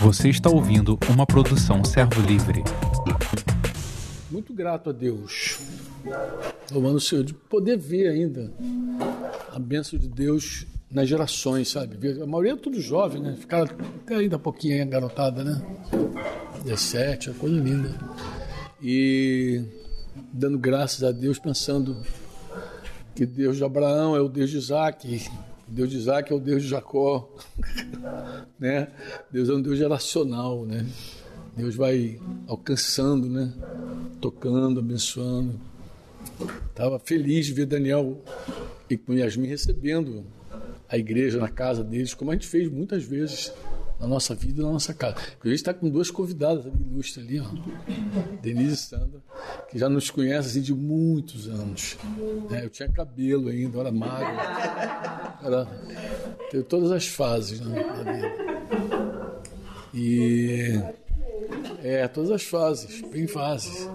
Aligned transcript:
Você 0.00 0.28
está 0.28 0.50
ouvindo 0.50 0.98
uma 1.08 1.26
produção 1.26 1.84
Servo 1.84 2.20
Livre. 2.20 2.62
Muito 4.30 4.52
grato 4.52 4.90
a 4.90 4.92
Deus, 4.92 5.58
louvando 6.70 6.96
o 6.96 7.00
Senhor, 7.00 7.24
de 7.24 7.34
poder 7.34 7.78
ver 7.78 8.08
ainda 8.08 8.52
a 9.52 9.58
bênção 9.58 9.98
de 9.98 10.08
Deus 10.08 10.66
nas 10.90 11.08
gerações, 11.08 11.70
sabe? 11.70 11.96
A 12.20 12.26
maioria 12.26 12.52
é 12.52 12.56
tudo 12.56 12.80
jovem, 12.80 13.22
né? 13.22 13.36
Ficaram 13.38 13.64
até 14.02 14.16
ainda 14.16 14.38
pouquinho 14.38 14.86
garotada, 14.88 15.42
né? 15.42 15.62
17, 16.64 17.30
é 17.30 17.32
coisa 17.32 17.56
linda. 17.56 17.98
E 18.82 19.62
dando 20.32 20.58
graças 20.58 21.02
a 21.02 21.10
Deus, 21.10 21.38
pensando 21.38 21.96
que 23.14 23.24
Deus 23.24 23.56
de 23.56 23.64
Abraão 23.64 24.16
é 24.16 24.20
o 24.20 24.28
Deus 24.28 24.50
de 24.50 24.58
Isaac, 24.58 25.30
Deus 25.66 25.90
de 25.90 25.96
Isaac 25.96 26.32
é 26.32 26.36
o 26.36 26.40
Deus 26.40 26.62
de 26.62 26.68
Jacó, 26.68 27.34
né? 28.58 28.88
Deus 29.30 29.48
é 29.48 29.52
um 29.54 29.62
Deus 29.62 29.78
geracional, 29.78 30.64
né? 30.64 30.86
Deus 31.56 31.74
vai 31.74 32.20
alcançando, 32.46 33.28
né? 33.28 33.52
Tocando, 34.20 34.80
abençoando. 34.80 35.58
Estava 36.68 36.98
feliz 36.98 37.46
de 37.46 37.52
ver 37.52 37.66
Daniel 37.66 38.20
e 38.90 38.96
com 38.96 39.14
Yasmin 39.14 39.46
recebendo 39.46 40.24
a 40.88 40.98
igreja 40.98 41.38
na 41.38 41.48
casa 41.48 41.82
deles, 41.82 42.14
como 42.14 42.30
a 42.30 42.34
gente 42.34 42.46
fez 42.46 42.68
muitas 42.68 43.04
vezes 43.04 43.52
na 43.98 44.06
nossa 44.06 44.34
vida 44.34 44.62
na 44.62 44.72
nossa 44.72 44.92
casa. 44.92 45.16
A 45.16 45.48
gente 45.48 45.56
está 45.56 45.72
com 45.72 45.88
duas 45.88 46.10
convidadas 46.10 46.66
ilustres 46.66 47.24
ali, 47.24 47.40
ó. 47.40 47.46
Denise 48.40 48.74
e 48.74 48.76
Sandra, 48.76 49.20
que 49.70 49.78
já 49.78 49.88
nos 49.88 50.10
conhecem 50.10 50.50
assim, 50.50 50.60
de 50.60 50.74
muitos 50.74 51.48
anos. 51.48 51.96
É, 52.50 52.64
eu 52.64 52.70
tinha 52.70 52.88
cabelo 52.88 53.48
ainda, 53.48 53.78
era 53.80 53.92
magro. 53.92 54.36
Era, 55.42 55.66
teve 56.50 56.64
todas 56.64 56.90
as 56.90 57.06
fases 57.06 57.60
né, 57.60 57.82
da 57.82 58.12
vida. 58.12 58.44
E. 59.92 60.80
É, 61.82 62.08
todas 62.08 62.30
as 62.30 62.42
fases, 62.42 63.02
bem 63.10 63.26
fases. 63.26 63.88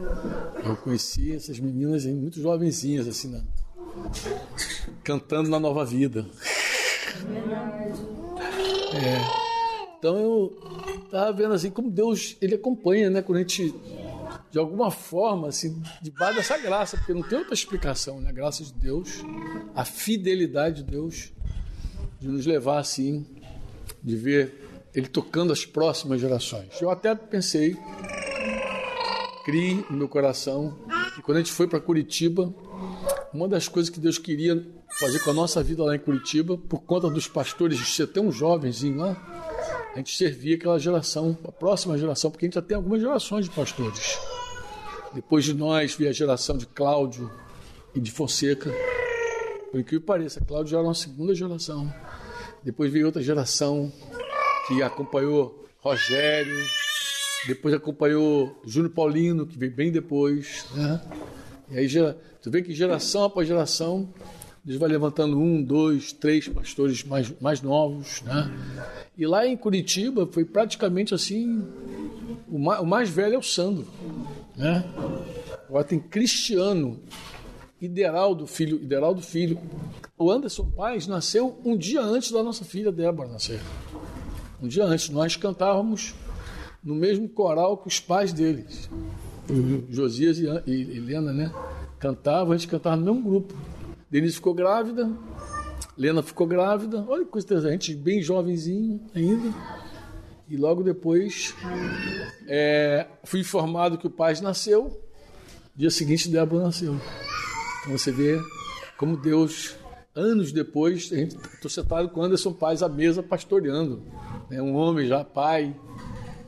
Eu 0.64 0.76
conheci 0.78 1.34
essas 1.36 1.60
meninas 1.60 2.06
muito 2.06 2.40
jovenzinhas, 2.40 3.08
assim, 3.08 3.30
né? 3.30 3.44
cantando 5.04 5.50
na 5.50 5.60
nova 5.60 5.84
vida. 5.86 6.26
É. 8.94 9.49
Então 10.00 10.18
eu 10.18 10.58
estava 11.04 11.32
vendo 11.34 11.54
assim 11.54 11.70
como 11.70 11.92
Deus 11.92 12.38
ele 12.42 12.56
acompanha, 12.56 13.10
né? 13.10 13.22
Quando 13.22 13.38
a 13.38 13.42
gente 13.42 13.76
de 14.52 14.58
alguma 14.58 14.90
forma, 14.90 15.48
assim, 15.48 15.80
debaixo 16.02 16.38
dessa 16.38 16.58
graça, 16.58 16.98
porque 16.98 17.14
não 17.14 17.22
tem 17.22 17.38
outra 17.38 17.54
explicação, 17.54 18.20
né? 18.20 18.30
A 18.30 18.34
graça 18.34 18.64
de 18.64 18.74
Deus, 18.74 19.24
a 19.76 19.86
fidelidade 19.86 20.84
de 20.84 20.92
Deus, 20.92 21.32
de 22.20 22.28
nos 22.28 22.46
levar 22.46 22.80
assim, 22.80 23.26
de 24.02 24.16
ver 24.16 24.88
Ele 24.94 25.08
tocando 25.08 25.54
as 25.54 25.66
próximas 25.66 26.20
gerações. 26.20 26.82
Eu 26.82 26.90
até 26.90 27.14
pensei, 27.14 27.78
criei 29.46 29.86
no 29.90 29.98
meu 29.98 30.08
coração, 30.08 30.76
que 31.14 31.22
quando 31.22 31.38
a 31.38 31.42
gente 31.42 31.52
foi 31.52 31.68
para 31.68 31.80
Curitiba, 31.80 32.54
uma 33.32 33.48
das 33.48 33.68
coisas 33.68 33.90
que 33.90 34.00
Deus 34.00 34.18
queria 34.18 34.66
fazer 35.00 35.20
com 35.20 35.30
a 35.30 35.34
nossa 35.34 35.62
vida 35.62 35.84
lá 35.84 35.96
em 35.96 36.00
Curitiba, 36.00 36.58
por 36.58 36.82
conta 36.82 37.10
dos 37.10 37.28
pastores 37.28 37.80
ser 37.96 38.08
tão 38.08 38.32
jovenzinho 38.32 38.98
lá, 38.98 39.49
a 39.94 39.98
gente 39.98 40.16
servia 40.16 40.56
aquela 40.56 40.80
geração, 40.80 41.38
a 41.44 41.52
próxima 41.52 41.98
geração, 41.98 42.30
porque 42.30 42.46
a 42.46 42.48
gente 42.48 42.56
já 42.56 42.62
tem 42.62 42.76
algumas 42.76 43.02
gerações 43.02 43.46
de 43.46 43.52
pastores. 43.52 44.18
Depois 45.14 45.44
de 45.44 45.54
nós 45.54 45.96
veio 45.96 46.10
a 46.10 46.14
geração 46.14 46.58
de 46.58 46.66
Cláudio 46.68 47.32
e 47.96 48.00
de 48.00 48.12
Fonseca. 48.12 48.72
Por 49.72 49.80
incrível 49.80 50.02
que 50.02 50.06
pareça, 50.06 50.42
Cláudio 50.42 50.72
já 50.72 50.78
era 50.78 50.88
uma 50.88 50.94
segunda 50.94 51.34
geração. 51.34 51.92
Depois 52.64 52.92
veio 52.92 53.08
outra 53.08 53.22
geração 53.22 53.92
que 54.68 54.84
acompanhou 54.84 55.66
Rogério, 55.80 56.66
depois 57.48 57.74
acompanhou 57.74 58.60
Júnior 58.66 58.94
Paulino, 58.94 59.48
que 59.48 59.58
veio 59.58 59.72
bem 59.72 59.92
depois. 59.92 60.66
Né? 60.76 61.02
E 61.72 61.78
aí 61.78 61.88
tu 62.42 62.52
vê 62.52 62.62
que 62.62 62.74
geração 62.74 63.24
após 63.24 63.48
geração 63.48 64.14
Deus 64.64 64.80
vai 64.80 64.90
levantando 64.90 65.40
um, 65.40 65.64
dois, 65.64 66.12
três 66.12 66.48
pastores 66.48 67.04
mais, 67.04 67.32
mais 67.40 67.62
novos, 67.62 68.22
né? 68.22 68.52
E 69.18 69.26
lá 69.26 69.48
em 69.48 69.56
Curitiba 69.56 70.28
foi 70.28 70.46
praticamente 70.46 71.14
assim, 71.14 71.64
o 72.48 72.60
mais, 72.60 72.82
o 72.82 72.86
mais 72.86 73.10
velho 73.10 73.36
é 73.36 73.38
o 73.38 73.44
Sandro, 73.44 73.88
né? 74.56 74.84
Agora 75.68 75.84
tem 75.84 76.00
Cristiano, 76.00 77.00
Ideraldo 77.82 78.46
Filho, 78.48 78.78
Ideraldo 78.78 79.22
Filho. 79.22 79.60
O 80.18 80.30
Anderson 80.30 80.70
Paz 80.70 81.08
nasceu 81.08 81.60
um 81.64 81.78
dia 81.78 82.02
antes 82.02 82.32
da 82.32 82.44
nossa 82.44 82.66
filha 82.66 82.92
Débora 82.92 83.30
nascer. 83.30 83.62
Um 84.62 84.68
dia 84.68 84.84
antes, 84.84 85.10
nós 85.10 85.38
cantávamos 85.38 86.14
no 86.84 86.94
mesmo 86.94 87.30
coral 87.30 87.78
que 87.78 87.88
os 87.88 88.00
pais 88.00 88.34
deles. 88.34 88.90
O 89.50 89.92
Josias 89.94 90.38
e 90.38 90.46
Helena, 90.72 91.32
né? 91.32 91.54
Cantavam, 91.98 92.54
a 92.54 92.58
gente 92.58 92.68
cantava 92.68 92.98
no 92.98 93.06
mesmo 93.06 93.30
grupo. 93.30 93.56
Denise 94.10 94.36
ficou 94.36 94.54
grávida, 94.54 95.12
Lena 95.98 96.24
ficou 96.24 96.48
grávida, 96.48 97.06
olha 97.08 97.26
que 97.26 97.32
coisa 97.32 97.58
a 97.58 97.72
gente 97.72 97.94
bem 97.94 98.22
jovenzinho 98.22 99.02
ainda. 99.14 99.54
E 100.48 100.58
logo 100.58 100.82
depois 100.82 101.54
é, 102.48 103.06
fui 103.24 103.42
informado 103.42 103.98
que 103.98 104.08
o 104.08 104.10
pai 104.10 104.34
nasceu. 104.42 105.00
Dia 105.76 105.92
seguinte, 105.92 106.28
Débora 106.28 106.64
nasceu. 106.64 107.00
Então 107.82 107.98
você 107.98 108.12
vê 108.12 108.42
como 108.98 109.16
Deus, 109.16 109.76
anos 110.16 110.52
depois, 110.52 111.12
estou 111.12 111.70
sentado 111.70 112.10
com 112.10 112.22
Anderson 112.22 112.52
Paz 112.52 112.82
à 112.82 112.90
mesa 112.90 113.22
pastoreando. 113.22 114.04
Né? 114.50 114.62
Um 114.62 114.76
homem 114.76 115.08
já 115.08 115.24
pai, 115.24 115.76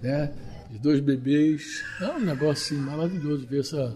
né? 0.01 0.33
De 0.71 0.79
dois 0.79 0.99
bebês. 0.99 1.83
É 1.99 2.07
um 2.07 2.19
negócio 2.19 2.75
assim, 2.75 2.77
maravilhoso 2.77 3.45
ver 3.45 3.59
essa. 3.59 3.95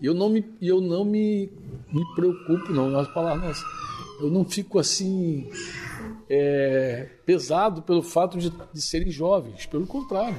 Eu 0.00 0.14
não 0.14 0.28
me, 0.28 0.44
eu 0.60 0.80
não 0.80 1.04
me, 1.04 1.50
me 1.92 2.14
preocupo, 2.14 2.72
não, 2.72 2.88
nas 2.88 3.08
palavras. 3.08 3.62
Eu 4.20 4.30
não 4.30 4.44
fico 4.44 4.78
assim 4.78 5.50
é, 6.28 7.08
pesado 7.26 7.82
pelo 7.82 8.02
fato 8.02 8.38
de, 8.38 8.50
de 8.72 8.80
serem 8.80 9.10
jovens, 9.10 9.66
pelo 9.66 9.86
contrário. 9.86 10.38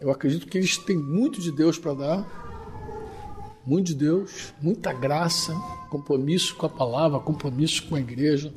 Eu 0.00 0.10
acredito 0.10 0.46
que 0.46 0.58
eles 0.58 0.76
têm 0.78 0.96
muito 0.96 1.40
de 1.40 1.52
Deus 1.52 1.78
para 1.78 1.94
dar, 1.94 3.62
muito 3.64 3.88
de 3.88 3.94
Deus, 3.94 4.52
muita 4.60 4.92
graça, 4.92 5.54
compromisso 5.90 6.56
com 6.56 6.66
a 6.66 6.68
palavra, 6.68 7.20
compromisso 7.20 7.86
com 7.86 7.94
a 7.94 8.00
igreja, 8.00 8.52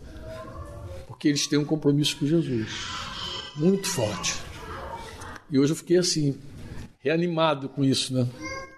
porque 1.06 1.28
eles 1.28 1.46
têm 1.46 1.60
um 1.60 1.66
compromisso 1.66 2.18
com 2.18 2.26
Jesus 2.26 2.72
muito 3.58 3.88
forte. 3.88 4.45
E 5.56 5.58
hoje 5.58 5.72
eu 5.72 5.78
fiquei 5.78 5.96
assim, 5.96 6.38
reanimado 7.00 7.70
com 7.70 7.82
isso, 7.82 8.14
né? 8.14 8.28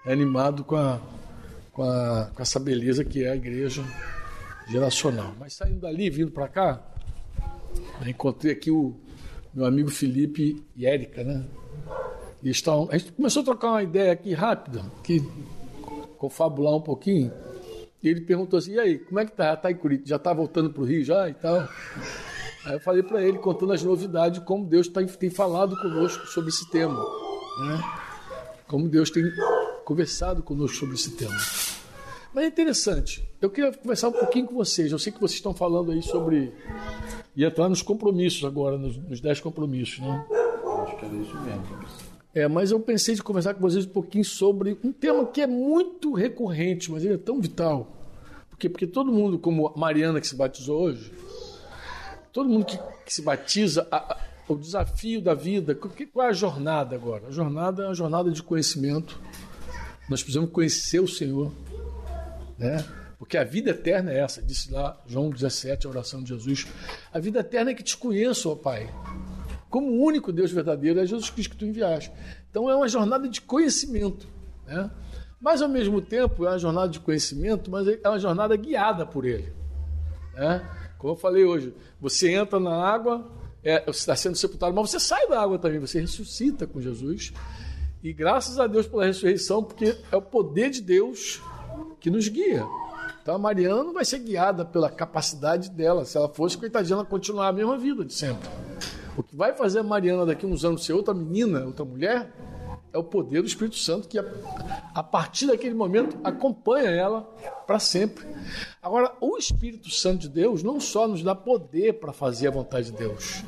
Reanimado 0.04 0.62
com, 0.62 0.76
a, 0.76 1.00
com, 1.72 1.82
a, 1.82 2.30
com 2.32 2.40
essa 2.40 2.60
beleza 2.60 3.04
que 3.04 3.24
é 3.24 3.30
a 3.30 3.34
igreja 3.34 3.82
geracional. 4.68 5.34
Mas 5.40 5.54
saindo 5.54 5.80
dali, 5.80 6.08
vindo 6.08 6.30
para 6.30 6.46
cá, 6.46 6.80
encontrei 8.06 8.52
aqui 8.52 8.70
o 8.70 8.94
meu 9.52 9.66
amigo 9.66 9.90
Felipe 9.90 10.64
e 10.76 10.86
Érica, 10.86 11.24
né? 11.24 11.44
E 12.44 12.50
estão, 12.50 12.88
a 12.92 12.96
gente 12.96 13.10
começou 13.10 13.42
a 13.42 13.46
trocar 13.46 13.70
uma 13.70 13.82
ideia 13.82 14.12
aqui 14.12 14.32
rápida, 14.32 14.84
que 15.02 15.20
confabular 16.16 16.76
um 16.76 16.80
pouquinho. 16.80 17.32
E 18.00 18.08
ele 18.08 18.20
perguntou 18.20 18.56
assim: 18.56 18.74
e 18.74 18.78
aí, 18.78 18.98
como 19.00 19.18
é 19.18 19.26
que 19.26 19.32
tá? 19.32 19.56
Tá 19.56 19.68
em 19.68 19.74
Curitiba? 19.74 20.10
Já 20.10 20.18
tá 20.20 20.32
voltando 20.32 20.70
para 20.70 20.82
o 20.84 20.86
Rio 20.86 21.02
já 21.02 21.28
e 21.28 21.34
tal? 21.34 21.68
Aí 22.64 22.74
eu 22.74 22.80
falei 22.80 23.02
para 23.02 23.22
ele, 23.22 23.38
contando 23.38 23.72
as 23.72 23.82
novidades, 23.82 24.42
como 24.44 24.64
Deus 24.64 24.88
tá, 24.88 25.02
tem 25.04 25.30
falado 25.30 25.76
conosco 25.76 26.26
sobre 26.26 26.50
esse 26.50 26.68
tema. 26.70 26.98
Né? 27.60 27.82
Como 28.66 28.88
Deus 28.88 29.10
tem 29.10 29.24
conversado 29.84 30.42
conosco 30.42 30.76
sobre 30.76 30.94
esse 30.94 31.12
tema. 31.12 31.36
Mas 32.34 32.44
é 32.44 32.46
interessante. 32.46 33.26
Eu 33.40 33.50
queria 33.50 33.72
conversar 33.72 34.08
um 34.08 34.12
pouquinho 34.12 34.46
com 34.46 34.54
vocês. 34.54 34.92
Eu 34.92 34.98
sei 34.98 35.12
que 35.12 35.20
vocês 35.20 35.38
estão 35.38 35.54
falando 35.54 35.92
aí 35.92 36.02
sobre. 36.02 36.52
e 37.34 37.44
entrar 37.44 37.68
nos 37.68 37.82
compromissos 37.82 38.44
agora, 38.44 38.76
nos, 38.76 38.96
nos 38.96 39.20
dez 39.20 39.40
compromissos, 39.40 40.00
né? 40.00 40.26
Acho 40.82 40.96
que 40.96 41.04
era 41.04 41.14
isso 41.14 41.40
mesmo. 41.40 41.62
É, 42.34 42.46
mas 42.46 42.70
eu 42.70 42.78
pensei 42.78 43.14
de 43.14 43.22
conversar 43.22 43.54
com 43.54 43.60
vocês 43.60 43.86
um 43.86 43.90
pouquinho 43.90 44.24
sobre 44.24 44.78
um 44.84 44.92
tema 44.92 45.24
que 45.26 45.40
é 45.40 45.46
muito 45.46 46.12
recorrente, 46.12 46.92
mas 46.92 47.04
ele 47.04 47.14
é 47.14 47.18
tão 47.18 47.40
vital. 47.40 47.96
Por 48.50 48.58
quê? 48.58 48.68
Porque 48.68 48.86
todo 48.86 49.10
mundo, 49.10 49.38
como 49.38 49.68
a 49.68 49.78
Mariana 49.78 50.20
que 50.20 50.26
se 50.26 50.36
batizou 50.36 50.82
hoje, 50.82 51.10
todo 52.32 52.48
mundo 52.48 52.66
que, 52.66 52.78
que 53.04 53.14
se 53.14 53.22
batiza, 53.22 53.86
a, 53.90 53.96
a, 53.96 54.16
o 54.48 54.56
desafio 54.56 55.20
da 55.20 55.34
vida, 55.34 55.74
qual 55.74 56.26
é 56.26 56.30
a 56.30 56.32
jornada 56.32 56.96
agora? 56.96 57.28
A 57.28 57.30
jornada 57.30 57.84
é 57.84 57.86
uma 57.86 57.94
jornada 57.94 58.30
de 58.30 58.42
conhecimento. 58.42 59.20
Nós 60.08 60.22
precisamos 60.22 60.50
conhecer 60.50 61.00
o 61.00 61.08
Senhor, 61.08 61.52
né? 62.58 62.84
Porque 63.18 63.36
a 63.36 63.44
vida 63.44 63.70
eterna 63.70 64.12
é 64.12 64.20
essa, 64.20 64.40
disse 64.40 64.72
lá 64.72 64.98
João 65.06 65.28
17, 65.28 65.86
a 65.86 65.90
oração 65.90 66.22
de 66.22 66.28
Jesus. 66.28 66.66
A 67.12 67.18
vida 67.18 67.40
eterna 67.40 67.72
é 67.72 67.74
que 67.74 67.82
te 67.82 67.96
conheço, 67.96 68.50
ó 68.50 68.54
Pai. 68.54 68.88
Como 69.68 69.88
o 69.88 70.02
único 70.02 70.32
Deus 70.32 70.50
verdadeiro 70.50 71.00
é 71.00 71.04
Jesus 71.04 71.28
Cristo 71.28 71.50
que 71.50 71.56
tu 71.56 71.66
enviaste. 71.66 72.10
Então 72.50 72.70
é 72.70 72.76
uma 72.76 72.88
jornada 72.88 73.28
de 73.28 73.40
conhecimento, 73.40 74.26
né? 74.66 74.90
Mas 75.40 75.60
ao 75.62 75.68
mesmo 75.68 76.00
tempo 76.00 76.46
é 76.46 76.50
uma 76.50 76.58
jornada 76.58 76.88
de 76.88 77.00
conhecimento, 77.00 77.70
mas 77.70 77.86
é 77.86 78.08
uma 78.08 78.18
jornada 78.18 78.56
guiada 78.56 79.04
por 79.04 79.24
Ele, 79.24 79.52
né? 80.34 80.66
Como 80.98 81.12
eu 81.12 81.16
falei 81.16 81.44
hoje, 81.44 81.72
você 82.00 82.32
entra 82.32 82.58
na 82.58 82.74
água, 82.74 83.24
é, 83.62 83.84
você 83.86 84.00
está 84.00 84.16
sendo 84.16 84.36
sepultado, 84.36 84.74
mas 84.74 84.90
você 84.90 84.98
sai 84.98 85.28
da 85.28 85.40
água 85.40 85.58
também, 85.58 85.78
você 85.78 86.00
ressuscita 86.00 86.66
com 86.66 86.80
Jesus. 86.80 87.32
E 88.02 88.12
graças 88.12 88.58
a 88.58 88.66
Deus 88.66 88.86
pela 88.86 89.06
ressurreição, 89.06 89.62
porque 89.62 89.96
é 90.10 90.16
o 90.16 90.22
poder 90.22 90.70
de 90.70 90.80
Deus 90.80 91.40
que 92.00 92.10
nos 92.10 92.28
guia. 92.28 92.66
Então 93.22 93.34
a 93.34 93.38
Mariana 93.38 93.84
não 93.84 93.92
vai 93.92 94.04
ser 94.04 94.20
guiada 94.20 94.64
pela 94.64 94.90
capacidade 94.90 95.70
dela. 95.70 96.04
Se 96.04 96.16
ela 96.16 96.28
fosse, 96.28 96.56
coitadinha, 96.56 96.94
ela 96.94 97.04
continuar 97.04 97.48
a 97.48 97.52
mesma 97.52 97.76
vida 97.76 98.04
de 98.04 98.14
sempre. 98.14 98.48
O 99.16 99.22
que 99.22 99.36
vai 99.36 99.52
fazer 99.52 99.80
a 99.80 99.82
Mariana 99.82 100.24
daqui 100.24 100.46
uns 100.46 100.64
anos 100.64 100.84
ser 100.84 100.92
outra 100.92 101.12
menina, 101.12 101.64
outra 101.64 101.84
mulher, 101.84 102.32
é 102.92 102.98
o 102.98 103.04
poder 103.04 103.42
do 103.42 103.48
Espírito 103.48 103.76
Santo 103.76 104.08
que, 104.08 104.18
a, 104.18 104.24
a 104.94 105.02
partir 105.02 105.46
daquele 105.46 105.74
momento, 105.74 106.18
acompanha 106.24 106.90
ela 106.90 107.22
para 107.66 107.78
sempre. 107.78 108.26
Agora, 108.82 109.12
o 109.20 109.36
Espírito 109.36 109.90
Santo 109.90 110.22
de 110.22 110.28
Deus 110.28 110.62
não 110.62 110.80
só 110.80 111.06
nos 111.06 111.22
dá 111.22 111.34
poder 111.34 111.94
para 112.00 112.12
fazer 112.12 112.48
a 112.48 112.52
vontade 112.52 112.90
de 112.90 112.96
Deus, 112.96 113.42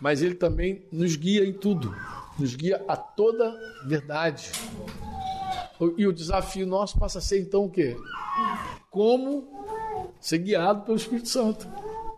mas 0.00 0.22
ele 0.22 0.34
também 0.34 0.86
nos 0.90 1.16
guia 1.16 1.44
em 1.44 1.52
tudo, 1.52 1.94
nos 2.38 2.54
guia 2.54 2.82
a 2.88 2.96
toda 2.96 3.54
verdade. 3.84 4.50
E 5.96 6.06
o 6.06 6.12
desafio 6.12 6.66
nosso 6.66 6.98
passa 6.98 7.18
a 7.18 7.22
ser 7.22 7.40
então 7.40 7.64
o 7.64 7.70
quê? 7.70 7.96
Como 8.90 9.48
ser 10.20 10.38
guiado 10.38 10.84
pelo 10.84 10.96
Espírito 10.96 11.28
Santo. 11.28 11.66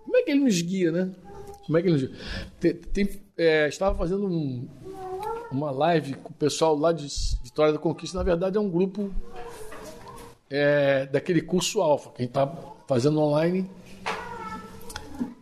Como 0.04 0.16
é 0.16 0.22
que 0.22 0.30
ele 0.32 0.40
nos 0.40 0.60
guia, 0.60 0.90
né? 0.90 1.14
Como 1.64 1.78
é 1.78 1.82
que 1.82 1.88
ele 1.88 1.94
nos 1.94 2.08
guia? 2.08 2.18
Tem, 2.58 2.74
tem, 2.74 3.22
é, 3.36 3.68
estava 3.68 3.96
fazendo 3.96 4.26
um, 4.26 4.68
uma 5.52 5.70
live 5.70 6.14
com 6.14 6.30
o 6.30 6.34
pessoal 6.34 6.76
lá 6.76 6.92
de 6.92 7.06
Vitória 7.42 7.72
da 7.72 7.78
Conquista. 7.78 8.16
Na 8.16 8.24
verdade, 8.24 8.56
é 8.56 8.60
um 8.60 8.70
grupo 8.70 9.12
é, 10.50 11.06
daquele 11.06 11.40
curso 11.40 11.80
Alfa, 11.80 12.10
que 12.10 12.22
a 12.22 12.22
gente 12.22 12.30
está 12.30 12.46
fazendo 12.86 13.20
online. 13.20 13.70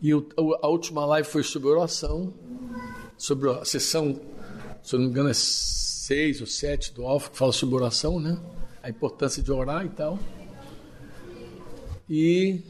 E 0.03 0.15
o, 0.15 0.27
a 0.63 0.69
última 0.69 1.05
live 1.05 1.29
foi 1.29 1.43
sobre 1.43 1.69
oração, 1.69 2.33
sobre 3.17 3.51
a 3.51 3.65
sessão, 3.65 4.19
se 4.83 4.95
eu 4.95 4.99
não 4.99 5.07
me 5.07 5.13
engano, 5.13 5.29
é 5.29 5.35
seis 5.35 6.41
ou 6.41 6.47
sete 6.47 6.93
do 6.93 7.07
Alfa, 7.07 7.31
que 7.31 7.39
fala 7.39 7.53
sobre 7.53 7.75
oração, 7.77 8.19
né? 8.19 8.39
A 8.83 8.89
importância 8.89 9.43
de 9.43 9.53
orar 9.53 9.85
e 9.85 9.91
tal. 9.91 10.19
E 12.09 12.63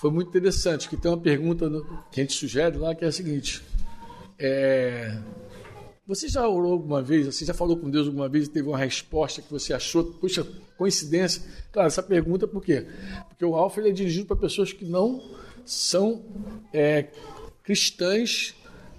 foi 0.00 0.10
muito 0.10 0.28
interessante, 0.28 0.88
que 0.88 0.96
tem 0.96 1.10
uma 1.10 1.20
pergunta 1.20 1.70
que 2.10 2.20
a 2.20 2.24
gente 2.24 2.32
sugere 2.32 2.76
lá, 2.76 2.94
que 2.94 3.04
é 3.04 3.08
a 3.08 3.12
seguinte. 3.12 3.62
É, 4.38 5.16
você 6.06 6.28
já 6.28 6.46
orou 6.48 6.72
alguma 6.72 7.00
vez, 7.00 7.26
você 7.26 7.44
já 7.44 7.54
falou 7.54 7.76
com 7.76 7.88
Deus 7.88 8.06
alguma 8.06 8.28
vez 8.28 8.46
e 8.46 8.50
teve 8.50 8.68
uma 8.68 8.78
resposta 8.78 9.40
que 9.40 9.50
você 9.50 9.72
achou, 9.72 10.04
puxa, 10.04 10.46
coincidência? 10.76 11.42
Claro, 11.70 11.86
essa 11.86 12.02
pergunta 12.02 12.46
por 12.46 12.62
quê? 12.62 12.86
Porque 13.28 13.44
o 13.44 13.54
Alfa 13.54 13.80
é 13.80 13.92
dirigido 13.92 14.26
para 14.26 14.36
pessoas 14.36 14.72
que 14.72 14.84
não 14.84 15.22
são 15.64 16.24
é, 16.72 17.08
cristãs 17.62 18.54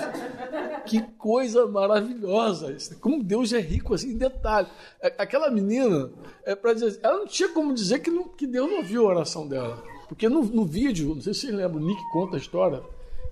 que 0.84 1.02
coisa 1.18 1.66
maravilhosa. 1.66 2.76
Como 3.00 3.22
Deus 3.22 3.52
é 3.52 3.60
rico 3.60 3.94
assim 3.94 4.12
em 4.12 4.16
detalhe. 4.16 4.68
É, 5.00 5.14
aquela 5.18 5.50
menina, 5.50 6.10
é 6.44 6.54
para 6.54 6.74
dizer, 6.74 6.98
ela 7.02 7.18
não 7.18 7.26
tinha 7.26 7.48
como 7.48 7.72
dizer 7.74 8.00
que, 8.00 8.10
não, 8.10 8.28
que 8.28 8.46
Deus 8.46 8.70
não 8.70 8.82
viu 8.82 9.06
a 9.06 9.10
oração 9.10 9.46
dela. 9.46 9.82
Porque 10.08 10.28
no, 10.28 10.42
no 10.42 10.64
vídeo, 10.64 11.14
não 11.14 11.22
sei 11.22 11.32
se 11.32 11.40
vocês 11.40 11.54
lembram, 11.54 11.82
o 11.82 11.86
Nick 11.86 12.00
conta 12.12 12.36
a 12.36 12.38
história 12.38 12.82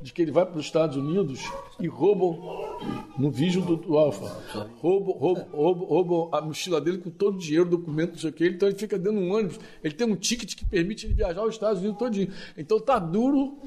de 0.01 0.13
que 0.13 0.23
ele 0.23 0.31
vai 0.31 0.47
para 0.47 0.59
os 0.59 0.65
Estados 0.65 0.97
Unidos 0.97 1.41
e 1.79 1.87
roubam 1.87 2.79
no 3.19 3.31
vídeo 3.31 3.61
do, 3.61 3.77
do 3.77 3.99
Alfa. 3.99 4.35
Roubam, 4.81 5.13
roubam, 5.13 5.47
roubam, 5.53 5.87
roubam 5.87 6.29
a 6.33 6.41
mochila 6.41 6.81
dele 6.81 6.99
com 6.99 7.11
todo 7.11 7.37
o 7.37 7.39
dinheiro, 7.39 7.69
documento, 7.69 8.13
não 8.13 8.19
sei 8.19 8.31
o 8.31 8.33
que. 8.33 8.47
Então 8.47 8.69
ele 8.69 8.79
fica 8.79 8.99
dentro 8.99 9.19
de 9.19 9.25
um 9.27 9.35
ônibus. 9.35 9.61
Ele 9.85 9.95
tem 9.95 10.07
um 10.07 10.17
ticket 10.17 10.55
que 10.55 10.65
permite 10.65 11.07
ele 11.07 11.15
viajar 11.15 11.41
aos 11.43 11.55
Estados 11.55 11.81
Unidos 11.81 11.99
todinho. 11.99 12.33
Então 12.57 12.81
tá 12.81 12.99
duro. 12.99 13.59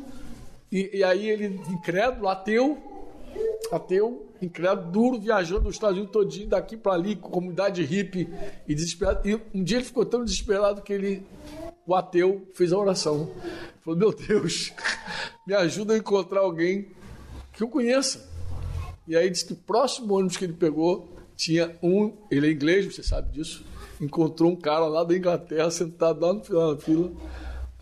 E, 0.71 0.97
e 0.97 1.03
aí 1.03 1.29
ele, 1.29 1.61
incrédulo, 1.69 2.27
ateu, 2.27 2.81
ateu, 3.71 4.27
incrédulo, 4.41 4.91
duro, 4.91 5.19
viajando 5.19 5.67
os 5.67 5.75
Estados 5.75 5.97
Unidos 5.97 6.13
todinho, 6.13 6.47
daqui 6.47 6.77
para 6.77 6.93
ali, 6.93 7.15
com 7.15 7.29
comunidade 7.29 7.83
hippie 7.83 8.29
e 8.67 8.75
desesperado. 8.75 9.27
E 9.27 9.39
um 9.53 9.63
dia 9.63 9.77
ele 9.77 9.85
ficou 9.85 10.05
tão 10.05 10.23
desesperado 10.23 10.81
que 10.81 10.93
ele, 10.93 11.25
o 11.85 11.95
ateu, 11.95 12.47
fez 12.53 12.71
a 12.71 12.77
oração. 12.77 13.31
Falou, 13.81 13.99
meu 13.99 14.13
Deus, 14.13 14.73
me 15.47 15.53
ajuda 15.53 15.93
a 15.93 15.97
encontrar 15.97 16.41
alguém 16.41 16.91
que 17.51 17.63
eu 17.63 17.67
conheça. 17.67 18.29
E 19.07 19.15
aí 19.15 19.29
disse 19.29 19.45
que 19.45 19.53
o 19.53 19.57
próximo 19.57 20.13
ônibus 20.15 20.37
que 20.37 20.45
ele 20.45 20.53
pegou 20.53 21.09
tinha 21.35 21.77
um, 21.81 22.13
ele 22.31 22.47
é 22.47 22.51
inglês, 22.51 22.85
você 22.85 23.03
sabe 23.03 23.31
disso, 23.31 23.65
encontrou 23.99 24.51
um 24.51 24.55
cara 24.55 24.85
lá 24.87 25.03
da 25.03 25.15
Inglaterra 25.15 25.69
sentado 25.69 26.21
lá 26.21 26.33
no 26.33 26.43
final 26.43 26.75
da 26.75 26.81
fila. 26.81 27.11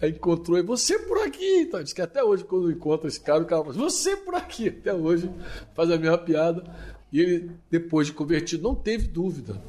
Aí 0.01 0.11
encontrou 0.11 0.57
e 0.57 0.63
você 0.63 0.97
por 0.99 1.19
aqui. 1.19 1.61
Então, 1.61 1.81
diz 1.83 1.93
que 1.93 2.01
até 2.01 2.23
hoje, 2.23 2.43
quando 2.43 2.71
encontra 2.71 3.07
esse 3.07 3.21
cara, 3.21 3.43
o 3.43 3.45
cara 3.45 3.63
fala, 3.63 3.73
você 3.73 4.17
por 4.17 4.33
aqui. 4.33 4.69
Até 4.69 4.93
hoje 4.93 5.29
faz 5.75 5.91
a 5.91 5.97
mesma 5.97 6.17
piada. 6.17 6.63
E 7.11 7.19
ele, 7.19 7.51
depois 7.69 8.07
de 8.07 8.13
convertido, 8.13 8.63
não 8.63 8.73
teve 8.73 9.07
dúvida 9.07 9.61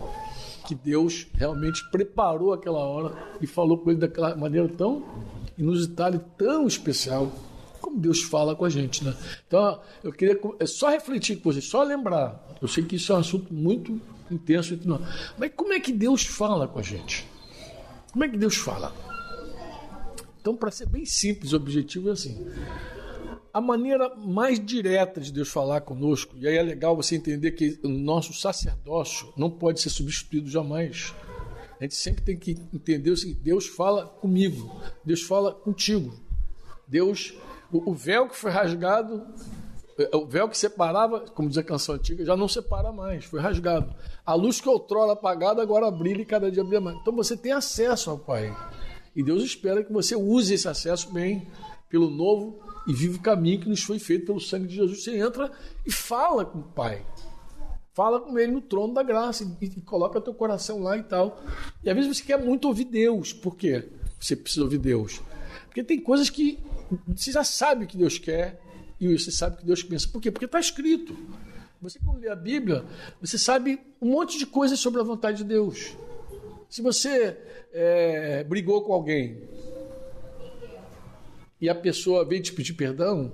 que 0.66 0.74
Deus 0.74 1.26
realmente 1.34 1.84
preparou 1.90 2.52
aquela 2.52 2.78
hora 2.78 3.14
e 3.40 3.46
falou 3.46 3.78
com 3.78 3.90
ele 3.90 3.98
daquela 3.98 4.34
maneira 4.34 4.68
tão 4.68 5.04
inusitada 5.58 6.16
e 6.16 6.38
tão 6.38 6.66
especial 6.66 7.30
como 7.80 7.98
Deus 7.98 8.22
fala 8.22 8.54
com 8.54 8.64
a 8.64 8.70
gente, 8.70 9.04
né? 9.04 9.14
Então, 9.46 9.80
eu 10.02 10.12
queria 10.12 10.40
é 10.60 10.66
só 10.66 10.88
refletir 10.88 11.36
com 11.36 11.50
vocês, 11.50 11.64
só 11.64 11.82
lembrar. 11.82 12.56
Eu 12.62 12.68
sei 12.68 12.84
que 12.84 12.96
isso 12.96 13.12
é 13.12 13.16
um 13.16 13.18
assunto 13.18 13.52
muito 13.52 14.00
intenso, 14.30 14.78
mas 15.36 15.50
como 15.54 15.72
é 15.72 15.80
que 15.80 15.92
Deus 15.92 16.24
fala 16.24 16.66
com 16.66 16.78
a 16.78 16.82
gente? 16.82 17.26
Como 18.12 18.24
é 18.24 18.28
que 18.28 18.38
Deus 18.38 18.56
fala? 18.56 18.94
Então, 20.42 20.56
para 20.56 20.72
ser 20.72 20.86
bem 20.86 21.04
simples, 21.04 21.52
o 21.52 21.56
objetivo 21.56 22.08
é 22.08 22.12
assim. 22.12 22.44
A 23.54 23.60
maneira 23.60 24.12
mais 24.16 24.58
direta 24.58 25.20
de 25.20 25.30
Deus 25.30 25.48
falar 25.48 25.82
conosco, 25.82 26.36
e 26.36 26.48
aí 26.48 26.56
é 26.56 26.62
legal 26.62 26.96
você 26.96 27.14
entender 27.14 27.52
que 27.52 27.78
o 27.84 27.88
nosso 27.88 28.34
sacerdócio 28.34 29.32
não 29.36 29.48
pode 29.48 29.80
ser 29.80 29.90
substituído 29.90 30.50
jamais. 30.50 31.14
A 31.78 31.84
gente 31.84 31.94
sempre 31.94 32.24
tem 32.24 32.36
que 32.36 32.58
entender 32.74 33.10
o 33.10 33.16
seguinte: 33.16 33.38
Deus 33.40 33.68
fala 33.68 34.04
comigo, 34.04 34.80
Deus 35.04 35.22
fala 35.22 35.52
contigo. 35.52 36.12
Deus 36.88 37.34
o, 37.70 37.94
véu 37.94 38.28
que 38.28 38.36
foi 38.36 38.50
rasgado, 38.50 39.24
é, 39.96 40.16
o 40.16 40.26
véu 40.26 40.48
que 40.48 40.58
separava, 40.58 41.20
como 41.20 41.48
diz 41.48 41.56
a 41.56 41.62
canção 41.62 41.94
antiga, 41.94 42.24
já 42.24 42.36
não 42.36 42.48
separa 42.48 42.90
mais, 42.90 43.26
foi 43.26 43.40
rasgado. 43.40 43.94
A 44.26 44.34
luz 44.34 44.60
que 44.60 44.68
outrora 44.68 45.12
apagada 45.12 45.62
agora 45.62 45.88
brilha 45.88 46.22
e 46.22 46.26
cada 46.26 46.50
dia 46.50 46.64
brilha 46.64 46.80
mais. 46.80 46.96
Então 46.98 47.14
você 47.14 47.36
tem 47.36 47.52
acesso 47.52 48.10
ao 48.10 48.18
Pai. 48.18 48.52
E 49.14 49.22
Deus 49.22 49.42
espera 49.42 49.84
que 49.84 49.92
você 49.92 50.16
use 50.16 50.54
esse 50.54 50.68
acesso 50.68 51.12
bem, 51.12 51.46
pelo 51.88 52.10
novo 52.10 52.58
e 52.86 52.92
vivo 52.92 53.20
caminho 53.20 53.60
que 53.60 53.68
nos 53.68 53.82
foi 53.82 53.98
feito 53.98 54.26
pelo 54.26 54.40
sangue 54.40 54.66
de 54.66 54.76
Jesus. 54.76 55.04
Você 55.04 55.16
entra 55.16 55.52
e 55.86 55.92
fala 55.92 56.44
com 56.44 56.60
o 56.60 56.62
Pai. 56.62 57.04
Fala 57.94 58.20
com 58.20 58.38
ele 58.38 58.52
no 58.52 58.62
trono 58.62 58.94
da 58.94 59.02
graça 59.02 59.44
e, 59.60 59.66
e 59.66 59.80
coloca 59.82 60.20
teu 60.20 60.32
coração 60.32 60.82
lá 60.82 60.96
e 60.96 61.02
tal. 61.02 61.42
E 61.84 61.90
às 61.90 61.94
vezes 61.94 62.16
você 62.16 62.24
quer 62.24 62.42
muito 62.42 62.66
ouvir 62.66 62.86
Deus. 62.86 63.32
Por 63.32 63.54
quê? 63.54 63.88
Você 64.18 64.34
precisa 64.34 64.64
ouvir 64.64 64.78
Deus. 64.78 65.20
Porque 65.66 65.84
tem 65.84 66.00
coisas 66.00 66.30
que 66.30 66.58
você 67.06 67.32
já 67.32 67.44
sabe 67.44 67.86
que 67.86 67.96
Deus 67.96 68.18
quer 68.18 68.60
e 68.98 69.18
você 69.18 69.30
sabe 69.30 69.58
que 69.58 69.66
Deus 69.66 69.82
pensa. 69.82 70.08
Por 70.08 70.22
quê? 70.22 70.30
Porque 70.30 70.46
está 70.46 70.58
escrito. 70.58 71.14
Você, 71.82 71.98
quando 71.98 72.20
lê 72.20 72.28
a 72.28 72.36
Bíblia, 72.36 72.84
você 73.20 73.36
sabe 73.36 73.80
um 74.00 74.12
monte 74.12 74.38
de 74.38 74.46
coisas 74.46 74.78
sobre 74.78 75.00
a 75.00 75.04
vontade 75.04 75.38
de 75.38 75.44
Deus. 75.44 75.96
Se 76.72 76.80
você 76.80 77.36
é, 77.70 78.42
brigou 78.44 78.80
com 78.80 78.94
alguém 78.94 79.46
e 81.60 81.68
a 81.68 81.74
pessoa 81.74 82.24
veio 82.24 82.42
te 82.42 82.50
pedir 82.50 82.72
perdão, 82.72 83.30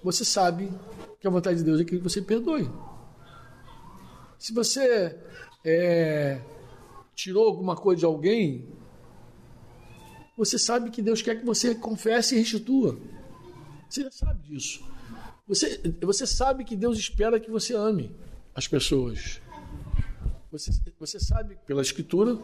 você 0.00 0.24
sabe 0.24 0.72
que 1.18 1.26
a 1.26 1.30
vontade 1.30 1.58
de 1.58 1.64
Deus 1.64 1.80
é 1.80 1.84
que 1.84 1.98
você 1.98 2.22
perdoe. 2.22 2.70
Se 4.38 4.54
você 4.54 5.18
é, 5.64 6.40
tirou 7.16 7.48
alguma 7.48 7.74
coisa 7.74 7.98
de 7.98 8.06
alguém, 8.06 8.68
você 10.36 10.56
sabe 10.56 10.92
que 10.92 11.02
Deus 11.02 11.20
quer 11.20 11.40
que 11.40 11.44
você 11.44 11.74
confesse 11.74 12.36
e 12.36 12.38
restitua. 12.38 12.96
Você 13.90 14.04
já 14.04 14.10
sabe 14.12 14.40
disso. 14.44 14.84
Você, 15.48 15.82
você 16.00 16.28
sabe 16.28 16.62
que 16.62 16.76
Deus 16.76 16.96
espera 16.96 17.40
que 17.40 17.50
você 17.50 17.74
ame 17.74 18.14
as 18.54 18.68
pessoas. 18.68 19.42
Você, 20.54 20.70
você 21.00 21.18
sabe 21.18 21.58
pela 21.66 21.82
Escritura 21.82 22.38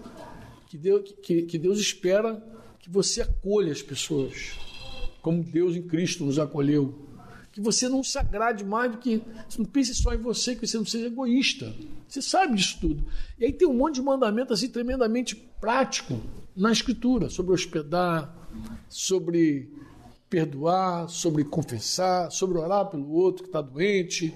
que 0.66 0.76
Deus, 0.76 1.14
que, 1.22 1.42
que 1.42 1.56
Deus 1.56 1.78
espera 1.78 2.44
que 2.80 2.90
você 2.90 3.22
acolha 3.22 3.70
as 3.70 3.82
pessoas, 3.82 4.58
como 5.22 5.44
Deus 5.44 5.76
em 5.76 5.82
Cristo 5.82 6.24
nos 6.24 6.36
acolheu. 6.36 7.06
Que 7.52 7.60
você 7.60 7.88
não 7.88 8.02
se 8.02 8.18
agrade 8.18 8.64
mais 8.64 8.90
do 8.90 8.98
que. 8.98 9.22
Não 9.56 9.64
pense 9.64 9.94
só 9.94 10.12
em 10.12 10.16
você, 10.16 10.56
que 10.56 10.66
você 10.66 10.76
não 10.76 10.84
seja 10.84 11.06
egoísta. 11.06 11.72
Você 12.08 12.20
sabe 12.20 12.56
disso 12.56 12.78
tudo. 12.80 13.06
E 13.38 13.44
aí 13.44 13.52
tem 13.52 13.68
um 13.68 13.74
monte 13.74 13.96
de 13.96 14.02
mandamento 14.02 14.52
assim 14.52 14.68
tremendamente 14.68 15.36
prático 15.36 16.20
na 16.56 16.72
Escritura 16.72 17.30
sobre 17.30 17.52
hospedar, 17.52 18.34
sobre 18.88 19.70
perdoar, 20.28 21.08
sobre 21.08 21.44
confessar, 21.44 22.28
sobre 22.32 22.58
orar 22.58 22.86
pelo 22.86 23.08
outro 23.12 23.44
que 23.44 23.50
está 23.50 23.60
doente. 23.60 24.34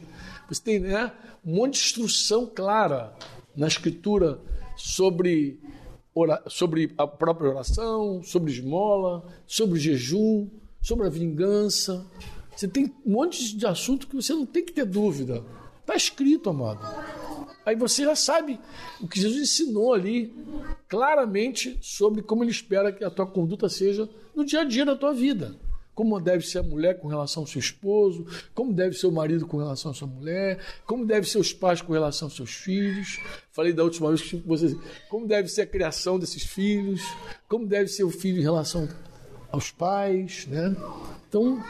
Você 0.49 0.63
tem 0.63 0.79
né, 0.79 1.13
um 1.45 1.57
monte 1.57 1.73
de 1.73 1.81
instrução 1.81 2.47
clara 2.47 3.13
na 3.57 3.67
Escritura 3.67 4.41
sobre, 4.77 5.61
sobre 6.47 6.93
a 6.97 7.07
própria 7.07 7.51
oração, 7.51 8.23
sobre 8.23 8.53
esmola, 8.53 9.25
sobre 9.47 9.79
jejum, 9.79 10.49
sobre 10.81 11.07
a 11.07 11.11
vingança. 11.11 12.07
Você 12.55 12.69
tem 12.69 12.93
um 13.05 13.13
monte 13.13 13.57
de 13.57 13.67
assunto 13.67 14.07
que 14.07 14.17
você 14.17 14.33
não 14.33 14.47
tem 14.47 14.65
que 14.65 14.73
ter 14.73 14.85
dúvida. 14.85 15.45
Está 15.81 15.95
escrito, 15.95 16.51
amado. 16.51 16.81
Aí 17.67 17.75
você 17.77 18.05
já 18.05 18.15
sabe 18.15 18.61
o 19.01 19.09
que 19.09 19.21
Jesus 19.21 19.43
ensinou 19.43 19.95
ali 19.95 20.35
claramente 20.89 21.79
sobre 21.81 22.23
como 22.23 22.45
ele 22.45 22.51
espera 22.51 22.93
que 22.93 23.03
a 23.03 23.11
tua 23.11 23.27
conduta 23.27 23.69
seja 23.69 24.09
no 24.35 24.45
dia 24.45 24.61
a 24.61 24.65
dia 24.65 24.85
da 24.85 24.95
tua 24.95 25.13
vida 25.13 25.57
como 25.95 26.21
deve 26.21 26.47
ser 26.47 26.59
a 26.59 26.63
mulher 26.63 26.99
com 26.99 27.09
relação 27.09 27.43
ao 27.43 27.47
seu 27.47 27.61
esposo, 27.61 28.27
como 28.55 28.73
deve 28.73 28.97
ser 28.97 29.07
o 29.07 29.13
marido 29.13 29.47
com 29.47 29.59
relação 29.59 29.91
à 29.91 29.95
sua 29.95 30.09
mulher, 30.09 30.59
como 30.87 31.07
deve 31.07 31.29
ser 31.29 31.39
os 31.39 31.53
pais 31.53 31.81
com 31.81 31.93
relação 31.93 32.27
aos 32.27 32.37
seus 32.37 32.51
filhos. 32.51 33.21
Falei 33.53 33.73
da 33.73 33.85
última 33.85 34.09
vez 34.09 34.23
que 34.23 34.37
vocês, 34.37 34.77
como 35.09 35.27
deve 35.27 35.49
ser 35.49 35.63
a 35.63 35.67
criação 35.67 36.19
desses 36.19 36.43
filhos, 36.43 37.01
como 37.49 37.67
deve 37.67 37.89
ser 37.89 38.05
o 38.05 38.11
filho 38.11 38.39
em 38.39 38.43
relação 38.43 38.89
aos 39.51 39.71
pais, 39.71 40.47
né? 40.47 40.77
Então, 41.29 41.63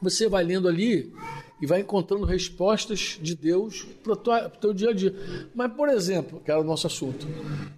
você 0.00 0.28
vai 0.28 0.44
lendo 0.44 0.68
ali 0.68 1.12
e 1.60 1.66
vai 1.66 1.80
encontrando 1.80 2.24
respostas 2.24 3.18
de 3.20 3.34
Deus 3.34 3.86
para 4.02 4.12
o 4.12 4.50
teu 4.60 4.72
dia 4.72 4.90
a 4.90 4.92
dia. 4.92 5.14
Mas, 5.54 5.72
por 5.72 5.88
exemplo, 5.88 6.40
que 6.40 6.50
era 6.50 6.60
o 6.60 6.64
nosso 6.64 6.86
assunto, 6.86 7.26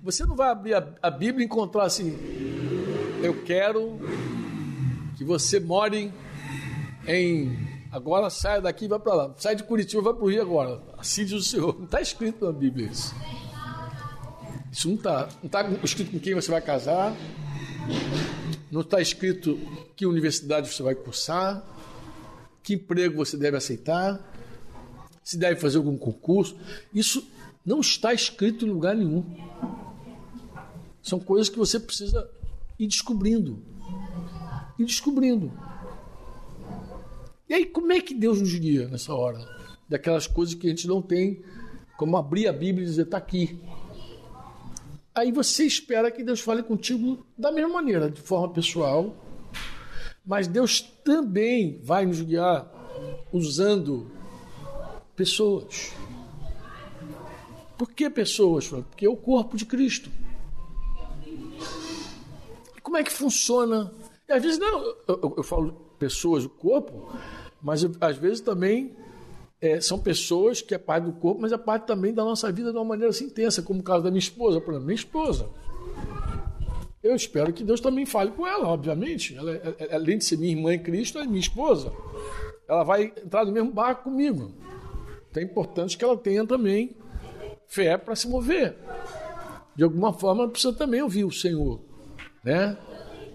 você 0.02 0.24
não 0.24 0.36
vai 0.36 0.50
abrir 0.50 0.74
a, 0.74 0.86
a 1.02 1.10
Bíblia 1.10 1.42
e 1.42 1.46
encontrar 1.46 1.84
assim, 1.84 2.16
eu 3.22 3.42
quero 3.42 3.98
que 5.22 5.28
você 5.28 5.60
more 5.60 6.12
em. 7.06 7.72
Agora 7.90 8.30
saia 8.30 8.60
daqui 8.60 8.86
e 8.86 8.88
vai 8.88 8.98
para 8.98 9.14
lá. 9.14 9.34
Sai 9.36 9.54
de 9.54 9.62
Curitiba 9.64 10.02
vai 10.02 10.14
para 10.14 10.24
o 10.24 10.30
Rio 10.30 10.42
agora. 10.42 10.82
Assim 10.98 11.24
diz 11.24 11.34
o 11.34 11.42
Senhor. 11.42 11.76
Não 11.76 11.84
está 11.84 12.00
escrito 12.00 12.44
na 12.44 12.52
Bíblia 12.52 12.88
isso. 12.90 13.14
Isso 14.70 14.88
não 14.88 14.96
está. 14.96 15.28
Não 15.42 15.46
está 15.46 15.62
escrito 15.84 16.10
com 16.10 16.18
quem 16.18 16.34
você 16.34 16.50
vai 16.50 16.62
casar. 16.62 17.14
Não 18.70 18.80
está 18.80 19.00
escrito 19.00 19.60
que 19.94 20.06
universidade 20.06 20.72
você 20.72 20.82
vai 20.82 20.94
cursar. 20.94 21.62
Que 22.62 22.74
emprego 22.74 23.16
você 23.16 23.36
deve 23.36 23.58
aceitar. 23.58 24.18
Se 25.22 25.36
deve 25.36 25.60
fazer 25.60 25.76
algum 25.76 25.98
concurso. 25.98 26.56
Isso 26.94 27.28
não 27.64 27.80
está 27.80 28.14
escrito 28.14 28.64
em 28.66 28.70
lugar 28.70 28.96
nenhum. 28.96 29.22
São 31.02 31.20
coisas 31.20 31.50
que 31.50 31.58
você 31.58 31.78
precisa 31.78 32.28
ir 32.78 32.86
descobrindo 32.86 33.71
e 34.82 34.86
descobrindo. 34.86 35.52
E 37.48 37.54
aí, 37.54 37.66
como 37.66 37.92
é 37.92 38.00
que 38.00 38.14
Deus 38.14 38.40
nos 38.40 38.54
guia 38.54 38.88
nessa 38.88 39.14
hora? 39.14 39.38
Daquelas 39.88 40.26
coisas 40.26 40.54
que 40.54 40.66
a 40.66 40.70
gente 40.70 40.88
não 40.88 41.02
tem, 41.02 41.42
como 41.98 42.16
abrir 42.16 42.48
a 42.48 42.52
Bíblia 42.52 42.84
e 42.84 42.88
dizer, 42.88 43.02
está 43.02 43.18
aqui. 43.18 43.60
Aí 45.14 45.30
você 45.30 45.64
espera 45.64 46.10
que 46.10 46.24
Deus 46.24 46.40
fale 46.40 46.62
contigo 46.62 47.26
da 47.36 47.52
mesma 47.52 47.74
maneira, 47.74 48.10
de 48.10 48.20
forma 48.20 48.48
pessoal, 48.48 49.14
mas 50.24 50.48
Deus 50.48 50.80
também 50.80 51.80
vai 51.82 52.06
nos 52.06 52.22
guiar 52.22 52.70
usando 53.30 54.10
pessoas. 55.14 55.92
Por 57.76 57.90
que 57.90 58.08
pessoas? 58.08 58.68
Porque 58.68 59.04
é 59.04 59.10
o 59.10 59.16
corpo 59.16 59.56
de 59.56 59.66
Cristo. 59.66 60.10
E 62.76 62.80
como 62.80 62.96
é 62.96 63.02
que 63.02 63.12
funciona 63.12 63.92
e 64.32 64.34
às 64.34 64.42
vezes, 64.42 64.58
não, 64.58 64.82
eu, 65.06 65.34
eu 65.36 65.42
falo 65.42 65.72
pessoas, 65.98 66.44
o 66.44 66.48
corpo, 66.48 67.12
mas 67.60 67.82
eu, 67.82 67.92
às 68.00 68.16
vezes 68.16 68.40
também 68.40 68.96
é, 69.60 69.78
são 69.80 69.98
pessoas 69.98 70.62
que 70.62 70.74
é 70.74 70.78
parte 70.78 71.04
do 71.04 71.12
corpo, 71.12 71.42
mas 71.42 71.52
é 71.52 71.58
parte 71.58 71.86
também 71.86 72.14
da 72.14 72.24
nossa 72.24 72.50
vida 72.50 72.72
de 72.72 72.78
uma 72.78 72.84
maneira 72.84 73.10
assim 73.10 73.26
intensa, 73.26 73.62
como 73.62 73.80
o 73.80 73.82
caso 73.82 74.02
da 74.02 74.10
minha 74.10 74.18
esposa, 74.18 74.58
por 74.58 74.70
exemplo, 74.70 74.86
minha 74.86 74.96
esposa. 74.96 75.48
Eu 77.02 77.14
espero 77.14 77.52
que 77.52 77.62
Deus 77.62 77.80
também 77.80 78.06
fale 78.06 78.30
com 78.30 78.46
ela, 78.46 78.68
obviamente. 78.68 79.36
Ela, 79.36 79.52
ela, 79.52 79.76
é, 79.78 79.84
é, 79.84 79.94
além 79.94 80.16
de 80.16 80.24
ser 80.24 80.38
minha 80.38 80.52
irmã 80.52 80.72
em 80.72 80.78
Cristo, 80.78 81.18
é 81.18 81.26
minha 81.26 81.40
esposa. 81.40 81.92
Ela 82.66 82.84
vai 82.84 83.12
entrar 83.22 83.44
no 83.44 83.52
mesmo 83.52 83.70
barco 83.70 84.04
comigo. 84.04 84.54
Então 85.30 85.42
é 85.42 85.46
importante 85.46 85.98
que 85.98 86.04
ela 86.04 86.16
tenha 86.16 86.46
também 86.46 86.96
fé 87.66 87.98
para 87.98 88.16
se 88.16 88.28
mover. 88.28 88.76
De 89.74 89.84
alguma 89.84 90.12
forma, 90.12 90.44
ela 90.44 90.50
precisa 90.50 90.72
também 90.72 91.02
ouvir 91.02 91.24
o 91.24 91.30
Senhor. 91.30 91.80
Né? 92.44 92.76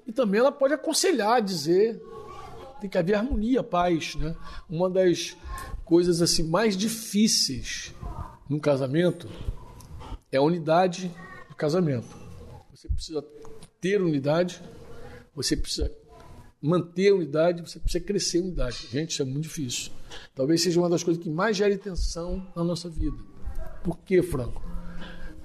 E 0.07 0.11
também 0.13 0.39
ela 0.39 0.51
pode 0.51 0.73
aconselhar, 0.73 1.41
dizer. 1.41 2.01
Tem 2.79 2.89
que 2.89 2.97
haver 2.97 3.15
harmonia, 3.15 3.61
paz. 3.61 4.15
Né? 4.15 4.35
Uma 4.69 4.89
das 4.89 5.35
coisas 5.83 6.21
assim 6.21 6.43
mais 6.43 6.77
difíceis 6.77 7.93
num 8.49 8.59
casamento 8.59 9.27
é 10.31 10.37
a 10.37 10.41
unidade 10.41 11.13
do 11.49 11.55
casamento. 11.55 12.07
Você 12.73 12.87
precisa 12.87 13.23
ter 13.81 14.01
unidade, 14.01 14.61
você 15.35 15.57
precisa 15.57 15.91
manter 16.61 17.09
a 17.09 17.15
unidade, 17.15 17.61
você 17.61 17.79
precisa 17.79 18.03
crescer 18.03 18.39
a 18.39 18.41
unidade. 18.41 18.87
Gente, 18.89 19.11
isso 19.11 19.21
é 19.21 19.25
muito 19.25 19.43
difícil. 19.43 19.91
Talvez 20.33 20.61
seja 20.61 20.79
uma 20.79 20.89
das 20.89 21.03
coisas 21.03 21.21
que 21.21 21.29
mais 21.29 21.57
gere 21.57 21.77
tensão 21.77 22.47
na 22.55 22.63
nossa 22.63 22.89
vida. 22.89 23.17
Por 23.83 23.97
quê, 23.99 24.21
Franco? 24.21 24.63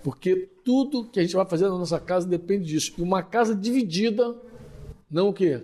Porque 0.02 0.50
tudo 0.64 1.08
que 1.08 1.18
a 1.20 1.22
gente 1.22 1.34
vai 1.34 1.46
fazer 1.46 1.64
na 1.64 1.78
nossa 1.78 1.98
casa 1.98 2.26
depende 2.26 2.66
disso. 2.66 2.92
E 2.98 3.02
uma 3.02 3.22
casa 3.22 3.54
dividida 3.54 4.34
não 5.12 5.28
o 5.28 5.32
quê? 5.32 5.60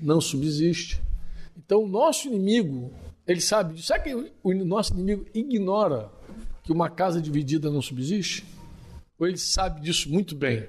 Não 0.00 0.22
subsiste. 0.22 1.02
Então, 1.54 1.84
o 1.84 1.86
nosso 1.86 2.28
inimigo, 2.28 2.90
ele 3.26 3.42
sabe 3.42 3.74
disso. 3.74 3.88
Sabe 3.88 4.04
que 4.04 4.32
o 4.42 4.54
nosso 4.64 4.94
inimigo 4.94 5.26
ignora 5.34 6.10
que 6.64 6.72
uma 6.72 6.88
casa 6.88 7.20
dividida 7.20 7.70
não 7.70 7.82
subsiste? 7.82 8.46
Ou 9.18 9.26
ele 9.28 9.36
sabe 9.36 9.82
disso 9.82 10.10
muito 10.10 10.34
bem? 10.34 10.66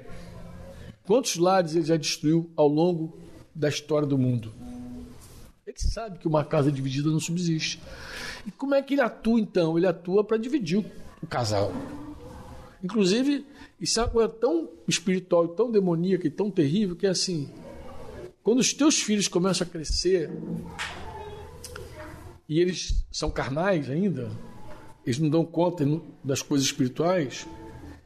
Quantos 1.05 1.37
lares 1.37 1.73
ele 1.73 1.85
já 1.85 1.95
destruiu 1.95 2.51
ao 2.55 2.67
longo 2.67 3.17
da 3.55 3.69
história 3.69 4.07
do 4.07 4.17
mundo? 4.17 4.51
Ele 5.65 5.77
sabe 5.77 6.19
que 6.19 6.27
uma 6.27 6.43
casa 6.43 6.69
dividida 6.69 7.09
não 7.09 7.19
subsiste. 7.19 7.81
E 8.45 8.51
como 8.51 8.75
é 8.75 8.81
que 8.81 8.95
ele 8.95 9.01
atua 9.01 9.39
então? 9.39 9.77
Ele 9.77 9.87
atua 9.87 10.23
para 10.23 10.35
dividir 10.35 10.85
o 11.23 11.27
casal. 11.27 11.71
Inclusive, 12.83 13.45
isso 13.79 13.99
é 13.99 14.03
uma 14.03 14.09
coisa 14.09 14.29
tão 14.29 14.69
espiritual, 14.87 15.47
tão 15.47 15.71
demoníaca 15.71 16.27
e 16.27 16.29
tão 16.29 16.51
terrível 16.51 16.95
que 16.95 17.05
é 17.05 17.09
assim: 17.09 17.49
quando 18.43 18.59
os 18.59 18.73
teus 18.73 19.01
filhos 19.01 19.27
começam 19.27 19.65
a 19.67 19.69
crescer 19.69 20.31
e 22.47 22.59
eles 22.59 23.05
são 23.11 23.29
carnais 23.29 23.89
ainda, 23.89 24.31
eles 25.05 25.19
não 25.19 25.29
dão 25.29 25.45
conta 25.45 25.85
das 26.23 26.41
coisas 26.41 26.67
espirituais, 26.67 27.47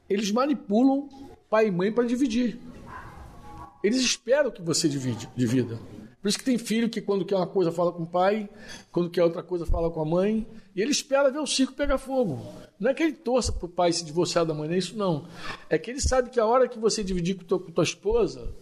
eles 0.10 0.32
manipulam 0.32 1.10
pai 1.50 1.68
e 1.68 1.72
mãe 1.72 1.92
para 1.92 2.06
dividir. 2.06 2.60
Eles 3.84 4.02
esperam 4.02 4.50
que 4.50 4.62
você 4.62 4.88
divide, 4.88 5.30
divida. 5.36 5.78
Por 6.22 6.30
isso 6.30 6.40
que 6.40 6.46
tem 6.46 6.58
filho 6.58 6.90
que 6.90 7.02
quando 7.02 7.26
quer 7.26 7.36
uma 7.36 7.46
coisa 7.46 7.70
fala 7.70 7.92
com 7.92 8.04
o 8.04 8.08
pai, 8.08 8.50
quando 8.92 9.10
quer 9.10 9.24
outra 9.24 9.44
coisa 9.44 9.66
fala 9.66 9.92
com 9.92 10.02
a 10.02 10.06
mãe, 10.06 10.48
e 10.74 10.82
ele 10.82 10.92
espera 10.92 11.30
ver 11.30 11.40
o 11.40 11.46
circo 11.46 11.74
pegar 11.74 11.98
fogo. 11.98 12.42
Não 12.80 12.90
é 12.90 12.94
que 12.94 13.04
ele 13.04 13.12
torça 13.12 13.52
para 13.52 13.66
o 13.66 13.70
pai 13.70 13.92
se 13.92 14.06
divorciar 14.06 14.46
da 14.46 14.54
mãe, 14.54 14.70
não 14.70 14.76
é 14.76 14.78
isso 14.78 14.98
não. 14.98 15.28
É 15.70 15.78
que 15.78 15.92
ele 15.92 16.00
sabe 16.00 16.30
que 16.30 16.40
a 16.40 16.46
hora 16.46 16.68
que 16.68 16.80
você 16.80 17.04
dividir 17.04 17.36
com, 17.36 17.44
tua, 17.44 17.60
com 17.60 17.72
tua 17.72 17.84
esposa, 17.84 18.56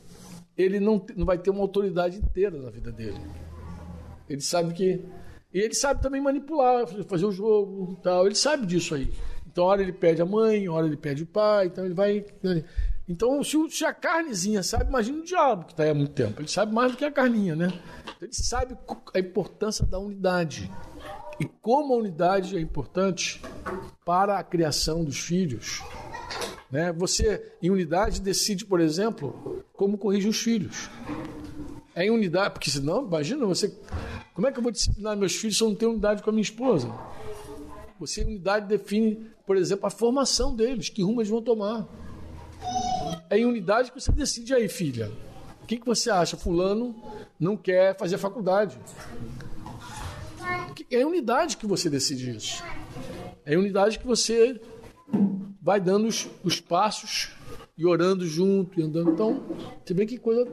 ele 0.58 0.80
não, 0.80 1.04
não 1.16 1.26
vai 1.26 1.38
ter 1.38 1.50
uma 1.50 1.62
autoridade 1.62 2.18
inteira 2.18 2.58
na 2.58 2.70
vida 2.70 2.92
dele. 2.92 3.20
Ele 4.30 4.42
sabe 4.42 4.74
que. 4.74 5.04
E 5.54 5.60
ele 5.60 5.74
sabe 5.74 6.02
também 6.02 6.22
manipular, 6.22 6.88
fazer 7.06 7.26
o 7.26 7.32
jogo 7.32 8.00
tal. 8.02 8.26
Ele 8.26 8.36
sabe 8.36 8.66
disso 8.66 8.96
aí. 8.96 9.12
Então, 9.46 9.66
hora 9.66 9.82
ele 9.82 9.92
pede 9.92 10.22
a 10.22 10.26
mãe, 10.26 10.70
hora 10.70 10.88
ele 10.88 10.96
pede 10.96 11.24
o 11.24 11.28
pai, 11.28 11.68
então 11.68 11.84
ele 11.84 11.94
vai. 11.94 12.26
Então, 13.08 13.44
se, 13.44 13.58
se 13.70 13.84
a 13.84 13.94
carnezinha 13.94 14.64
sabe, 14.64 14.86
imagina 14.86 15.20
o 15.20 15.26
diabo 15.26 15.66
que 15.66 15.74
está 15.74 15.84
aí 15.84 15.90
há 15.90 15.94
muito 15.94 16.14
tempo. 16.14 16.40
Ele 16.40 16.48
sabe 16.48 16.74
mais 16.74 16.94
do 16.94 16.98
que 16.98 17.04
a 17.04 17.12
carninha, 17.12 17.56
né? 17.56 17.68
Então, 18.04 18.28
ele 18.28 18.34
sabe 18.34 18.78
a 19.14 19.20
importância 19.20 19.86
da 19.86 20.00
unidade. 20.00 20.72
E 21.38 21.46
como 21.46 21.94
a 21.94 21.98
unidade 21.98 22.56
é 22.56 22.62
importante 22.62 23.42
para 24.06 24.40
a 24.40 24.44
criação 24.44 25.04
dos 25.04 25.20
filhos. 25.20 25.82
Né? 26.72 26.92
Você, 26.94 27.54
em 27.62 27.70
unidade, 27.70 28.22
decide, 28.22 28.66
por 28.66 28.80
exemplo, 28.80 29.64
como 29.74 29.98
corrigir 29.98 30.30
os 30.30 30.42
filhos. 30.42 30.90
É 31.94 32.06
em 32.06 32.10
unidade, 32.10 32.52
porque 32.54 32.70
senão, 32.70 33.06
imagina 33.06 33.46
você. 33.46 33.76
Como 34.34 34.48
é 34.48 34.52
que 34.52 34.58
eu 34.58 34.64
vou 34.64 34.72
disciplinar 34.72 35.18
meus 35.18 35.36
filhos 35.36 35.58
se 35.58 35.64
eu 35.64 35.68
não 35.68 35.76
tenho 35.76 35.92
unidade 35.92 36.24
com 36.24 36.30
a 36.30 36.34
minha 36.34 36.42
esposa? 36.42 36.90
Você, 38.00 38.22
em 38.22 38.28
unidade, 38.28 38.68
define, 38.68 39.30
por 39.46 39.58
exemplo, 39.58 39.86
a 39.86 39.90
formação 39.90 40.56
deles, 40.56 40.88
que 40.88 41.04
rumo 41.04 41.20
eles 41.20 41.30
vão 41.30 41.42
tomar. 41.42 41.88
É 43.30 43.38
em 43.38 43.46
unidade 43.46 43.92
que 43.92 44.00
você 44.00 44.12
decide 44.12 44.54
aí, 44.54 44.70
filha. 44.70 45.12
O 45.62 45.68
que, 45.68 45.78
que 45.78 45.86
você 45.86 46.10
acha? 46.10 46.38
Fulano 46.38 46.96
não 47.40 47.58
quer 47.58 47.98
fazer 47.98 48.18
faculdade. 48.18 48.80
É 50.90 51.02
em 51.02 51.06
unidade 51.06 51.58
que 51.58 51.68
você 51.68 51.90
decide 51.90 52.36
isso. 52.36 52.64
É 53.46 53.54
em 53.54 53.58
unidade 53.58 54.00
que 54.00 54.06
você 54.06 54.60
vai 55.62 55.80
dando 55.80 56.08
os, 56.08 56.28
os 56.44 56.60
passos 56.60 57.32
e 57.78 57.86
orando 57.86 58.26
junto 58.26 58.80
e 58.80 58.84
andando. 58.84 59.12
Então, 59.12 59.44
você 59.84 59.94
vê 59.94 60.06
que 60.06 60.18
coisa. 60.18 60.48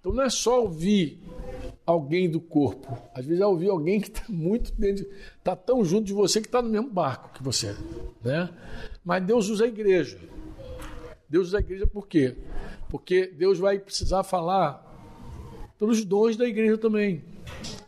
Então 0.00 0.12
não 0.12 0.22
é 0.22 0.30
só 0.30 0.62
ouvir 0.62 1.22
alguém 1.86 2.28
do 2.30 2.40
corpo. 2.40 2.96
Às 3.14 3.24
vezes 3.24 3.40
é 3.40 3.46
ouvir 3.46 3.70
alguém 3.70 4.00
que 4.00 4.08
está 4.08 4.24
muito 4.28 4.72
dentro, 4.72 5.06
está 5.38 5.54
tão 5.54 5.84
junto 5.84 6.04
de 6.04 6.12
você 6.12 6.40
que 6.40 6.48
está 6.48 6.60
no 6.60 6.68
mesmo 6.68 6.90
barco 6.90 7.32
que 7.32 7.42
você, 7.42 7.76
né? 8.22 8.50
Mas 9.04 9.24
Deus 9.24 9.48
usa 9.48 9.64
a 9.64 9.68
igreja. 9.68 10.18
Deus 11.28 11.48
usa 11.48 11.58
a 11.58 11.60
igreja 11.60 11.86
por 11.86 12.06
quê? 12.06 12.36
Porque 12.88 13.26
Deus 13.26 13.58
vai 13.58 13.78
precisar 13.78 14.22
falar 14.22 14.88
pelos 15.78 16.04
dons 16.04 16.36
da 16.36 16.46
igreja 16.46 16.76
também. 16.76 17.24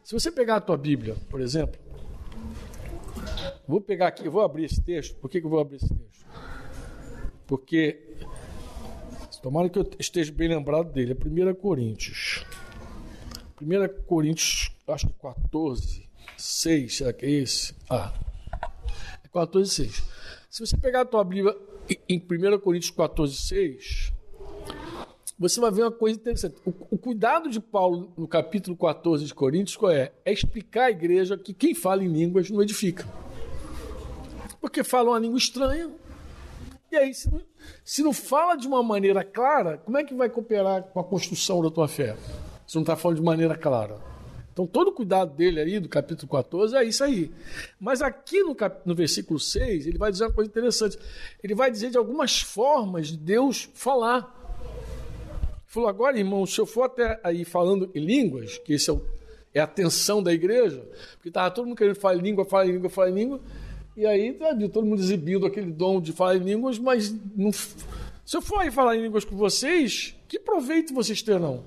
Se 0.02 0.12
você 0.12 0.30
pegar 0.30 0.56
a 0.56 0.60
tua 0.60 0.76
Bíblia, 0.76 1.16
por 1.28 1.40
exemplo, 1.40 1.80
vou 3.66 3.80
pegar 3.80 4.08
aqui, 4.08 4.28
vou 4.28 4.42
abrir 4.42 4.64
esse 4.64 4.82
texto. 4.82 5.16
Por 5.16 5.28
que, 5.28 5.40
que 5.40 5.46
eu 5.46 5.50
vou 5.50 5.60
abrir 5.60 5.76
esse 5.76 5.88
texto? 5.88 6.13
Porque, 7.46 7.98
tomara 9.42 9.68
que 9.68 9.78
eu 9.78 9.88
esteja 9.98 10.32
bem 10.32 10.48
lembrado 10.48 10.92
dele, 10.92 11.12
é 11.12 11.50
1 11.50 11.54
Coríntios. 11.54 12.44
1 13.60 14.02
Coríntios, 14.06 14.70
acho 14.88 15.06
que 15.06 15.14
14, 15.14 16.08
6, 16.36 16.96
será 16.96 17.12
que 17.12 17.26
é 17.26 17.30
esse? 17.30 17.74
Ah, 17.88 18.12
é 19.22 19.28
14, 19.28 19.70
6. 19.70 20.02
Se 20.50 20.66
você 20.66 20.76
pegar 20.76 21.02
a 21.02 21.04
tua 21.04 21.24
Bíblia 21.24 21.56
em 22.08 22.18
1 22.18 22.58
Coríntios 22.60 22.90
14, 22.90 23.36
6, 23.36 24.12
você 25.38 25.60
vai 25.60 25.70
ver 25.70 25.82
uma 25.82 25.92
coisa 25.92 26.18
interessante. 26.18 26.56
O, 26.64 26.72
o, 26.92 26.98
cuidado 26.98 27.50
de 27.50 27.60
Paulo 27.60 28.12
no 28.16 28.26
capítulo 28.28 28.76
14 28.76 29.24
de 29.24 29.34
Coríntios 29.34 29.76
qual 29.76 29.90
é? 29.90 30.12
É 30.24 30.32
explicar 30.32 30.84
à 30.84 30.90
igreja 30.90 31.36
que 31.36 31.52
quem 31.52 31.74
fala 31.74 32.04
em 32.04 32.08
línguas 32.08 32.48
não 32.50 32.62
edifica. 32.62 33.04
Porque 34.60 34.84
fala 34.84 35.10
uma 35.10 35.18
língua 35.18 35.36
estranha. 35.36 35.90
E 36.94 36.96
aí, 36.96 37.12
se 37.12 37.28
não, 37.28 37.40
se 37.84 38.02
não 38.04 38.12
fala 38.12 38.54
de 38.54 38.68
uma 38.68 38.80
maneira 38.80 39.24
clara, 39.24 39.78
como 39.78 39.98
é 39.98 40.04
que 40.04 40.14
vai 40.14 40.30
cooperar 40.30 40.84
com 40.84 41.00
a 41.00 41.02
construção 41.02 41.60
da 41.60 41.68
tua 41.68 41.88
fé? 41.88 42.16
Se 42.68 42.76
não 42.76 42.82
está 42.82 42.94
falando 42.94 43.16
de 43.16 43.22
maneira 43.24 43.56
clara. 43.56 43.98
Então, 44.52 44.64
todo 44.64 44.88
o 44.88 44.92
cuidado 44.92 45.34
dele 45.34 45.58
aí, 45.58 45.80
do 45.80 45.88
capítulo 45.88 46.30
14, 46.30 46.76
é 46.76 46.84
isso 46.84 47.02
aí. 47.02 47.32
Mas 47.80 48.00
aqui 48.00 48.44
no, 48.44 48.54
cap... 48.54 48.80
no 48.86 48.94
versículo 48.94 49.40
6, 49.40 49.88
ele 49.88 49.98
vai 49.98 50.12
dizer 50.12 50.26
uma 50.26 50.32
coisa 50.32 50.48
interessante. 50.48 50.96
Ele 51.42 51.52
vai 51.52 51.68
dizer 51.68 51.90
de 51.90 51.98
algumas 51.98 52.40
formas 52.40 53.08
de 53.08 53.16
Deus 53.16 53.68
falar. 53.74 54.32
Ele 55.50 55.66
falou, 55.66 55.88
agora, 55.88 56.16
irmão, 56.16 56.46
se 56.46 56.60
eu 56.60 56.66
for 56.66 56.84
até 56.84 57.18
aí 57.24 57.44
falando 57.44 57.90
em 57.92 58.04
línguas, 58.04 58.56
que 58.58 58.74
esse 58.74 58.88
é, 58.88 58.92
o... 58.92 59.02
é 59.52 59.58
a 59.58 59.64
atenção 59.64 60.22
da 60.22 60.32
igreja, 60.32 60.88
porque 61.14 61.28
estava 61.28 61.50
todo 61.50 61.66
mundo 61.66 61.76
querendo 61.76 61.96
falar 61.96 62.14
em 62.14 62.20
língua, 62.20 62.44
falar 62.44 62.66
em 62.66 62.70
língua, 62.70 62.88
falar 62.88 63.10
em 63.10 63.14
língua, 63.14 63.40
e 63.96 64.06
aí 64.06 64.32
tá, 64.32 64.56
todo 64.72 64.86
mundo 64.86 65.00
exibindo 65.00 65.46
aquele 65.46 65.70
dom 65.70 66.00
de 66.00 66.12
falar 66.12 66.36
em 66.36 66.40
línguas, 66.40 66.78
mas 66.78 67.14
não... 67.36 67.52
se 67.52 68.36
eu 68.36 68.42
for 68.42 68.60
aí 68.60 68.70
falar 68.70 68.96
em 68.96 69.02
línguas 69.02 69.24
com 69.24 69.36
vocês, 69.36 70.14
que 70.28 70.38
proveito 70.38 70.94
vocês 70.94 71.22
terão? 71.22 71.64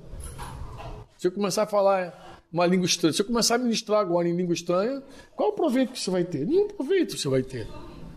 Se 1.18 1.28
eu 1.28 1.32
começar 1.32 1.64
a 1.64 1.68
falar 1.68 2.28
uma 2.52 2.66
língua 2.66 2.86
estranha. 2.86 3.14
Se 3.14 3.22
eu 3.22 3.26
começar 3.26 3.56
a 3.56 3.58
ministrar 3.58 4.00
agora 4.00 4.28
em 4.28 4.36
língua 4.36 4.54
estranha, 4.54 5.02
qual 5.36 5.50
o 5.50 5.54
proveito 5.54 5.92
que 5.92 6.00
você 6.00 6.10
vai 6.10 6.24
ter? 6.24 6.46
Nenhum 6.46 6.68
proveito 6.68 7.18
você 7.18 7.28
vai 7.28 7.44
ter. 7.44 7.68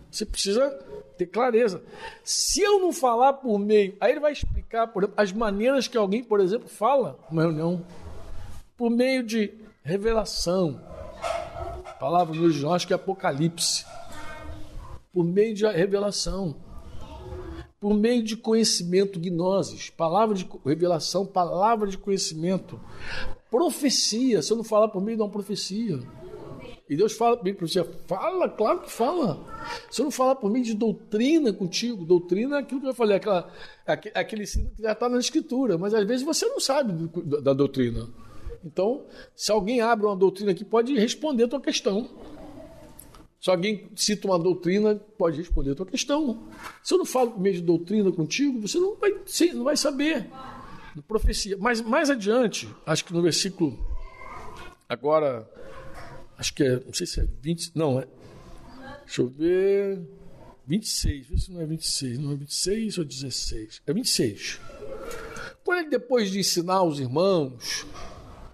Você 0.09 0.25
precisa 0.25 0.69
ter 1.17 1.25
clareza. 1.27 1.81
Se 2.23 2.61
eu 2.61 2.79
não 2.79 2.91
falar 2.91 3.33
por 3.33 3.57
meio, 3.59 3.95
aí 3.99 4.11
ele 4.11 4.19
vai 4.19 4.31
explicar, 4.31 4.87
por 4.87 5.03
exemplo, 5.03 5.21
as 5.21 5.31
maneiras 5.31 5.87
que 5.87 5.97
alguém, 5.97 6.23
por 6.23 6.39
exemplo, 6.39 6.67
fala 6.67 7.19
numa 7.29 7.43
reunião. 7.43 7.85
Por 8.77 8.89
meio 8.89 9.23
de 9.23 9.53
revelação. 9.83 10.81
Palavra 11.99 12.35
no 12.35 12.43
original 12.43 12.73
acho 12.73 12.87
que 12.87 12.93
é 12.93 12.95
Apocalipse. 12.95 13.85
Por 15.13 15.25
meio 15.25 15.53
de 15.53 15.65
revelação 15.65 16.55
por 17.81 17.95
meio 17.95 18.21
de 18.21 18.37
conhecimento, 18.37 19.19
gnoses, 19.19 19.89
palavra 19.89 20.35
de 20.35 20.47
revelação, 20.63 21.25
palavra 21.25 21.89
de 21.89 21.97
conhecimento, 21.97 22.79
profecia. 23.49 24.43
Se 24.43 24.53
eu 24.53 24.57
não 24.57 24.63
falar 24.63 24.89
por 24.89 25.01
meio 25.01 25.17
de 25.17 25.23
uma 25.23 25.29
profecia, 25.29 25.99
e 26.87 26.95
Deus 26.95 27.13
fala 27.13 27.37
de 27.37 27.53
profecia, 27.53 27.83
fala, 28.05 28.47
claro 28.49 28.81
que 28.81 28.91
fala. 28.91 29.39
Se 29.89 29.99
eu 29.99 30.03
não 30.03 30.11
falar 30.11 30.35
por 30.35 30.51
meio 30.51 30.63
de 30.63 30.75
doutrina 30.75 31.51
contigo, 31.51 32.05
doutrina 32.05 32.57
é 32.57 32.59
aquilo 32.59 32.81
que 32.81 32.87
eu 32.87 32.93
falei, 32.93 33.17
aquela, 33.17 33.51
aquele 33.87 34.43
ensino 34.43 34.69
que 34.75 34.83
já 34.83 34.91
está 34.91 35.09
na 35.09 35.17
escritura, 35.17 35.75
mas 35.75 35.95
às 35.95 36.05
vezes 36.05 36.23
você 36.23 36.45
não 36.45 36.59
sabe 36.59 37.09
da 37.41 37.53
doutrina. 37.53 38.07
Então, 38.63 39.05
se 39.35 39.51
alguém 39.51 39.81
abre 39.81 40.05
uma 40.05 40.15
doutrina 40.15 40.51
aqui, 40.51 40.63
pode 40.63 40.93
responder 40.93 41.45
a 41.45 41.47
tua 41.47 41.61
questão. 41.61 42.07
Se 43.41 43.49
alguém 43.49 43.89
cita 43.95 44.27
uma 44.27 44.37
doutrina, 44.37 44.95
pode 45.17 45.37
responder 45.37 45.71
a 45.71 45.75
tua 45.75 45.87
questão. 45.87 46.47
Se 46.83 46.93
eu 46.93 46.99
não 46.99 47.05
falo 47.05 47.31
por 47.31 47.41
meio 47.41 47.55
de 47.55 47.61
doutrina 47.63 48.11
contigo, 48.11 48.61
você 48.61 48.77
não 48.77 48.95
vai, 48.95 49.15
não 49.55 49.63
vai 49.63 49.75
saber. 49.75 50.29
Profecia. 51.07 51.57
Mas 51.57 51.81
mais 51.81 52.11
adiante, 52.11 52.69
acho 52.85 53.03
que 53.03 53.11
no 53.11 53.21
versículo. 53.21 53.79
Agora. 54.87 55.49
Acho 56.37 56.53
que 56.53 56.63
é. 56.63 56.79
Não 56.85 56.93
sei 56.93 57.07
se 57.07 57.19
é 57.19 57.27
20. 57.41 57.71
Não, 57.73 57.99
é. 57.99 58.07
Deixa 59.05 59.23
eu 59.23 59.27
ver. 59.27 59.99
26. 60.67 61.27
Vê 61.27 61.37
se 61.39 61.51
não 61.51 61.61
é 61.61 61.65
26. 61.65 62.19
Não 62.19 62.31
é 62.33 62.35
26 62.35 62.97
ou 62.99 63.05
16? 63.05 63.81
É 63.87 63.93
26. 63.93 64.59
Quando 65.63 65.79
ele, 65.79 65.89
depois 65.89 66.29
de 66.29 66.39
ensinar 66.39 66.83
os 66.83 66.99
irmãos 66.99 67.87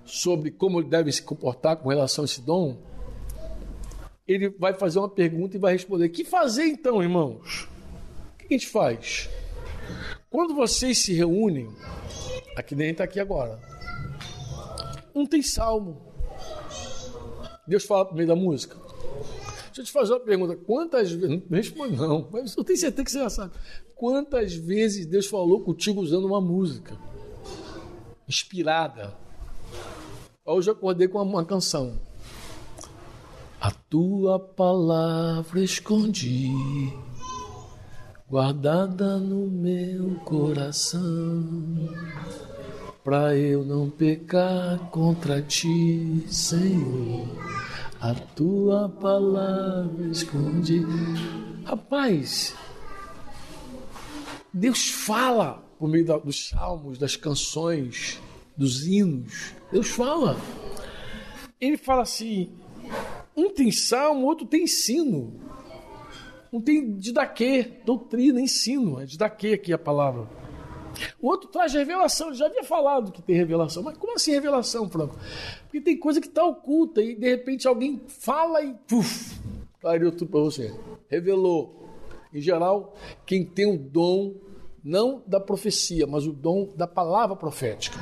sobre 0.06 0.50
como 0.50 0.82
devem 0.82 1.12
se 1.12 1.22
comportar 1.22 1.76
com 1.76 1.90
relação 1.90 2.24
a 2.24 2.26
esse 2.26 2.42
dom, 2.42 2.82
ele 4.28 4.50
vai 4.50 4.74
fazer 4.74 5.00
uma 5.00 5.10
pergunta 5.10 5.56
e 5.56 5.60
vai 5.60 5.74
responder: 5.74 6.10
Que 6.10 6.24
fazer 6.24 6.66
então, 6.66 7.02
irmãos? 7.02 7.68
O 8.34 8.38
que 8.38 8.54
a 8.54 8.58
gente 8.58 8.68
faz? 8.68 9.30
Quando 10.30 10.54
vocês 10.54 10.98
se 10.98 11.14
reúnem, 11.14 11.70
aqui 12.56 12.76
nem 12.76 12.92
está 12.92 13.06
aqui 13.06 13.20
agora, 13.20 13.60
não 15.16 15.26
tem 15.26 15.42
salmo. 15.42 16.06
Deus 17.66 17.86
fala 17.86 18.06
por 18.06 18.16
meio 18.16 18.28
da 18.28 18.36
música. 18.36 18.78
Deixa 19.66 19.82
eu 19.82 19.86
te 19.86 19.92
fazer 19.92 20.14
uma 20.14 20.20
pergunta: 20.20 20.56
quantas 20.56 21.12
vezes. 21.12 21.42
Não 21.50 21.58
responde, 21.58 21.96
não, 21.96 22.28
mas 22.32 22.56
eu 22.56 22.64
tenho 22.64 22.78
certeza 22.78 23.06
que 23.06 23.12
você 23.12 23.20
já 23.20 23.30
sabe. 23.30 23.54
Quantas 23.96 24.54
vezes 24.54 25.06
Deus 25.06 25.26
falou 25.26 25.62
contigo 25.62 26.02
usando 26.02 26.26
uma 26.26 26.42
música 26.42 26.98
inspirada? 28.28 29.16
Hoje 30.46 30.70
eu 30.70 30.74
acordei 30.74 31.08
com 31.08 31.22
uma 31.22 31.46
canção. 31.46 32.00
A 33.60 33.72
tua 33.72 34.40
palavra 34.40 35.64
escondi, 35.64 36.54
guardada 38.30 39.18
no 39.18 39.50
meu 39.50 40.16
coração, 40.24 41.90
para 43.04 43.36
eu 43.36 43.66
não 43.66 43.90
pecar 43.90 44.78
contra 44.92 45.42
ti, 45.42 46.24
Senhor. 46.30 47.28
A 48.00 48.14
tua 48.14 48.90
palavra 48.90 50.06
escondi. 50.06 50.86
Rapaz, 51.66 52.54
Deus 54.54 54.88
fala 54.90 55.64
por 55.80 55.90
meio 55.90 56.06
dos 56.20 56.50
salmos, 56.50 57.00
das 57.00 57.16
canções, 57.16 58.22
dos 58.56 58.86
hinos. 58.86 59.54
Deus 59.72 59.90
fala. 59.90 60.38
Ele 61.60 61.76
fala 61.76 62.04
assim: 62.04 62.52
um 63.38 63.52
tem 63.52 63.72
salmo, 63.72 64.26
outro 64.26 64.48
tem 64.48 64.64
ensino. 64.64 65.40
Um 66.52 66.60
tem 66.60 66.96
didaquê, 66.96 67.74
doutrina, 67.86 68.42
ensino. 68.42 69.00
É 69.00 69.06
didaquê 69.06 69.50
aqui 69.54 69.72
a 69.72 69.78
palavra. 69.78 70.28
O 71.22 71.28
outro 71.28 71.48
traz 71.50 71.74
revelação. 71.74 72.30
Ele 72.30 72.38
já 72.38 72.48
havia 72.48 72.64
falado 72.64 73.12
que 73.12 73.22
tem 73.22 73.36
revelação. 73.36 73.84
Mas 73.84 73.96
como 73.98 74.16
assim 74.16 74.32
revelação, 74.32 74.90
Franco? 74.90 75.16
Porque 75.64 75.80
tem 75.80 75.96
coisa 75.96 76.20
que 76.20 76.28
está 76.28 76.44
oculta 76.44 77.02
e 77.02 77.16
de 77.16 77.30
repente 77.30 77.68
alguém 77.68 78.02
fala 78.08 78.64
e 78.64 78.74
puf, 78.88 79.40
clareou 79.80 80.12
tudo 80.12 80.32
para 80.32 80.40
você. 80.40 80.74
Revelou. 81.08 81.86
Em 82.34 82.42
geral, 82.42 82.96
quem 83.26 83.46
tem 83.46 83.66
o 83.66 83.78
dom, 83.78 84.36
não 84.84 85.22
da 85.28 85.40
profecia, 85.40 86.08
mas 86.08 86.26
o 86.26 86.34
dom 86.34 86.74
da 86.76 86.88
palavra 86.88 87.36
profética. 87.36 87.98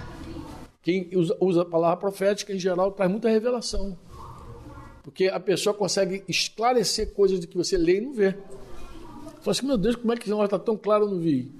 Quem 0.81 1.09
usa, 1.13 1.35
usa 1.41 1.61
a 1.63 1.65
palavra 1.65 1.97
profética, 1.97 2.53
em 2.53 2.59
geral, 2.59 2.91
traz 2.91 3.09
muita 3.09 3.29
revelação. 3.29 3.97
Porque 5.05 5.27
a 5.27 5.39
pessoa 5.39 5.71
consegue 5.71 6.23
esclarecer 6.27 7.13
coisas 7.13 7.45
que 7.45 7.55
você 7.55 7.77
lê 7.77 7.99
e 7.99 8.01
não 8.01 8.11
vê. 8.11 8.31
Fala 8.31 9.51
assim, 9.51 9.67
meu 9.67 9.77
Deus, 9.77 9.95
como 9.95 10.11
é 10.11 10.17
que 10.17 10.27
não 10.27 10.43
está 10.43 10.57
tão 10.57 10.75
claro 10.75 11.05
eu 11.05 11.11
não 11.11 11.19
vi? 11.19 11.51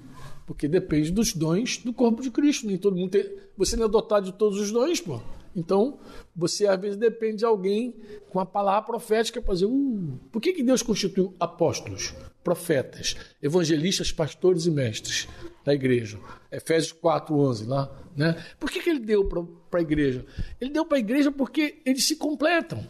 Porque 0.44 0.66
depende 0.66 1.12
dos 1.12 1.32
dons 1.32 1.78
do 1.78 1.92
corpo 1.92 2.20
de 2.20 2.32
Cristo. 2.32 2.66
Nem 2.66 2.76
todo 2.76 2.96
mundo 2.96 3.10
tem. 3.10 3.24
Você 3.56 3.76
não 3.76 3.84
é 3.84 3.88
dotado 3.88 4.26
de 4.26 4.32
todos 4.32 4.58
os 4.58 4.72
dons, 4.72 5.00
pô. 5.00 5.20
Então, 5.54 6.00
você 6.34 6.66
às 6.66 6.78
vezes 6.80 6.96
depende 6.96 7.36
de 7.36 7.44
alguém 7.44 7.94
com 8.30 8.40
a 8.40 8.44
palavra 8.44 8.82
profética 8.82 9.40
para 9.40 9.54
dizer, 9.54 9.66
uh, 9.66 10.20
por 10.32 10.42
que, 10.42 10.52
que 10.52 10.62
Deus 10.64 10.82
constituiu 10.82 11.32
apóstolos, 11.38 12.14
profetas, 12.42 13.14
evangelistas, 13.40 14.10
pastores 14.10 14.66
e 14.66 14.72
mestres 14.72 15.28
da 15.64 15.72
igreja? 15.72 16.18
Efésios 16.50 16.92
4:11 16.92 17.68
lá, 17.68 17.88
né? 18.16 18.44
Por 18.58 18.72
que, 18.72 18.80
que 18.80 18.90
ele 18.90 18.98
deu 18.98 19.24
para 19.24 19.78
a 19.78 19.82
igreja? 19.82 20.26
Ele 20.60 20.70
deu 20.70 20.84
para 20.84 20.98
a 20.98 21.00
igreja 21.00 21.30
porque 21.30 21.80
eles 21.86 22.04
se 22.04 22.16
completam. 22.16 22.84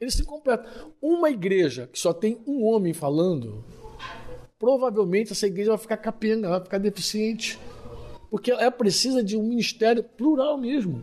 Eles 0.00 0.14
se 0.14 0.24
completam. 0.24 0.70
Uma 1.00 1.30
igreja 1.30 1.88
que 1.92 1.98
só 1.98 2.12
tem 2.12 2.40
um 2.46 2.64
homem 2.64 2.92
falando, 2.92 3.64
provavelmente 4.58 5.32
essa 5.32 5.46
igreja 5.46 5.70
vai 5.70 5.78
ficar 5.78 5.96
capenga, 5.96 6.48
vai 6.48 6.60
ficar 6.60 6.78
deficiente. 6.78 7.58
Porque 8.30 8.50
ela 8.50 8.70
precisa 8.70 9.22
de 9.22 9.36
um 9.36 9.42
ministério 9.42 10.02
plural 10.02 10.58
mesmo. 10.58 11.02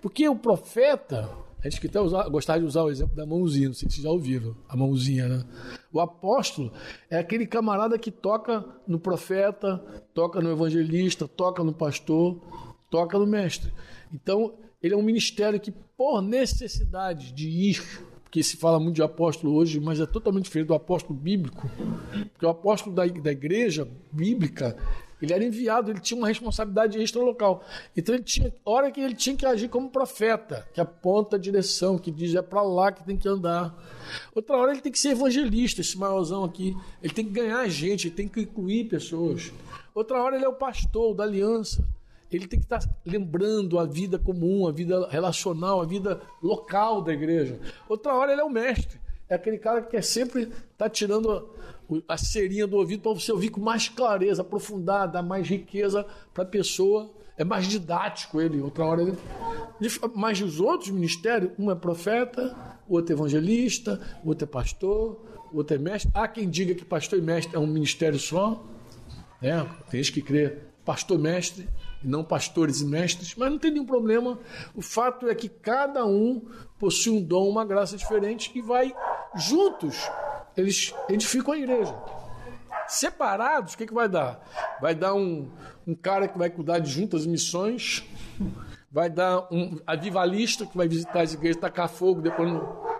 Porque 0.00 0.28
o 0.28 0.36
profeta, 0.36 1.28
a 1.62 1.68
gente 1.68 1.86
até 1.86 2.00
usar, 2.00 2.28
gostar 2.28 2.58
de 2.58 2.64
usar 2.64 2.84
o 2.84 2.90
exemplo 2.90 3.16
da 3.16 3.26
mãozinha, 3.26 3.68
não 3.68 3.74
sei 3.74 3.88
se 3.88 3.96
vocês 3.96 4.04
já 4.04 4.10
ouviram, 4.10 4.56
a 4.68 4.76
mãozinha, 4.76 5.28
né? 5.28 5.44
O 5.92 6.00
apóstolo 6.00 6.72
é 7.10 7.18
aquele 7.18 7.46
camarada 7.46 7.98
que 7.98 8.10
toca 8.10 8.64
no 8.86 8.98
profeta, 8.98 9.78
toca 10.14 10.40
no 10.40 10.50
evangelista, 10.50 11.26
toca 11.26 11.62
no 11.64 11.72
pastor, 11.72 12.40
toca 12.88 13.18
no 13.18 13.26
mestre. 13.26 13.72
Então, 14.12 14.54
ele 14.82 14.94
é 14.94 14.96
um 14.96 15.02
ministério 15.02 15.60
que, 15.60 15.70
por 15.70 16.22
necessidade 16.22 17.32
de 17.32 17.48
ir, 17.48 17.82
porque 18.22 18.42
se 18.42 18.56
fala 18.56 18.78
muito 18.78 18.96
de 18.96 19.02
apóstolo 19.02 19.54
hoje, 19.54 19.80
mas 19.80 20.00
é 20.00 20.06
totalmente 20.06 20.44
diferente 20.44 20.68
do 20.68 20.74
apóstolo 20.74 21.18
bíblico, 21.18 21.68
porque 22.32 22.46
o 22.46 22.48
apóstolo 22.48 22.94
da, 22.94 23.04
da 23.06 23.32
igreja 23.32 23.88
bíblica 24.12 24.76
ele 25.20 25.34
era 25.34 25.44
enviado, 25.44 25.90
ele 25.90 26.00
tinha 26.00 26.16
uma 26.16 26.28
responsabilidade 26.28 26.98
extra 26.98 27.20
local. 27.20 27.62
Então 27.94 28.14
ele 28.14 28.24
tinha 28.24 28.52
hora 28.64 28.90
que 28.90 29.00
ele 29.00 29.14
tinha 29.14 29.36
que 29.36 29.44
agir 29.44 29.68
como 29.68 29.90
profeta, 29.90 30.66
que 30.72 30.80
aponta 30.80 31.36
a 31.36 31.38
direção, 31.38 31.98
que 31.98 32.10
diz 32.10 32.34
é 32.34 32.40
para 32.40 32.62
lá 32.62 32.90
que 32.90 33.04
tem 33.04 33.16
que 33.16 33.28
andar. 33.28 33.76
Outra 34.34 34.56
hora 34.56 34.72
ele 34.72 34.80
tem 34.80 34.90
que 34.90 34.98
ser 34.98 35.10
evangelista, 35.10 35.82
esse 35.82 35.98
maiorzão 35.98 36.44
aqui. 36.44 36.74
Ele 37.02 37.12
tem 37.12 37.24
que 37.24 37.32
ganhar 37.32 37.68
gente, 37.68 38.08
ele 38.08 38.14
tem 38.14 38.28
que 38.28 38.40
incluir 38.40 38.84
pessoas. 38.84 39.52
Outra 39.94 40.22
hora 40.22 40.36
ele 40.36 40.44
é 40.44 40.48
o 40.48 40.54
pastor 40.54 41.14
da 41.14 41.24
aliança. 41.24 41.84
Ele 42.30 42.46
tem 42.46 42.58
que 42.60 42.66
estar 42.66 42.80
lembrando 43.04 43.78
a 43.78 43.84
vida 43.84 44.18
comum, 44.18 44.66
a 44.66 44.72
vida 44.72 45.08
relacional, 45.08 45.80
a 45.80 45.84
vida 45.84 46.20
local 46.42 47.02
da 47.02 47.12
igreja. 47.12 47.58
Outra 47.88 48.14
hora 48.14 48.32
ele 48.32 48.40
é 48.40 48.44
o 48.44 48.50
mestre. 48.50 49.00
É 49.28 49.34
aquele 49.34 49.58
cara 49.58 49.82
que 49.82 49.90
quer 49.90 50.02
sempre 50.02 50.50
tá 50.76 50.88
tirando 50.88 51.50
a 52.08 52.16
serinha 52.16 52.66
do 52.66 52.76
ouvido 52.76 53.02
para 53.02 53.12
você 53.12 53.32
ouvir 53.32 53.50
com 53.50 53.60
mais 53.60 53.88
clareza, 53.88 54.42
aprofundar, 54.42 55.08
dar 55.08 55.22
mais 55.22 55.48
riqueza 55.48 56.06
para 56.32 56.42
a 56.44 56.46
pessoa. 56.46 57.10
É 57.36 57.44
mais 57.44 57.66
didático 57.66 58.40
ele, 58.40 58.60
outra 58.60 58.84
hora 58.84 59.02
ele. 59.02 59.16
Mas 60.14 60.40
os 60.40 60.60
outros 60.60 60.90
ministérios, 60.90 61.52
um 61.58 61.70
é 61.70 61.74
profeta, 61.74 62.54
o 62.88 62.94
outro 62.94 63.14
é 63.14 63.16
evangelista, 63.16 64.00
o 64.22 64.28
outro 64.28 64.44
é 64.44 64.48
pastor, 64.48 65.20
o 65.52 65.56
outro 65.56 65.76
é 65.76 65.78
mestre. 65.78 66.10
Há 66.12 66.28
quem 66.28 66.48
diga 66.48 66.74
que 66.74 66.84
pastor 66.84 67.18
e 67.18 67.22
mestre 67.22 67.56
é 67.56 67.58
um 67.58 67.66
ministério 67.66 68.18
só. 68.18 68.62
Né? 69.40 69.66
Tem 69.90 70.02
que 70.02 70.20
crê 70.20 70.58
pastor-mestre 70.90 71.68
e 72.02 72.08
não 72.08 72.24
pastores 72.24 72.80
e 72.80 72.84
mestres, 72.84 73.36
mas 73.36 73.48
não 73.48 73.60
tem 73.60 73.70
nenhum 73.70 73.86
problema. 73.86 74.40
O 74.74 74.82
fato 74.82 75.28
é 75.28 75.34
que 75.36 75.48
cada 75.48 76.04
um 76.04 76.42
possui 76.80 77.12
um 77.12 77.22
dom, 77.22 77.48
uma 77.48 77.64
graça 77.64 77.96
diferente 77.96 78.50
e 78.56 78.60
vai 78.60 78.92
juntos 79.36 80.10
eles 80.56 80.92
edificam 81.08 81.54
a 81.54 81.58
igreja. 81.58 81.94
Separados, 82.88 83.74
o 83.74 83.78
que, 83.78 83.86
que 83.86 83.94
vai 83.94 84.08
dar? 84.08 84.44
Vai 84.80 84.96
dar 84.96 85.14
um, 85.14 85.48
um 85.86 85.94
cara 85.94 86.26
que 86.26 86.36
vai 86.36 86.50
cuidar 86.50 86.80
de 86.80 86.90
juntas 86.90 87.24
missões, 87.24 88.04
vai 88.90 89.08
dar 89.08 89.46
um 89.52 89.78
avivalista 89.86 90.66
que 90.66 90.76
vai 90.76 90.88
visitar 90.88 91.20
as 91.20 91.32
igrejas, 91.34 91.60
tacar 91.60 91.88
fogo, 91.88 92.20
depois 92.20 92.50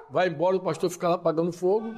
vai 0.09 0.29
embora, 0.29 0.57
o 0.57 0.61
pastor 0.61 0.91
fica 0.91 1.09
lá 1.09 1.15
apagando 1.17 1.53
fogo. 1.53 1.93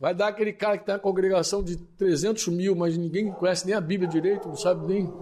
Vai 0.00 0.14
dar 0.14 0.28
aquele 0.28 0.52
cara 0.52 0.78
que 0.78 0.84
tem 0.84 0.94
uma 0.94 1.00
congregação 1.00 1.62
de 1.62 1.76
300 1.76 2.48
mil, 2.48 2.74
mas 2.74 2.96
ninguém 2.96 3.30
conhece 3.32 3.66
nem 3.66 3.74
a 3.74 3.80
Bíblia 3.80 4.08
direito, 4.08 4.48
não 4.48 4.56
sabe 4.56 4.86
nem 4.86 5.12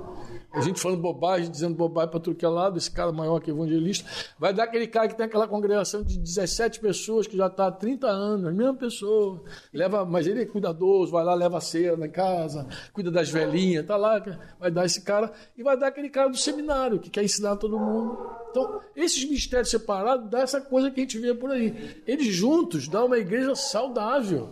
a 0.54 0.60
gente 0.60 0.80
falando 0.80 1.00
bobagem, 1.00 1.50
dizendo 1.50 1.74
bobagem 1.74 2.10
para 2.10 2.20
tudo 2.20 2.36
que 2.36 2.44
é 2.44 2.48
lado, 2.48 2.78
esse 2.78 2.90
cara 2.90 3.10
maior 3.10 3.40
que 3.40 3.50
evangelista. 3.50 4.08
Vai 4.38 4.54
dar 4.54 4.64
aquele 4.64 4.86
cara 4.86 5.08
que 5.08 5.16
tem 5.16 5.26
aquela 5.26 5.48
congregação 5.48 6.02
de 6.02 6.16
17 6.16 6.78
pessoas 6.78 7.26
que 7.26 7.36
já 7.36 7.48
está 7.48 7.66
há 7.66 7.72
30 7.72 8.06
anos, 8.06 8.46
a 8.46 8.52
mesma 8.52 8.74
pessoa. 8.74 9.42
Leva, 9.72 10.04
mas 10.04 10.26
ele 10.28 10.42
é 10.42 10.46
cuidadoso, 10.46 11.10
vai 11.10 11.24
lá, 11.24 11.34
leva 11.34 11.58
a 11.58 11.60
cera 11.60 11.96
na 11.96 12.08
casa, 12.08 12.68
cuida 12.92 13.10
das 13.10 13.28
velhinhas, 13.28 13.84
tá 13.84 13.96
lá, 13.96 14.22
vai 14.60 14.70
dar 14.70 14.84
esse 14.84 15.00
cara. 15.00 15.32
E 15.58 15.62
vai 15.62 15.76
dar 15.76 15.88
aquele 15.88 16.08
cara 16.08 16.28
do 16.28 16.36
seminário, 16.36 17.00
que 17.00 17.10
quer 17.10 17.24
ensinar 17.24 17.56
todo 17.56 17.78
mundo. 17.78 18.16
Então, 18.50 18.80
esses 18.94 19.28
mistérios 19.28 19.70
separados 19.70 20.30
dá 20.30 20.40
essa 20.40 20.60
coisa 20.60 20.88
que 20.88 21.00
a 21.00 21.02
gente 21.02 21.18
vê 21.18 21.34
por 21.34 21.50
aí. 21.50 22.00
Eles 22.06 22.32
juntos 22.32 22.86
dão 22.86 23.06
uma 23.06 23.18
igreja 23.18 23.56
saudável. 23.56 24.50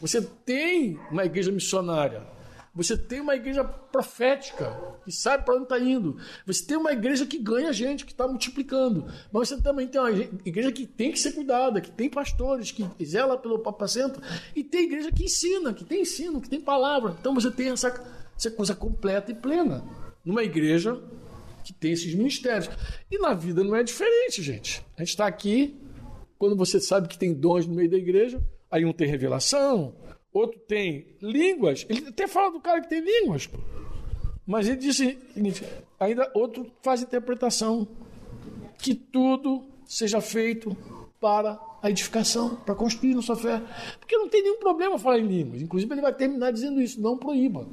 Você 0.00 0.22
tem 0.22 0.98
uma 1.10 1.24
igreja 1.24 1.52
missionária. 1.52 2.31
Você 2.74 2.96
tem 2.96 3.20
uma 3.20 3.36
igreja 3.36 3.62
profética, 3.62 4.96
que 5.04 5.12
sabe 5.12 5.44
para 5.44 5.54
onde 5.54 5.64
está 5.64 5.78
indo. 5.78 6.16
Você 6.46 6.64
tem 6.64 6.76
uma 6.76 6.92
igreja 6.92 7.26
que 7.26 7.38
ganha 7.38 7.70
gente, 7.70 8.06
que 8.06 8.12
está 8.12 8.26
multiplicando. 8.26 9.04
Mas 9.30 9.50
você 9.50 9.60
também 9.60 9.86
tem 9.86 10.00
uma 10.00 10.10
igreja 10.10 10.72
que 10.72 10.86
tem 10.86 11.12
que 11.12 11.18
ser 11.18 11.32
cuidada, 11.32 11.82
que 11.82 11.90
tem 11.90 12.08
pastores, 12.08 12.70
que 12.70 12.86
zela 13.04 13.36
pelo 13.36 13.58
papacento. 13.58 14.22
E 14.56 14.64
tem 14.64 14.84
igreja 14.84 15.12
que 15.12 15.24
ensina, 15.24 15.74
que 15.74 15.84
tem 15.84 16.00
ensino, 16.00 16.40
que 16.40 16.48
tem 16.48 16.62
palavra. 16.62 17.14
Então 17.20 17.34
você 17.34 17.50
tem 17.50 17.68
essa, 17.68 17.92
essa 18.34 18.50
coisa 18.50 18.74
completa 18.74 19.30
e 19.30 19.34
plena. 19.34 19.84
Numa 20.24 20.42
igreja 20.42 20.98
que 21.62 21.74
tem 21.74 21.92
esses 21.92 22.14
ministérios. 22.14 22.70
E 23.10 23.18
na 23.18 23.34
vida 23.34 23.62
não 23.62 23.76
é 23.76 23.82
diferente, 23.82 24.42
gente. 24.42 24.82
A 24.96 25.00
gente 25.00 25.10
está 25.10 25.26
aqui, 25.26 25.78
quando 26.38 26.56
você 26.56 26.80
sabe 26.80 27.06
que 27.06 27.18
tem 27.18 27.34
dons 27.34 27.66
no 27.66 27.74
meio 27.74 27.90
da 27.90 27.98
igreja, 27.98 28.42
aí 28.70 28.84
um 28.84 28.92
tem 28.94 29.06
revelação, 29.06 29.94
outro 30.32 30.58
tem 30.60 31.06
línguas. 31.20 31.86
Ele 31.88 32.08
até 32.08 32.26
fala 32.26 32.50
do 32.50 32.60
cara 32.60 32.80
que 32.80 32.88
tem 32.88 33.00
línguas. 33.00 33.48
Mas 34.46 34.66
ele 34.66 34.76
disse 34.76 35.18
ainda 35.98 36.30
outro 36.34 36.70
faz 36.82 37.02
interpretação 37.02 37.86
que 38.78 38.94
tudo 38.94 39.64
seja 39.84 40.20
feito 40.20 40.76
para 41.20 41.60
a 41.80 41.90
edificação, 41.90 42.56
para 42.56 42.74
construir 42.74 43.14
na 43.14 43.22
sua 43.22 43.36
fé. 43.36 43.62
Porque 43.98 44.16
não 44.16 44.28
tem 44.28 44.42
nenhum 44.42 44.58
problema 44.58 44.98
falar 44.98 45.18
em 45.18 45.26
línguas. 45.26 45.62
Inclusive, 45.62 45.92
ele 45.94 46.02
vai 46.02 46.12
terminar 46.12 46.50
dizendo 46.50 46.80
isso: 46.80 47.00
não 47.00 47.16
proíba. 47.16 47.66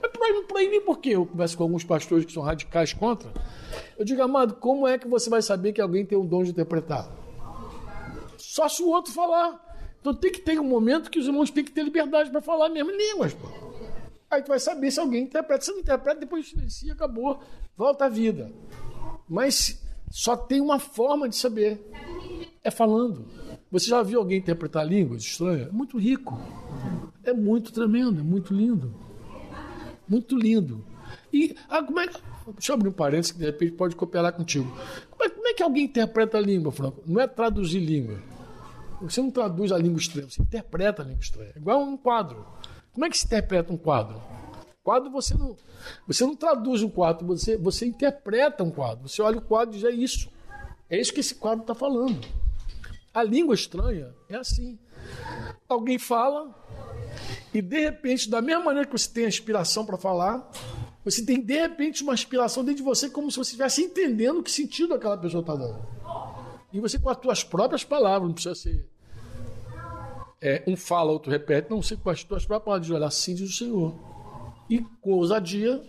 Mas 0.00 0.10
proíbe, 0.12 0.46
proíbe 0.46 0.80
por 0.80 0.98
quê? 0.98 1.10
Eu 1.10 1.26
converso 1.26 1.56
com 1.56 1.64
alguns 1.64 1.84
pastores 1.84 2.24
que 2.24 2.32
são 2.32 2.42
radicais 2.42 2.92
contra. 2.92 3.30
Eu 3.98 4.04
digo, 4.04 4.22
amado, 4.22 4.54
como 4.54 4.86
é 4.86 4.96
que 4.96 5.08
você 5.08 5.28
vai 5.28 5.42
saber 5.42 5.72
que 5.72 5.80
alguém 5.80 6.06
tem 6.06 6.16
o 6.16 6.24
dom 6.24 6.42
de 6.42 6.50
interpretar? 6.50 7.10
Só 8.38 8.68
se 8.68 8.82
o 8.82 8.88
outro 8.88 9.12
falar. 9.12 9.67
Então 10.00 10.14
tem 10.14 10.30
que 10.30 10.40
ter 10.40 10.58
um 10.60 10.64
momento 10.64 11.10
que 11.10 11.18
os 11.18 11.26
irmãos 11.26 11.50
têm 11.50 11.64
que 11.64 11.72
ter 11.72 11.82
liberdade 11.82 12.30
para 12.30 12.40
falar 12.40 12.68
mesmo 12.68 12.90
em 12.90 12.96
línguas. 12.96 13.34
Pô. 13.34 13.46
Aí 14.30 14.42
tu 14.42 14.48
vai 14.48 14.58
saber 14.58 14.90
se 14.90 15.00
alguém 15.00 15.24
interpreta. 15.24 15.64
Se 15.64 15.72
não 15.72 15.80
interpreta, 15.80 16.20
depois 16.20 16.48
silencia, 16.48 16.92
acabou. 16.92 17.40
Volta 17.76 18.04
à 18.04 18.08
vida. 18.08 18.52
Mas 19.28 19.82
só 20.10 20.36
tem 20.36 20.60
uma 20.60 20.78
forma 20.78 21.28
de 21.28 21.36
saber. 21.36 21.80
É 22.62 22.70
falando. 22.70 23.26
Você 23.70 23.86
já 23.86 24.02
viu 24.02 24.20
alguém 24.20 24.38
interpretar 24.38 24.86
línguas 24.86 25.22
estranhas? 25.22 25.68
É 25.68 25.72
muito 25.72 25.98
rico. 25.98 26.38
É 27.22 27.32
muito 27.32 27.72
tremendo, 27.72 28.20
é 28.20 28.22
muito 28.22 28.54
lindo. 28.54 28.94
Muito 30.08 30.36
lindo. 30.36 30.84
E 31.32 31.54
ah, 31.68 31.82
como 31.82 32.00
é, 32.00 32.06
deixa 32.06 32.72
eu 32.72 32.74
abrir 32.74 32.88
um 32.88 32.92
parênteses 32.92 33.32
que 33.32 33.38
de 33.38 33.44
repente 33.44 33.72
pode 33.72 33.94
cooperar 33.94 34.32
contigo. 34.32 34.70
Como 35.10 35.24
é, 35.24 35.28
como 35.28 35.48
é 35.48 35.54
que 35.54 35.62
alguém 35.62 35.84
interpreta 35.84 36.38
a 36.38 36.40
língua, 36.40 36.72
Franco? 36.72 37.02
Não 37.06 37.20
é 37.20 37.26
traduzir 37.26 37.80
língua. 37.80 38.18
Você 39.00 39.20
não 39.20 39.30
traduz 39.30 39.70
a 39.72 39.78
língua 39.78 39.98
estranha, 39.98 40.28
você 40.28 40.42
interpreta 40.42 41.02
a 41.02 41.04
língua 41.04 41.20
estranha. 41.20 41.52
É 41.54 41.58
igual 41.58 41.80
um 41.80 41.96
quadro. 41.96 42.44
Como 42.92 43.04
é 43.04 43.10
que 43.10 43.18
se 43.18 43.26
interpreta 43.26 43.72
um 43.72 43.76
quadro? 43.76 44.20
Quadro 44.82 45.10
você 45.10 45.34
não, 45.34 45.56
você 46.06 46.24
não 46.24 46.34
traduz 46.34 46.82
um 46.82 46.88
quadro, 46.88 47.26
você, 47.26 47.56
você 47.56 47.86
interpreta 47.86 48.64
um 48.64 48.70
quadro. 48.70 49.08
Você 49.08 49.22
olha 49.22 49.38
o 49.38 49.42
quadro 49.42 49.74
e 49.74 49.78
diz, 49.78 49.84
é 49.84 49.92
isso. 49.92 50.30
É 50.90 50.98
isso 50.98 51.12
que 51.12 51.20
esse 51.20 51.34
quadro 51.34 51.60
está 51.60 51.74
falando. 51.74 52.26
A 53.12 53.22
língua 53.22 53.54
estranha 53.54 54.14
é 54.28 54.36
assim. 54.36 54.78
Alguém 55.68 55.98
fala 55.98 56.54
e 57.52 57.62
de 57.62 57.80
repente, 57.80 58.28
da 58.28 58.42
mesma 58.42 58.64
maneira 58.64 58.86
que 58.86 58.96
você 58.96 59.10
tem 59.10 59.24
a 59.24 59.28
inspiração 59.28 59.84
para 59.84 59.96
falar, 59.96 60.50
você 61.04 61.24
tem 61.24 61.40
de 61.40 61.58
repente 61.58 62.02
uma 62.02 62.14
inspiração 62.14 62.64
dentro 62.64 62.78
de 62.78 62.82
você 62.82 63.08
como 63.08 63.30
se 63.30 63.36
você 63.36 63.50
estivesse 63.50 63.82
entendendo 63.82 64.42
que 64.42 64.50
sentido 64.50 64.94
aquela 64.94 65.16
pessoa 65.16 65.40
está 65.40 65.54
dando. 65.54 65.97
E 66.72 66.80
você 66.80 66.98
com 66.98 67.10
as 67.10 67.18
suas 67.18 67.44
próprias 67.44 67.84
palavras, 67.84 68.28
não 68.28 68.34
precisa 68.34 68.54
ser 68.54 68.86
é, 70.40 70.62
um 70.66 70.76
fala, 70.76 71.10
outro 71.10 71.30
repete, 71.30 71.70
não, 71.70 71.82
você 71.82 71.96
com 71.96 72.10
as 72.10 72.20
suas 72.20 72.44
próprias 72.46 72.64
palavras, 72.64 72.90
olha, 72.90 73.06
assim 73.06 73.34
diz 73.34 73.50
o 73.50 73.52
Senhor. 73.52 73.94
E 74.70 74.80
com 75.00 75.12
ousadia, 75.12 75.82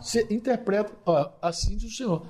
você 0.00 0.26
interpreta, 0.30 0.92
ó, 1.04 1.30
assim 1.40 1.76
diz 1.76 1.92
o 1.92 1.96
Senhor 1.96 2.22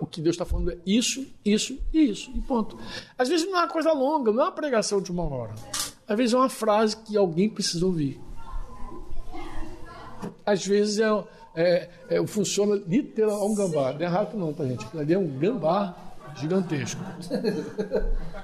o 0.00 0.06
que 0.06 0.20
Deus 0.20 0.34
está 0.34 0.44
falando 0.44 0.72
é 0.72 0.78
isso, 0.86 1.26
isso 1.44 1.78
e 1.92 2.10
isso, 2.10 2.30
e 2.34 2.40
ponto. 2.40 2.78
Às 3.18 3.28
vezes 3.28 3.46
não 3.46 3.58
é 3.58 3.62
uma 3.62 3.68
coisa 3.68 3.92
longa, 3.92 4.32
não 4.32 4.42
é 4.42 4.44
uma 4.46 4.52
pregação 4.52 5.00
de 5.00 5.12
uma 5.12 5.24
hora. 5.24 5.54
Às 6.06 6.16
vezes 6.16 6.32
é 6.32 6.38
uma 6.38 6.48
frase 6.48 6.96
que 6.96 7.16
alguém 7.16 7.50
precisa 7.50 7.84
ouvir. 7.84 8.18
Às 10.44 10.66
vezes 10.66 10.98
é, 10.98 11.24
é, 11.54 11.90
é 12.08 12.26
funciona 12.26 12.82
literal 12.86 13.46
um 13.46 13.54
gambá. 13.54 13.92
Não 13.92 14.00
é 14.00 14.06
rato 14.06 14.36
não, 14.36 14.54
tá 14.54 14.64
gente? 14.64 14.86
Ali 14.96 15.12
é 15.12 15.18
um 15.18 15.28
gambá 15.38 15.94
gigantesco. 16.40 17.00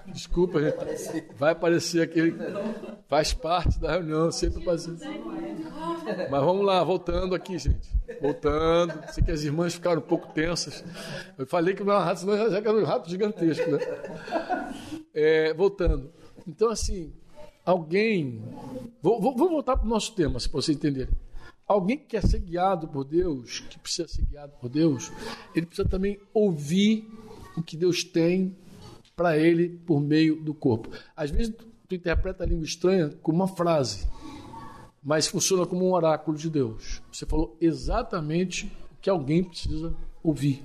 Desculpa, 0.07 0.61
gente. 0.61 1.25
Vai 1.39 1.53
aparecer 1.53 2.03
aquele. 2.03 2.35
Faz 3.09 3.33
parte 3.33 3.79
da 3.79 3.93
reunião, 3.93 4.31
sempre 4.31 4.63
faz 4.65 4.87
Mas 4.87 6.45
vamos 6.45 6.65
lá, 6.65 6.83
voltando 6.83 7.35
aqui, 7.35 7.59
gente. 7.59 7.89
Voltando. 8.21 8.93
Sei 9.13 9.23
que 9.23 9.31
as 9.31 9.43
irmãs 9.43 9.75
ficaram 9.75 9.99
um 9.99 10.05
pouco 10.05 10.33
tensas. 10.33 10.85
Eu 11.39 11.47
falei 11.47 11.75
que 11.75 11.83
não 11.83 11.93
era 11.93 12.05
rato, 12.05 12.21
senão 12.21 12.51
já 12.51 12.59
era 12.59 12.73
um 12.73 12.85
rato 12.85 13.09
gigantesco, 13.09 13.71
né? 13.71 13.79
É, 15.13 15.55
voltando. 15.55 16.13
Então, 16.47 16.71
assim, 16.71 17.13
alguém. 17.65 18.43
Vou, 19.03 19.21
vou, 19.21 19.37
vou 19.37 19.49
voltar 19.49 19.77
para 19.77 19.87
o 19.87 19.89
nosso 19.89 20.15
tema, 20.15 20.39
se 20.39 20.49
vocês 20.49 20.77
entenderem. 20.77 21.15
Alguém 21.67 21.97
que 21.97 22.05
quer 22.05 22.23
ser 22.23 22.41
guiado 22.41 22.87
por 22.89 23.05
Deus, 23.05 23.61
que 23.61 23.79
precisa 23.79 24.07
ser 24.07 24.23
guiado 24.27 24.53
por 24.61 24.69
Deus, 24.69 25.11
ele 25.55 25.65
precisa 25.65 25.89
também 25.89 26.21
ouvir 26.35 27.09
o 27.57 27.63
que 27.63 27.77
Deus 27.77 28.05
tem 28.05 28.57
para 29.17 29.39
ele 29.39 29.69
por 29.69 30.01
meio 30.01 30.41
do 30.43 30.53
corpo. 30.53 30.91
Às 31.17 31.31
vezes 31.31 31.55
tu, 31.89 31.95
interpreta 31.95 32.43
a 32.43 32.47
língua 32.47 32.65
estranha 32.65 33.11
como 33.23 33.39
uma 33.39 33.49
frase, 33.49 34.09
mas 35.03 35.27
funciona 35.27 35.65
como 35.65 35.87
um 35.87 35.93
oráculo 35.93 36.37
de 36.37 36.51
Deus. 36.51 37.01
Você 37.13 37.25
falou 37.25 37.57
exatamente 37.61 38.67
o 38.93 39.01
que 39.01 39.09
alguém 39.09 39.45
precisa 39.45 39.95
ouvir. 40.23 40.63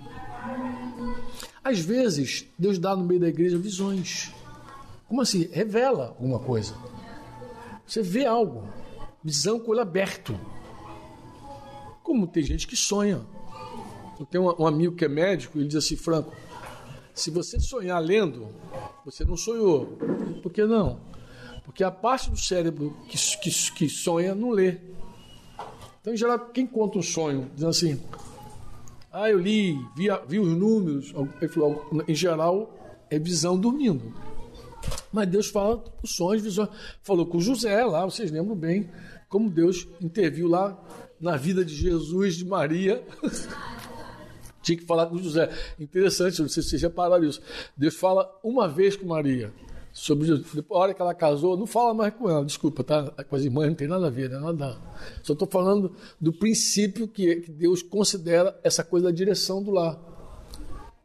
Às 1.63 1.79
vezes, 1.79 2.47
Deus 2.57 2.79
dá 2.79 2.95
no 2.95 3.03
meio 3.03 3.19
da 3.19 3.27
igreja 3.27 3.57
visões. 3.57 4.33
Como 5.07 5.21
assim? 5.21 5.47
Revela 5.51 6.07
alguma 6.07 6.39
coisa. 6.39 6.73
Você 7.85 8.01
vê 8.01 8.25
algo. 8.25 8.67
Visão 9.23 9.59
com 9.59 9.71
olho 9.71 9.81
aberto. 9.81 10.39
Como 12.01 12.25
tem 12.25 12.41
gente 12.41 12.65
que 12.65 12.75
sonha. 12.75 13.21
Eu 14.19 14.25
tenho 14.25 14.55
um 14.57 14.65
amigo 14.65 14.95
que 14.95 15.05
é 15.05 15.07
médico, 15.07 15.57
ele 15.57 15.67
diz 15.67 15.77
assim, 15.77 15.95
Franco, 15.95 16.33
se 17.19 17.29
você 17.29 17.59
sonhar 17.59 18.01
lendo, 18.01 18.47
você 19.03 19.25
não 19.25 19.35
sonhou. 19.35 19.97
Por 20.41 20.51
que 20.51 20.65
não? 20.65 21.01
Porque 21.65 21.83
a 21.83 21.91
parte 21.91 22.29
do 22.29 22.37
cérebro 22.37 22.95
que, 23.09 23.17
que, 23.17 23.71
que 23.73 23.89
sonha 23.89 24.33
não 24.33 24.51
lê. 24.51 24.77
Então, 25.99 26.13
em 26.13 26.17
geral, 26.17 26.39
quem 26.49 26.65
conta 26.65 26.97
um 26.97 27.01
sonho, 27.01 27.51
dizendo 27.53 27.69
assim, 27.69 28.01
ah, 29.11 29.29
eu 29.29 29.37
li, 29.37 29.77
vi, 29.95 30.07
vi 30.27 30.39
os 30.39 30.57
números, 30.57 31.13
em 32.07 32.15
geral, 32.15 32.73
é 33.09 33.19
visão 33.19 33.59
dormindo. 33.59 34.13
Mas 35.11 35.27
Deus 35.27 35.47
fala 35.47 35.83
os 36.01 36.15
sonhos, 36.15 36.41
visões. 36.41 36.69
Falou 37.03 37.25
com 37.25 37.39
José 37.39 37.83
lá, 37.83 38.05
vocês 38.05 38.31
lembram 38.31 38.55
bem 38.55 38.89
como 39.27 39.49
Deus 39.49 39.87
interviu 40.01 40.47
lá 40.47 40.81
na 41.19 41.35
vida 41.35 41.65
de 41.65 41.75
Jesus, 41.75 42.37
de 42.37 42.45
Maria. 42.45 43.03
Tinha 44.61 44.77
que 44.77 44.85
falar 44.85 45.07
com 45.07 45.17
José. 45.17 45.49
Interessante, 45.79 46.41
não 46.41 46.49
sei 46.49 46.63
se 46.63 46.69
vocês 46.69 46.81
repararam 46.81 47.23
isso. 47.23 47.41
Deus 47.75 47.95
fala 47.95 48.29
uma 48.43 48.67
vez 48.67 48.95
com 48.95 49.05
Maria. 49.05 49.53
Sobre 49.91 50.27
depois, 50.53 50.65
a 50.69 50.83
hora 50.83 50.93
que 50.93 51.01
ela 51.01 51.13
casou, 51.13 51.57
não 51.57 51.65
fala 51.65 51.93
mais 51.93 52.13
com 52.13 52.29
ela, 52.29 52.45
desculpa, 52.45 52.83
tá? 52.83 53.11
Com 53.27 53.35
as 53.35 53.43
irmãs 53.43 53.67
não 53.67 53.75
tem 53.75 53.87
nada 53.87 54.07
a 54.07 54.09
ver, 54.09 54.29
né? 54.29 54.39
Nada. 54.39 54.77
Só 55.23 55.33
estou 55.33 55.47
falando 55.47 55.93
do 56.21 56.31
princípio 56.31 57.07
que, 57.07 57.37
que 57.37 57.51
Deus 57.51 57.81
considera 57.81 58.57
essa 58.63 58.83
coisa 58.83 59.07
da 59.07 59.11
direção 59.11 59.63
do 59.63 59.71
lar. 59.71 59.99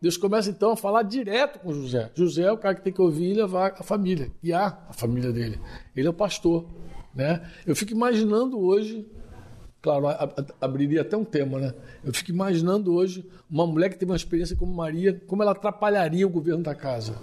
Deus 0.01 0.19
começa 0.19 0.51
então 0.51 0.71
a 0.71 0.77
falar 0.77 1.03
direto 1.03 1.61
com 1.61 1.73
José. 1.73 2.11
José 2.15 2.43
é 2.43 2.53
o 2.53 2.59
cara 2.59 2.75
que 2.75 2.83
tem 2.83 2.93
que 2.93 3.01
ouvir 3.01 3.31
e 3.31 3.35
levar 3.35 3.75
a 3.79 3.83
família, 3.83 4.31
guiar 4.43 4.87
a 4.89 4.93
família 4.93 5.33
dele. 5.33 5.59
Ele 5.97 6.07
é 6.07 6.11
o 6.11 6.15
pastor. 6.15 6.67
Né? 7.15 7.43
Eu 7.67 7.75
fico 7.75 7.93
imaginando 7.93 8.61
hoje 8.61 9.07
Claro, 9.85 10.07
abriria 10.63 11.03
até 11.03 11.15
um 11.15 11.27
tema, 11.27 11.61
né? 11.61 11.75
Eu 12.03 12.11
fico 12.15 12.31
imaginando 12.31 12.95
hoje 12.95 13.23
uma 13.51 13.67
mulher 13.67 13.91
que 13.91 13.99
teve 13.99 14.11
uma 14.11 14.17
experiência 14.17 14.57
como 14.57 14.73
Maria, 14.73 15.23
como 15.27 15.43
ela 15.43 15.53
atrapalharia 15.53 16.27
o 16.27 16.31
governo 16.31 16.63
da 16.63 16.75
casa. 16.75 17.21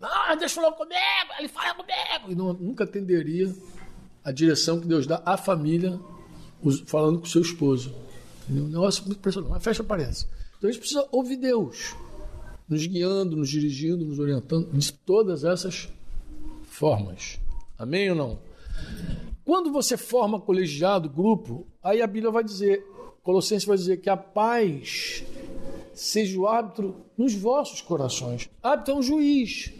Ah, 0.00 0.34
Deus 0.34 0.50
falou 0.50 0.72
comigo, 0.72 0.98
ele 1.38 1.46
fala 1.46 1.72
comigo. 1.76 2.32
E 2.32 2.34
não, 2.34 2.52
nunca 2.52 2.82
atenderia 2.82 3.54
a 4.24 4.32
direção 4.32 4.80
que 4.80 4.88
Deus 4.88 5.06
dá 5.06 5.22
à 5.24 5.36
família, 5.36 6.00
falando 6.86 7.20
com 7.20 7.26
o 7.26 7.28
seu 7.28 7.42
esposo. 7.42 7.94
Um 8.50 8.66
negócio 8.66 9.04
muito 9.04 9.18
impressionante, 9.18 9.52
mas 9.52 9.62
fecha 9.62 9.84
aparece. 9.84 10.26
Então 10.58 10.68
a 10.68 10.72
gente 10.72 10.80
precisa 10.80 11.06
ouvir 11.12 11.36
Deus, 11.36 11.94
nos 12.68 12.84
guiando, 12.84 13.36
nos 13.36 13.48
dirigindo, 13.48 14.04
nos 14.04 14.18
orientando, 14.18 14.68
de 14.76 14.92
todas 14.92 15.44
essas 15.44 15.88
formas. 16.64 17.38
Amém 17.78 18.10
ou 18.10 18.16
não? 18.16 18.52
Quando 19.44 19.72
você 19.72 19.96
forma 19.96 20.40
colegiado, 20.40 21.08
grupo, 21.08 21.66
aí 21.82 22.00
a 22.00 22.06
Bíblia 22.06 22.30
vai 22.30 22.44
dizer, 22.44 22.84
Colossenses 23.22 23.64
vai 23.64 23.76
dizer 23.76 23.98
que 23.98 24.08
a 24.08 24.16
paz 24.16 25.24
seja 25.92 26.38
o 26.38 26.46
árbitro 26.46 26.96
nos 27.16 27.34
vossos 27.34 27.80
corações. 27.80 28.48
Árbitro 28.62 28.94
é 28.94 28.96
um 28.96 29.02
juiz. 29.02 29.72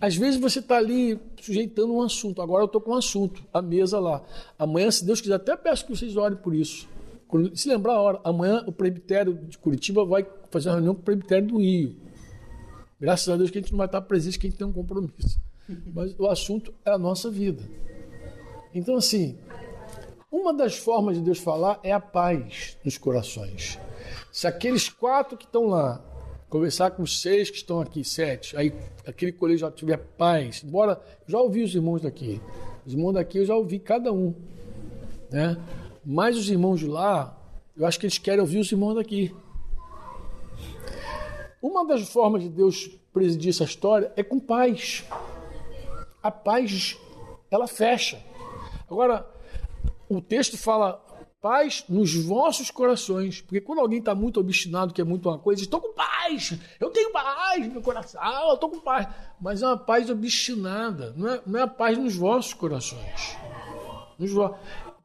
Às 0.00 0.16
vezes 0.16 0.40
você 0.40 0.60
está 0.60 0.76
ali 0.76 1.18
sujeitando 1.40 1.92
um 1.92 2.02
assunto. 2.02 2.40
Agora 2.40 2.62
eu 2.62 2.66
estou 2.66 2.80
com 2.80 2.92
um 2.92 2.96
assunto, 2.96 3.42
a 3.52 3.60
mesa 3.60 3.98
lá. 3.98 4.22
Amanhã, 4.58 4.90
se 4.90 5.04
Deus 5.04 5.20
quiser, 5.20 5.34
até 5.34 5.56
peço 5.56 5.86
que 5.86 5.96
vocês 5.96 6.16
orem 6.16 6.38
por 6.38 6.54
isso. 6.54 6.88
Se 7.54 7.68
lembrar 7.68 7.94
a 7.94 8.00
hora, 8.00 8.20
amanhã 8.24 8.64
o 8.66 8.72
presbitério 8.72 9.34
de 9.34 9.58
Curitiba 9.58 10.04
vai 10.04 10.26
fazer 10.50 10.68
uma 10.68 10.76
reunião 10.76 10.94
com 10.94 11.00
o 11.00 11.04
presbitério 11.04 11.48
do 11.48 11.58
Rio. 11.58 11.96
Graças 13.00 13.28
a 13.28 13.36
Deus 13.36 13.50
que 13.50 13.58
a 13.58 13.60
gente 13.60 13.72
não 13.72 13.78
vai 13.78 13.86
estar 13.86 14.00
presente, 14.02 14.38
que 14.38 14.46
a 14.46 14.50
gente 14.50 14.58
tem 14.58 14.66
um 14.66 14.72
compromisso. 14.72 15.38
Mas 15.94 16.18
o 16.18 16.26
assunto 16.26 16.72
é 16.84 16.90
a 16.90 16.98
nossa 16.98 17.30
vida. 17.30 17.62
Então, 18.74 18.96
assim, 18.96 19.38
uma 20.30 20.52
das 20.52 20.76
formas 20.76 21.16
de 21.16 21.22
Deus 21.22 21.38
falar 21.38 21.80
é 21.82 21.92
a 21.92 22.00
paz 22.00 22.76
nos 22.84 22.98
corações. 22.98 23.78
Se 24.30 24.46
aqueles 24.46 24.88
quatro 24.88 25.36
que 25.36 25.44
estão 25.44 25.66
lá 25.66 26.04
conversar 26.48 26.90
com 26.92 27.02
os 27.02 27.20
seis 27.20 27.50
que 27.50 27.56
estão 27.56 27.80
aqui, 27.80 28.04
sete, 28.04 28.56
aí 28.56 28.72
aquele 29.06 29.32
colégio 29.32 29.60
já 29.60 29.70
tiver 29.70 29.96
paz, 29.96 30.62
embora 30.64 31.00
já 31.26 31.38
ouvi 31.38 31.62
os 31.62 31.74
irmãos 31.74 32.02
daqui, 32.02 32.40
os 32.86 32.92
irmãos 32.92 33.12
daqui 33.12 33.38
eu 33.38 33.44
já 33.44 33.54
ouvi 33.54 33.78
cada 33.78 34.12
um, 34.12 34.34
né? 35.30 35.56
Mas 36.04 36.36
os 36.36 36.48
irmãos 36.48 36.80
de 36.80 36.86
lá, 36.86 37.36
eu 37.76 37.86
acho 37.86 37.98
que 37.98 38.06
eles 38.06 38.18
querem 38.18 38.40
ouvir 38.40 38.58
os 38.58 38.70
irmãos 38.72 38.94
daqui. 38.94 39.34
Uma 41.60 41.86
das 41.86 42.08
formas 42.08 42.42
de 42.42 42.48
Deus 42.48 42.88
presidir 43.12 43.50
essa 43.50 43.64
história 43.64 44.12
é 44.16 44.22
com 44.22 44.38
paz. 44.38 45.04
A 46.22 46.30
paz, 46.30 46.96
ela 47.50 47.66
fecha. 47.66 48.18
Agora, 48.90 49.28
o 50.08 50.20
texto 50.20 50.56
fala 50.56 51.04
paz 51.40 51.84
nos 51.88 52.14
vossos 52.14 52.70
corações. 52.70 53.40
Porque 53.40 53.60
quando 53.60 53.80
alguém 53.80 53.98
está 53.98 54.14
muito 54.14 54.40
obstinado, 54.40 54.92
que 54.92 55.00
é 55.00 55.04
muito 55.04 55.28
uma 55.28 55.38
coisa, 55.38 55.62
estou 55.62 55.80
com 55.80 55.92
paz, 55.92 56.58
eu 56.80 56.90
tenho 56.90 57.12
paz 57.12 57.66
no 57.66 57.72
meu 57.72 57.82
coração, 57.82 58.20
eu 58.48 58.54
estou 58.54 58.70
com 58.70 58.80
paz. 58.80 59.08
Mas 59.40 59.62
é 59.62 59.66
uma 59.66 59.76
paz 59.76 60.10
obstinada, 60.10 61.12
não 61.16 61.28
é, 61.28 61.42
não 61.46 61.60
é 61.60 61.62
a 61.62 61.68
paz 61.68 61.96
nos 61.96 62.16
vossos 62.16 62.54
corações. 62.54 63.36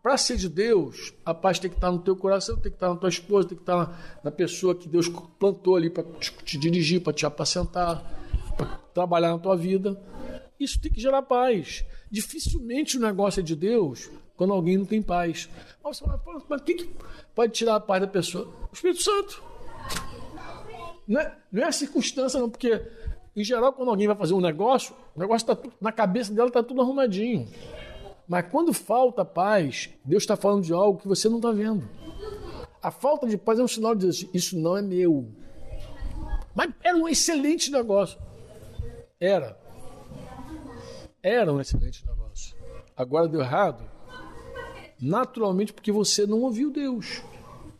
Para 0.02 0.18
ser 0.18 0.36
de 0.36 0.50
Deus, 0.50 1.14
a 1.26 1.34
paz 1.34 1.60
tem 1.60 1.70
que 1.70 1.78
estar 1.78 1.90
no 1.90 2.00
teu 2.00 2.14
coração, 2.14 2.56
tem 2.56 2.70
que 2.70 2.76
estar 2.76 2.90
na 2.90 2.96
tua 2.98 3.08
esposa, 3.08 3.48
tem 3.48 3.56
que 3.56 3.64
estar 3.64 3.78
na, 3.78 3.98
na 4.22 4.32
pessoa 4.32 4.76
que 4.76 4.90
Deus 4.90 5.08
plantou 5.40 5.78
ali 5.78 5.90
para 5.90 6.04
te, 6.04 6.30
te 6.44 6.58
dirigir, 6.58 7.02
para 7.02 7.14
te 7.14 7.26
apacentar, 7.26 8.04
para 8.58 8.66
trabalhar 8.94 9.32
na 9.32 9.40
tua 9.40 9.56
vida. 9.56 9.98
Isso 10.60 10.80
tem 10.80 10.92
que 10.92 11.02
gerar 11.02 11.22
paz. 11.24 11.84
Dificilmente 12.10 12.98
o 12.98 13.02
negócio 13.02 13.40
é 13.40 13.44
de 13.44 13.56
Deus 13.56 14.10
quando 14.36 14.54
alguém 14.54 14.78
não 14.78 14.86
tem 14.86 15.02
paz. 15.02 15.50
Mas, 15.84 16.02
mas 16.48 16.62
quem 16.62 16.78
que 16.78 16.96
pode 17.34 17.54
tirar 17.54 17.76
a 17.76 17.80
paz 17.80 18.02
da 18.02 18.08
pessoa? 18.08 18.48
O 18.72 18.74
Espírito 18.74 19.02
Santo. 19.02 19.44
Não 21.08 21.20
é, 21.20 21.38
não 21.52 21.64
é 21.64 21.66
a 21.66 21.72
circunstância, 21.72 22.40
não, 22.40 22.50
porque, 22.50 22.82
em 23.36 23.44
geral, 23.44 23.74
quando 23.74 23.90
alguém 23.90 24.08
vai 24.08 24.16
fazer 24.16 24.34
um 24.34 24.40
negócio, 24.40 24.96
o 25.16 25.20
negócio 25.20 25.52
está 25.52 25.70
na 25.82 25.92
cabeça 25.92 26.34
dela 26.34 26.48
está 26.48 26.64
tudo 26.64 26.82
arrumadinho. 26.82 27.48
Mas 28.28 28.48
quando 28.50 28.74
falta 28.74 29.26
paz, 29.26 29.90
Deus 30.04 30.24
está 30.24 30.36
falando 30.38 30.64
de 30.64 30.74
algo 30.74 31.00
que 31.00 31.08
você 31.08 31.28
não 31.28 31.38
está 31.38 31.52
vendo. 31.52 31.88
A 32.82 32.90
falta 32.92 33.28
de 33.28 33.38
paz 33.38 33.60
é 33.60 33.64
um 33.64 33.68
sinal 33.68 33.94
de 33.96 34.08
dizer, 34.08 34.30
isso 34.34 34.58
não 34.58 34.78
é 34.78 34.82
meu. 34.82 35.28
Mas 36.56 36.72
era 36.82 36.98
um 36.98 37.08
excelente 37.08 37.72
negócio. 37.72 38.20
Era. 39.20 39.58
Era 41.24 41.54
um 41.54 41.62
excelente 41.62 42.06
negócio. 42.06 42.54
Agora 42.98 43.30
deu 43.30 43.40
errado? 43.40 43.90
Naturalmente 45.00 45.72
porque 45.72 45.90
você 45.90 46.28
não 46.28 46.42
ouviu 46.42 46.70
Deus. 46.70 47.24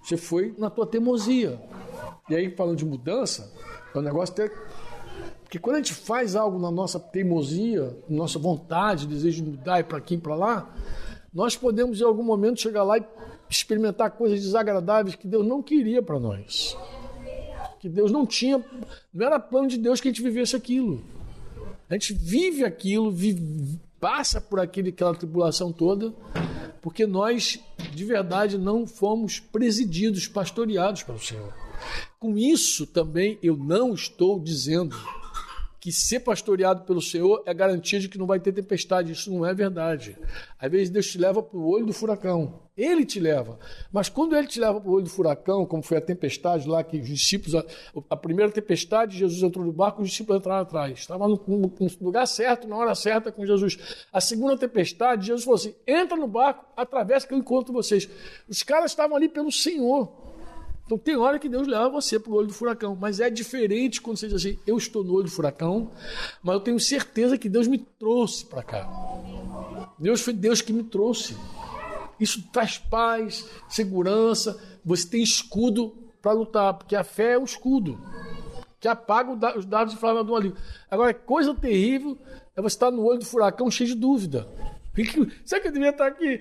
Você 0.02 0.16
foi 0.16 0.56
na 0.58 0.70
tua 0.70 0.88
teimosia. 0.88 1.62
E 2.30 2.36
aí, 2.36 2.50
falando 2.56 2.78
de 2.78 2.86
mudança, 2.86 3.54
é 3.94 3.98
um 3.98 4.02
negócio 4.02 4.34
até. 4.34 4.50
Porque 5.44 5.60
quando 5.60 5.76
a 5.76 5.80
gente 5.80 5.94
faz 5.94 6.38
algo 6.38 6.58
na 6.58 6.72
nossa 6.72 6.98
teimosia, 6.98 7.98
nossa 8.08 8.40
vontade, 8.40 9.06
desejo 9.06 9.44
de 9.44 9.52
mudar 9.52 9.82
e 9.82 9.84
para 9.84 9.98
aqui 9.98 10.16
e 10.16 10.18
para 10.18 10.36
lá, 10.36 10.74
nós 11.34 11.58
podemos 11.58 12.00
em 12.00 12.06
algum 12.06 12.24
momento 12.24 12.62
chegar 12.62 12.84
lá 12.84 12.98
e 12.98 13.04
experimentar 13.50 14.12
coisas 14.12 14.40
desagradáveis 14.42 15.16
que 15.16 15.28
Deus 15.28 15.46
não 15.46 15.62
queria 15.62 16.02
para 16.02 16.18
nós. 16.18 16.78
Que 17.82 17.90
Deus 17.90 18.10
não 18.10 18.26
tinha, 18.26 18.64
não 19.14 19.26
era 19.26 19.38
plano 19.38 19.68
de 19.68 19.78
Deus 19.78 20.00
que 20.00 20.08
a 20.08 20.12
gente 20.12 20.24
vivesse 20.24 20.56
aquilo. 20.56 21.04
A 21.90 21.94
gente 21.94 22.14
vive 22.14 22.64
aquilo, 22.64 23.12
vive, 23.12 23.80
passa 24.00 24.42
por 24.42 24.60
aquele, 24.60 24.90
aquela 24.90 25.16
tribulação 25.16 25.72
toda, 25.72 26.14
porque 26.82 27.06
nós, 27.06 27.60
de 27.94 28.04
verdade, 28.04 28.58
não 28.58 28.86
fomos 28.86 29.40
presididos, 29.40 30.28
pastoreados 30.28 31.04
pelo 31.04 31.20
Senhor. 31.20 31.54
Com 32.20 32.38
isso 32.38 32.88
também 32.88 33.38
eu 33.42 33.58
não 33.58 33.94
estou 33.94 34.40
dizendo 34.40 34.96
que 35.84 35.92
ser 35.92 36.22
pastoreado 36.22 36.86
pelo 36.86 37.02
Senhor 37.02 37.44
é 37.46 37.54
garantia 37.54 38.00
de 38.00 38.08
que 38.08 38.18
não 38.18 38.26
vai 38.26 38.40
ter 38.40 38.54
tempestade. 38.54 39.12
Isso 39.12 39.30
não 39.30 39.46
é 39.46 39.54
verdade. 39.54 40.18
Às 40.58 40.72
vezes 40.72 40.90
Deus 40.90 41.12
te 41.12 41.18
leva 41.18 41.44
para 41.44 41.58
o 41.58 41.68
olho 41.68 41.86
do 41.86 41.92
furacão. 41.92 42.62
Ele 42.78 43.06
te 43.06 43.20
leva. 43.20 43.60
Mas 43.92 44.08
quando 44.08 44.34
ele 44.34 44.48
te 44.48 44.62
leva 44.62 44.80
para 44.80 44.90
o 44.90 44.94
olho 44.94 45.04
do 45.04 45.10
furacão, 45.10 45.66
como 45.66 45.84
foi 45.84 45.98
a 45.98 46.02
tempestade 46.02 46.70
lá, 46.70 46.86
que 46.86 46.98
os 47.00 47.06
discípulos. 47.06 47.54
A, 47.54 47.66
a 48.12 48.16
primeira 48.16 48.50
tempestade, 48.50 49.18
Jesus 49.18 49.44
entrou 49.44 49.66
no 49.66 49.74
barco, 49.74 50.02
os 50.02 50.10
discípulos 50.10 50.40
entraram 50.40 50.62
atrás. 50.62 51.00
Estava 51.00 51.28
no, 51.28 51.38
no, 51.46 51.74
lugar 52.00 52.26
certo, 52.28 52.66
na 52.66 52.78
hora 52.78 52.96
certa 52.96 53.30
com 53.30 53.46
Jesus. 53.46 54.06
A 54.14 54.22
segunda 54.22 54.56
tempestade, 54.56 55.28
Jesus 55.28 55.44
falou 55.44 55.58
assim: 55.58 55.76
entra 55.86 56.16
no 56.16 56.30
barco, 56.30 56.64
atravessa 56.78 57.28
que 57.28 57.34
eu 57.34 57.38
encontro 57.38 57.74
vocês. 57.74 58.08
Os 58.48 58.64
caras 58.64 58.92
estavam 58.92 59.18
ali 59.18 59.28
pelo 59.28 59.52
Senhor. 59.52 60.33
Então 60.94 60.98
tem 61.04 61.18
hora 61.18 61.40
que 61.40 61.50
Deus 61.50 61.68
leva 61.68 61.90
você 61.90 62.20
para 62.20 62.32
o 62.32 62.36
olho 62.36 62.48
do 62.48 62.54
furacão, 62.54 62.96
mas 62.96 63.20
é 63.20 63.28
diferente 63.28 64.00
quando 64.00 64.18
você 64.18 64.28
diz 64.28 64.36
assim: 64.36 64.60
eu 64.68 64.78
estou 64.78 65.04
no 65.04 65.14
olho 65.14 65.24
do 65.24 65.32
furacão, 65.32 65.90
mas 66.44 66.54
eu 66.54 66.62
tenho 66.62 66.80
certeza 66.80 67.36
que 67.36 67.50
Deus 67.50 67.68
me 67.68 67.80
trouxe 67.80 68.46
para 68.46 68.62
cá. 68.62 68.88
Deus 69.98 70.22
foi 70.22 70.34
Deus 70.34 70.62
que 70.62 70.72
me 70.72 70.84
trouxe. 70.84 71.36
Isso 72.20 72.44
traz 72.52 72.78
paz, 72.78 73.50
segurança. 73.68 74.62
Você 74.86 75.08
tem 75.08 75.24
escudo 75.24 75.96
para 76.22 76.34
lutar, 76.34 76.76
porque 76.76 76.96
a 76.96 77.04
fé 77.04 77.34
é 77.34 77.40
o 77.40 77.44
escudo 77.44 78.00
que 78.80 78.88
apaga 78.88 79.58
os 79.58 79.66
dados 79.66 79.96
inflamados 79.96 80.36
ali. 80.36 80.54
Agora, 80.92 81.12
coisa 81.12 81.56
terrível 81.56 82.18
é 82.56 82.62
você 82.62 82.76
estar 82.76 82.92
no 82.92 83.04
olho 83.04 83.20
do 83.20 83.26
furacão 83.26 83.72
cheio 83.72 83.90
de 83.90 83.96
dúvida. 83.96 84.48
Será 85.44 85.60
que 85.62 85.68
eu 85.70 85.72
devia 85.72 85.90
estar 85.90 86.08
aqui? 86.08 86.40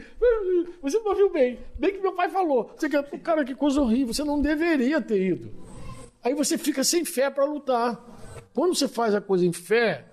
Você 0.83 0.99
não 0.99 1.11
ouviu 1.11 1.33
bem. 1.33 1.59
Bem 1.79 1.93
que 1.93 2.01
meu 2.01 2.13
pai 2.13 2.29
falou. 2.29 2.71
Você 2.77 2.89
quer, 2.89 3.03
cara, 3.21 3.45
que 3.45 3.55
coisa 3.55 3.81
horrível. 3.81 4.13
Você 4.13 4.25
não 4.25 4.41
deveria 4.41 5.01
ter 5.01 5.23
ido. 5.23 5.51
Aí 6.23 6.35
você 6.35 6.59
fica 6.59 6.85
sem 6.85 7.05
fé 7.05 7.31
para 7.31 7.45
lutar. 7.45 7.99
Quando 8.55 8.75
você 8.75 8.87
faz 8.87 9.15
a 9.15 9.21
coisa 9.21 9.47
em 9.47 9.53
fé, 9.53 10.05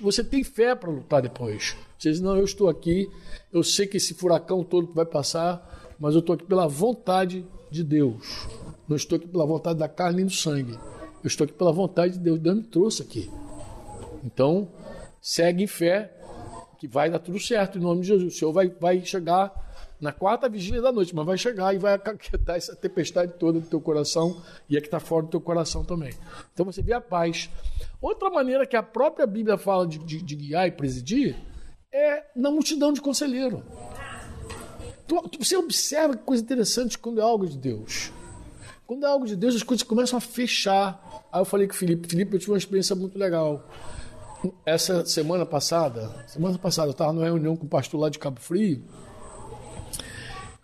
você 0.00 0.22
tem 0.22 0.44
fé 0.44 0.74
para 0.74 0.90
lutar 0.90 1.20
depois. 1.20 1.76
Você 1.98 2.12
diz, 2.12 2.20
não, 2.20 2.36
eu 2.36 2.44
estou 2.44 2.68
aqui, 2.68 3.10
eu 3.52 3.62
sei 3.62 3.86
que 3.86 3.96
esse 3.96 4.14
furacão 4.14 4.62
todo 4.62 4.92
vai 4.92 5.04
passar, 5.04 5.94
mas 5.98 6.14
eu 6.14 6.20
estou 6.20 6.34
aqui 6.34 6.44
pela 6.44 6.68
vontade 6.68 7.44
de 7.70 7.82
Deus. 7.82 8.46
Não 8.86 8.96
estou 8.96 9.16
aqui 9.16 9.26
pela 9.26 9.44
vontade 9.44 9.78
da 9.78 9.88
carne 9.88 10.18
nem 10.18 10.26
do 10.26 10.32
sangue. 10.32 10.78
Eu 11.22 11.26
estou 11.26 11.44
aqui 11.44 11.54
pela 11.54 11.72
vontade 11.72 12.14
de 12.14 12.18
Deus. 12.20 12.38
Deus 12.38 12.56
me 12.56 12.62
trouxe 12.62 13.02
aqui. 13.02 13.30
Então, 14.22 14.70
segue 15.20 15.64
em 15.64 15.66
fé 15.66 16.12
que 16.78 16.86
vai 16.86 17.10
dar 17.10 17.18
tudo 17.18 17.38
certo 17.38 17.78
em 17.78 17.80
nome 17.80 18.02
de 18.02 18.08
Jesus. 18.08 18.34
O 18.34 18.38
Senhor 18.38 18.52
vai, 18.52 18.68
vai 18.68 19.04
chegar 19.04 19.52
na 20.00 20.12
quarta 20.12 20.48
vigília 20.48 20.82
da 20.82 20.92
noite, 20.92 21.14
mas 21.14 21.24
vai 21.24 21.38
chegar 21.38 21.74
e 21.74 21.78
vai 21.78 21.94
acaquetar 21.94 22.56
essa 22.56 22.76
tempestade 22.76 23.34
toda 23.38 23.60
do 23.60 23.66
teu 23.66 23.80
coração 23.80 24.42
e 24.68 24.76
é 24.76 24.80
que 24.80 24.86
está 24.86 25.00
fora 25.00 25.24
do 25.24 25.30
teu 25.30 25.40
coração 25.40 25.84
também. 25.84 26.12
Então 26.52 26.66
você 26.66 26.82
vê 26.82 26.92
a 26.92 27.00
paz. 27.00 27.48
Outra 28.00 28.28
maneira 28.28 28.66
que 28.66 28.76
a 28.76 28.82
própria 28.82 29.26
Bíblia 29.26 29.56
fala 29.56 29.86
de, 29.86 29.98
de, 29.98 30.20
de 30.20 30.36
guiar 30.36 30.68
e 30.68 30.72
presidir 30.72 31.36
é 31.92 32.24
na 32.36 32.50
multidão 32.50 32.92
de 32.92 33.00
conselheiro. 33.00 33.62
Você 35.38 35.56
observa 35.56 36.16
que 36.16 36.24
coisa 36.24 36.42
interessante 36.42 36.98
quando 36.98 37.20
é 37.20 37.22
algo 37.22 37.46
de 37.46 37.56
Deus. 37.56 38.12
Quando 38.86 39.06
é 39.06 39.08
algo 39.08 39.26
de 39.26 39.36
Deus, 39.36 39.54
as 39.54 39.62
coisas 39.62 39.82
começam 39.82 40.16
a 40.16 40.20
fechar. 40.20 41.24
Aí 41.32 41.40
eu 41.40 41.44
falei 41.44 41.66
com 41.66 41.72
o 41.72 41.76
Felipe, 41.76 42.08
Felipe, 42.08 42.34
eu 42.34 42.38
tive 42.38 42.52
uma 42.52 42.58
experiência 42.58 42.94
muito 42.94 43.18
legal 43.18 43.66
essa 44.66 45.04
semana 45.06 45.46
passada, 45.46 46.24
semana 46.26 46.58
passada 46.58 46.88
eu 46.88 46.92
estava 46.92 47.12
numa 47.12 47.24
reunião 47.24 47.56
com 47.56 47.66
o 47.66 47.68
pastor 47.68 48.00
lá 48.00 48.08
de 48.08 48.18
Cabo 48.18 48.40
Frio, 48.40 48.82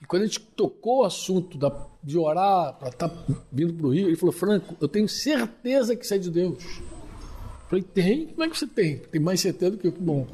e 0.02 0.06
quando 0.06 0.22
a 0.22 0.26
gente 0.26 0.40
tocou 0.40 1.00
o 1.00 1.04
assunto 1.04 1.56
da, 1.56 1.70
de 2.02 2.18
orar 2.18 2.74
para 2.78 2.88
estar 2.88 3.08
tá 3.08 3.24
vindo 3.52 3.74
para 3.74 3.86
o 3.86 3.90
Rio, 3.90 4.08
ele 4.08 4.16
falou, 4.16 4.32
Franco, 4.32 4.76
eu 4.80 4.88
tenho 4.88 5.08
certeza 5.08 5.94
que 5.94 6.04
isso 6.04 6.14
é 6.14 6.18
de 6.18 6.30
Deus. 6.30 6.64
Eu 6.64 7.68
falei, 7.68 7.84
tem? 7.84 8.26
Como 8.28 8.42
é 8.42 8.48
que 8.48 8.58
você 8.58 8.66
tem? 8.66 8.98
Tem 8.98 9.20
mais 9.20 9.40
certeza 9.40 9.72
do 9.72 9.78
que 9.78 9.86
eu, 9.86 9.92
bom. 9.92 10.26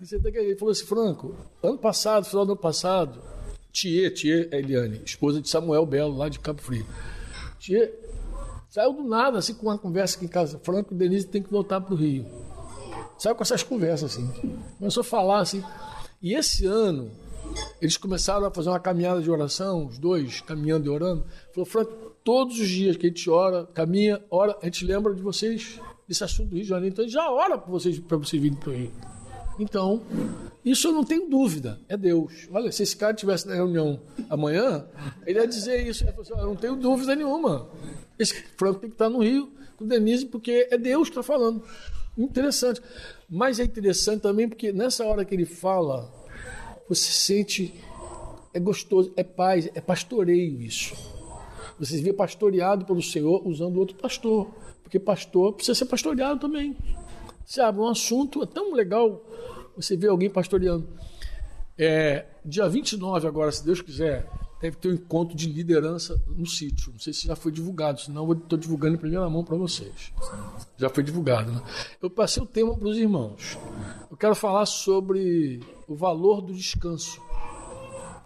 Ele 0.00 0.56
falou 0.56 0.72
assim, 0.72 0.84
Franco, 0.84 1.34
ano 1.62 1.78
passado, 1.78 2.24
final 2.24 2.44
do 2.44 2.52
ano 2.52 2.60
passado, 2.60 3.20
Tia, 3.70 4.10
Tia 4.10 4.48
Eliane, 4.50 5.02
esposa 5.04 5.40
de 5.40 5.48
Samuel 5.48 5.86
Belo, 5.86 6.16
lá 6.16 6.28
de 6.28 6.40
Cabo 6.40 6.60
Frio. 6.62 6.86
Tia 7.58 7.92
saiu 8.70 8.92
do 8.92 9.04
nada, 9.04 9.38
assim, 9.38 9.54
com 9.54 9.66
uma 9.66 9.78
conversa 9.78 10.16
aqui 10.16 10.26
em 10.26 10.28
casa. 10.28 10.58
Franco 10.58 10.92
e 10.92 10.96
Denise 10.96 11.26
tem 11.26 11.42
que 11.42 11.50
voltar 11.50 11.80
para 11.80 11.94
o 11.94 11.96
Rio. 11.96 12.26
Saiu 13.18 13.34
com 13.34 13.42
essas 13.42 13.62
conversas 13.62 14.12
assim. 14.12 14.28
Começou 14.78 15.00
a 15.00 15.04
falar 15.04 15.40
assim. 15.40 15.62
E 16.20 16.34
esse 16.34 16.66
ano, 16.66 17.10
eles 17.80 17.96
começaram 17.96 18.46
a 18.46 18.50
fazer 18.50 18.68
uma 18.68 18.80
caminhada 18.80 19.20
de 19.20 19.30
oração, 19.30 19.86
os 19.86 19.98
dois, 19.98 20.40
caminhando 20.40 20.86
e 20.86 20.88
orando. 20.88 21.24
Falou, 21.52 21.66
Frank, 21.66 21.90
todos 22.24 22.58
os 22.58 22.68
dias 22.68 22.96
que 22.96 23.06
a 23.06 23.08
gente 23.08 23.28
ora, 23.30 23.66
caminha, 23.66 24.22
ora, 24.30 24.56
a 24.60 24.64
gente 24.66 24.84
lembra 24.84 25.14
de 25.14 25.22
vocês, 25.22 25.80
desse 26.06 26.24
assunto 26.24 26.50
do 26.50 26.54
Rio 26.54 26.64
de 26.64 26.68
Janeiro. 26.68 26.92
Então 26.92 27.04
a 27.04 27.06
gente 27.06 27.14
já 27.14 27.30
ora 27.30 27.56
para 27.56 27.70
vocês, 27.70 27.98
para 27.98 28.16
vocês 28.16 28.40
virem 28.40 28.58
para 28.58 28.70
o 28.70 28.72
Rio. 28.74 28.92
Então, 29.58 30.02
isso 30.64 30.88
eu 30.88 30.92
não 30.92 31.02
tenho 31.02 31.28
dúvida, 31.30 31.80
é 31.88 31.96
Deus. 31.96 32.46
Olha, 32.52 32.70
se 32.70 32.82
esse 32.82 32.94
cara 32.94 33.12
estivesse 33.12 33.48
na 33.48 33.54
reunião 33.54 34.00
amanhã, 34.28 34.86
ele 35.26 35.38
ia 35.38 35.46
dizer 35.46 35.86
isso. 35.86 36.04
Ele 36.04 36.12
falou 36.12 36.22
assim, 36.22 36.38
eu 36.38 36.46
não 36.46 36.56
tenho 36.56 36.76
dúvida 36.76 37.14
nenhuma. 37.14 37.68
Esse 38.18 38.34
Franco 38.56 38.80
tem 38.80 38.90
que 38.90 38.94
estar 38.94 39.08
no 39.08 39.22
Rio 39.22 39.50
com 39.76 39.86
Denise, 39.86 40.26
porque 40.26 40.68
é 40.70 40.76
Deus 40.76 41.08
que 41.08 41.18
está 41.18 41.22
falando. 41.22 41.62
Interessante. 42.16 42.80
Mas 43.28 43.60
é 43.60 43.64
interessante 43.64 44.22
também 44.22 44.48
porque 44.48 44.72
nessa 44.72 45.04
hora 45.04 45.24
que 45.24 45.34
ele 45.34 45.44
fala, 45.44 46.10
você 46.88 47.10
sente. 47.10 47.74
É 48.54 48.58
gostoso, 48.58 49.12
é 49.16 49.22
paz, 49.22 49.68
é 49.74 49.82
pastoreio 49.82 50.62
isso. 50.62 50.94
Você 51.78 51.96
se 51.98 52.02
vê 52.02 52.10
pastoreado 52.10 52.86
pelo 52.86 53.02
Senhor 53.02 53.46
usando 53.46 53.76
outro 53.76 53.96
pastor. 53.96 54.48
Porque 54.82 54.98
pastor 54.98 55.52
precisa 55.52 55.74
ser 55.74 55.84
pastoreado 55.84 56.40
também. 56.40 56.74
Sabe, 57.44 57.78
um 57.78 57.88
assunto 57.88 58.42
é 58.42 58.46
tão 58.46 58.72
legal 58.72 59.22
você 59.76 59.96
ver 59.96 60.08
alguém 60.08 60.30
pastoreando. 60.30 60.88
É, 61.76 62.24
dia 62.44 62.66
29 62.66 63.26
agora, 63.28 63.52
se 63.52 63.64
Deus 63.64 63.82
quiser, 63.82 64.26
deve 64.60 64.76
ter 64.76 64.88
um 64.88 64.94
encontro 64.94 65.36
de 65.36 65.50
liderança 65.50 66.20
no 66.26 66.46
sítio. 66.46 66.92
Não 66.92 66.98
sei 66.98 67.12
se 67.12 67.26
já 67.26 67.36
foi 67.36 67.52
divulgado, 67.52 68.00
senão 68.00 68.26
eu 68.26 68.32
estou 68.32 68.58
divulgando 68.58 68.94
em 68.94 68.98
primeira 68.98 69.28
mão 69.28 69.44
para 69.44 69.56
vocês. 69.56 70.12
Já 70.76 70.88
foi 70.88 71.02
divulgado. 71.02 71.52
Né? 71.52 71.62
Eu 72.02 72.10
passei 72.10 72.42
o 72.42 72.46
tema 72.46 72.74
para 72.76 72.88
os 72.88 72.96
irmãos. 72.96 73.58
Eu 74.10 74.16
quero 74.16 74.34
falar 74.34 74.66
sobre 74.66 75.60
o 75.86 75.94
valor 75.94 76.40
do 76.40 76.54
descanso. 76.54 77.20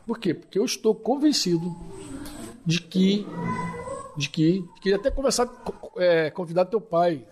Por 0.07 0.19
quê? 0.19 0.35
Porque 0.35 0.59
eu 0.59 0.65
estou 0.65 0.95
convencido 0.95 1.77
de 2.65 2.81
que. 2.81 3.27
De 4.17 4.29
que. 4.29 4.65
Queria 4.81 4.97
até 4.97 5.11
conversar, 5.11 5.49
é, 5.97 6.31
convidar 6.31 6.65
teu 6.67 6.81
pai, 6.81 7.27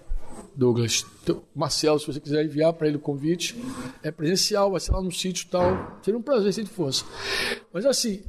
Douglas. 0.55 1.05
Teu, 1.25 1.43
Marcelo, 1.55 1.99
se 1.99 2.07
você 2.07 2.21
quiser 2.21 2.45
enviar 2.45 2.73
para 2.73 2.89
ele 2.89 2.97
o 2.97 3.01
convite. 3.01 3.57
É 4.03 4.11
presencial, 4.11 4.71
vai 4.71 4.81
ser 4.81 4.93
lá 4.93 5.01
no 5.01 5.13
sítio 5.13 5.47
e 5.47 5.51
tal. 5.51 5.99
Seria 6.03 6.19
um 6.19 6.23
prazer 6.23 6.53
se 6.53 6.61
ele 6.61 6.69
fosse. 6.69 7.05
Mas 7.73 7.87
assim, 7.87 8.23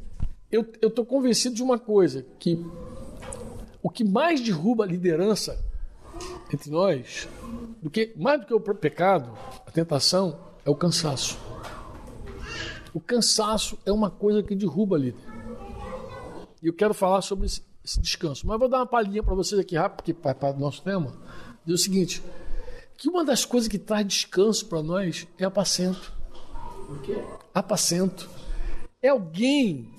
eu 0.51 0.65
estou 0.81 1.05
convencido 1.05 1.55
de 1.55 1.63
uma 1.63 1.77
coisa, 1.77 2.25
que 2.39 2.63
o 3.81 3.89
que 3.89 4.03
mais 4.03 4.41
derruba 4.41 4.83
a 4.83 4.87
liderança 4.87 5.63
entre 6.51 6.69
nós, 6.69 7.27
do 7.81 7.89
que 7.89 8.13
mais 8.17 8.41
do 8.41 8.47
que 8.47 8.53
o 8.53 8.59
pecado, 8.59 9.31
a 9.65 9.71
tentação, 9.71 10.39
é 10.65 10.69
o 10.69 10.75
cansaço. 10.75 11.37
O 12.93 12.99
cansaço 12.99 13.77
é 13.85 13.91
uma 13.91 14.09
coisa 14.09 14.41
que 14.41 14.55
derruba 14.55 14.95
a 14.95 14.99
líder. 14.99 15.23
E 16.61 16.67
eu 16.67 16.73
quero 16.73 16.93
falar 16.93 17.21
sobre 17.21 17.45
esse, 17.45 17.61
esse 17.85 18.01
descanso. 18.01 18.45
Mas 18.47 18.59
vou 18.59 18.67
dar 18.67 18.79
uma 18.79 18.87
palhinha 18.87 19.23
para 19.23 19.35
vocês 19.35 19.59
aqui 19.59 19.75
rápido, 19.75 19.97
porque 19.97 20.13
para 20.13 20.55
o 20.55 20.59
nosso 20.59 20.81
tema, 20.81 21.13
diz 21.65 21.79
o 21.79 21.83
seguinte: 21.83 22.23
que 22.97 23.07
uma 23.07 23.23
das 23.23 23.45
coisas 23.45 23.69
que 23.69 23.77
traz 23.77 24.05
descanso 24.05 24.65
para 24.65 24.81
nós 24.81 25.27
é 25.37 25.45
apacento. 25.45 26.11
Por 26.87 27.01
quê? 27.01 27.15
apacento. 27.53 28.29
É 29.01 29.09
alguém. 29.09 29.98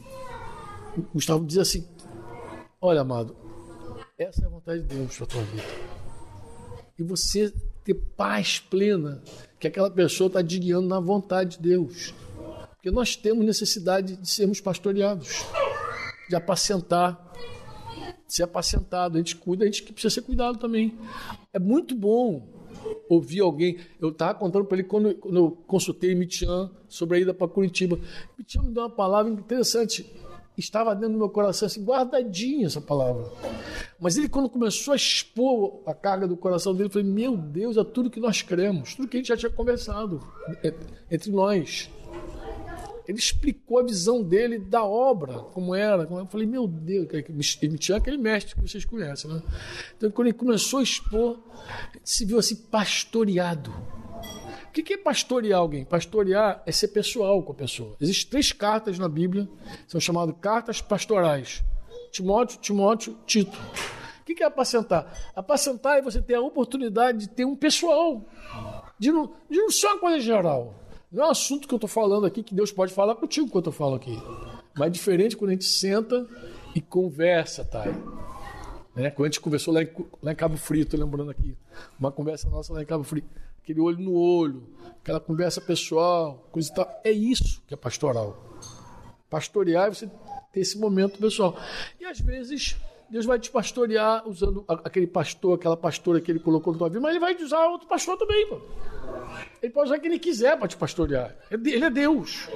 Gustavo 1.13 1.45
diz 1.45 1.59
assim: 1.59 1.87
Olha, 2.81 3.03
amado, 3.03 3.37
essa 4.19 4.43
é 4.43 4.47
a 4.47 4.51
vontade 4.51 4.83
de 4.83 4.95
Deus 4.95 5.17
para 5.17 5.25
a 5.25 5.29
tua 5.29 5.43
vida. 5.43 5.63
E 6.99 7.03
você 7.03 7.53
ter 7.85 7.95
paz 7.95 8.59
plena, 8.59 9.23
que 9.59 9.67
aquela 9.67 9.91
pessoa 9.91 10.29
está 10.29 10.43
guiando 10.43 10.89
na 10.89 11.01
vontade 11.01 11.57
de 11.57 11.69
Deus. 11.69 12.15
Porque 12.75 12.91
nós 12.91 13.17
temos 13.17 13.45
necessidade 13.45 14.17
de 14.17 14.29
sermos 14.29 14.61
pastoreados, 14.61 15.45
de 16.29 16.37
apacentar, 16.37 17.33
de 18.27 18.35
ser 18.35 18.45
apacentado. 18.45 19.17
A 19.17 19.19
gente 19.19 19.37
cuida, 19.37 19.65
a 19.65 19.67
gente 19.67 19.83
precisa 19.83 20.15
ser 20.15 20.23
cuidado 20.23 20.59
também. 20.59 20.99
É 21.53 21.59
muito 21.59 21.95
bom 21.95 22.49
ouvir 23.09 23.41
alguém. 23.41 23.79
Eu 24.01 24.11
estava 24.11 24.39
contando 24.39 24.65
para 24.65 24.79
ele 24.79 24.89
quando, 24.89 25.15
quando, 25.17 25.37
eu 25.37 25.51
consultei 25.67 26.15
Mitian 26.15 26.71
sobre 26.89 27.19
a 27.19 27.21
ida 27.21 27.35
para 27.35 27.49
Curitiba. 27.49 27.99
Mitian 28.39 28.63
me 28.63 28.73
deu 28.73 28.85
uma 28.85 28.91
palavra 28.91 29.33
interessante. 29.33 30.11
Estava 30.61 30.95
dentro 30.95 31.15
do 31.15 31.19
meu 31.19 31.29
coração, 31.29 31.67
assim, 31.67 31.83
guardadinha 31.83 32.67
essa 32.67 32.81
palavra. 32.81 33.25
Mas 33.99 34.17
ele, 34.17 34.29
quando 34.29 34.49
começou 34.49 34.93
a 34.93 34.97
expor 34.97 35.83
a 35.87 35.95
carga 35.95 36.29
do 36.29 36.37
coração 36.37 36.73
dele, 36.73 36.89
eu 36.89 36.93
falei: 36.93 37.09
Meu 37.09 37.37
Deus, 37.37 37.77
é 37.77 37.83
tudo 37.83 38.11
que 38.11 38.21
nós 38.21 38.43
cremos, 38.43 38.95
tudo 38.95 39.09
que 39.09 39.17
a 39.17 39.21
gente 39.21 39.29
já 39.29 39.37
tinha 39.37 39.51
conversado 39.51 40.21
entre 41.11 41.33
nós. 41.33 41.91
Ele 43.09 43.19
explicou 43.19 43.81
a 43.81 43.83
visão 43.83 44.23
dele 44.23 44.57
da 44.57 44.85
obra, 44.85 45.41
como 45.53 45.75
era. 45.75 46.05
Eu 46.05 46.27
falei, 46.27 46.47
meu 46.47 46.69
Deus, 46.69 47.09
ele 47.61 47.77
tinha 47.77 47.99
aquele 47.99 48.17
mestre 48.17 48.55
que 48.55 48.61
vocês 48.61 48.85
conhecem, 48.85 49.29
né? 49.29 49.43
Então, 49.97 50.13
quando 50.13 50.29
ele 50.29 50.37
começou 50.37 50.79
a 50.79 50.83
expor, 50.85 51.41
se 52.05 52.25
viu 52.25 52.39
assim, 52.39 52.55
pastoreado. 52.55 53.75
O 54.71 54.73
que 54.73 54.95
é 54.95 54.97
pastorear 54.97 55.59
alguém? 55.59 55.85
Pastorear 55.85 56.63
é 56.65 56.71
ser 56.71 56.89
pessoal 56.89 57.43
com 57.43 57.51
a 57.51 57.55
pessoa. 57.57 57.97
Existem 58.01 58.31
três 58.31 58.53
cartas 58.53 59.01
na 59.01 59.09
Bíblia, 59.09 59.49
são 59.89 60.01
chamadas 60.01 60.35
cartas 60.41 60.81
pastorais: 60.81 61.65
Timóteo, 62.13 62.61
Timóteo, 62.61 63.19
Tito. 63.27 63.59
O 64.21 64.25
que 64.25 64.45
é 64.45 64.47
apacentar? 64.47 65.13
Apacentar 65.35 65.99
é 65.99 66.03
você 66.03 66.23
ter 66.23 66.35
a 66.35 66.41
oportunidade 66.41 67.19
de 67.19 67.29
ter 67.29 67.45
um 67.45 67.57
pessoal, 67.57 68.25
de 68.97 69.11
não, 69.11 69.33
de 69.51 69.59
não 69.59 69.71
ser 69.71 69.89
uma 69.89 69.99
coisa 69.99 70.21
geral. 70.21 70.77
Não 71.11 71.25
é 71.25 71.27
um 71.27 71.31
assunto 71.31 71.67
que 71.67 71.75
eu 71.75 71.79
estou 71.79 71.91
falando 71.91 72.25
aqui 72.25 72.41
que 72.41 72.55
Deus 72.55 72.71
pode 72.71 72.95
falar 72.95 73.17
contigo 73.17 73.51
quando 73.51 73.67
eu 73.67 73.73
falo 73.73 73.97
aqui. 73.97 74.17
Mas 74.77 74.87
é 74.87 74.91
diferente 74.91 75.37
quando 75.37 75.51
a 75.51 75.55
gente 75.55 75.65
senta 75.65 76.25
e 76.77 76.81
conversa, 76.81 77.65
tá? 77.65 77.85
Né? 78.95 79.11
Quando 79.11 79.27
a 79.27 79.29
gente 79.29 79.41
conversou 79.41 79.75
lá 79.75 79.83
em, 79.83 79.91
lá 80.23 80.33
em 80.33 80.37
Cabo 80.37 80.57
Frio, 80.57 80.83
estou 80.83 81.01
lembrando 81.01 81.31
aqui. 81.31 81.57
Uma 81.99 82.13
conversa 82.13 82.49
nossa 82.49 82.73
lá 82.73 82.83
em 82.83 82.87
Cabo 82.87 83.03
Frio. 83.03 83.25
Aquele 83.71 83.81
olho 83.83 84.01
no 84.01 84.15
olho, 84.15 84.65
aquela 85.01 85.21
conversa 85.21 85.61
pessoal, 85.61 86.45
coisa 86.51 86.69
e 86.73 86.75
tal. 86.75 87.01
É 87.05 87.13
isso 87.13 87.63
que 87.69 87.73
é 87.73 87.77
pastoral. 87.77 88.37
Pastorear 89.31 89.87
é 89.87 89.91
você 89.91 90.11
ter 90.53 90.59
esse 90.59 90.77
momento 90.77 91.21
pessoal. 91.21 91.57
E 92.01 92.05
às 92.05 92.19
vezes 92.19 92.77
Deus 93.09 93.25
vai 93.25 93.39
te 93.39 93.49
pastorear 93.49 94.27
usando 94.27 94.65
aquele 94.67 95.07
pastor, 95.07 95.55
aquela 95.55 95.77
pastora 95.77 96.21
que 96.21 96.33
ele 96.33 96.41
colocou 96.41 96.73
na 96.73 96.81
tua 96.81 96.89
vida, 96.89 97.01
mas 97.01 97.11
ele 97.11 97.21
vai 97.21 97.37
usar 97.37 97.65
outro 97.69 97.87
pastor 97.87 98.19
também, 98.19 98.45
pô. 98.49 98.61
Ele 99.63 99.73
pode 99.73 99.91
usar 99.91 100.01
quem 100.01 100.11
ele 100.11 100.19
quiser 100.19 100.59
para 100.59 100.67
te 100.67 100.77
pastorear. 100.77 101.37
Ele 101.49 101.85
é 101.85 101.91
Deus. 101.91 102.49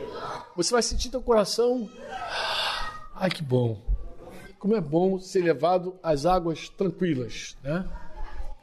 Você 0.56 0.72
vai 0.72 0.82
sentir 0.82 1.10
teu 1.10 1.22
coração. 1.22 1.88
Ai, 3.14 3.30
que 3.30 3.42
bom. 3.44 3.80
Como 4.58 4.74
é 4.74 4.80
bom 4.80 5.20
ser 5.20 5.44
levado 5.44 5.94
às 6.02 6.26
águas 6.26 6.68
tranquilas, 6.70 7.56
né? 7.62 7.88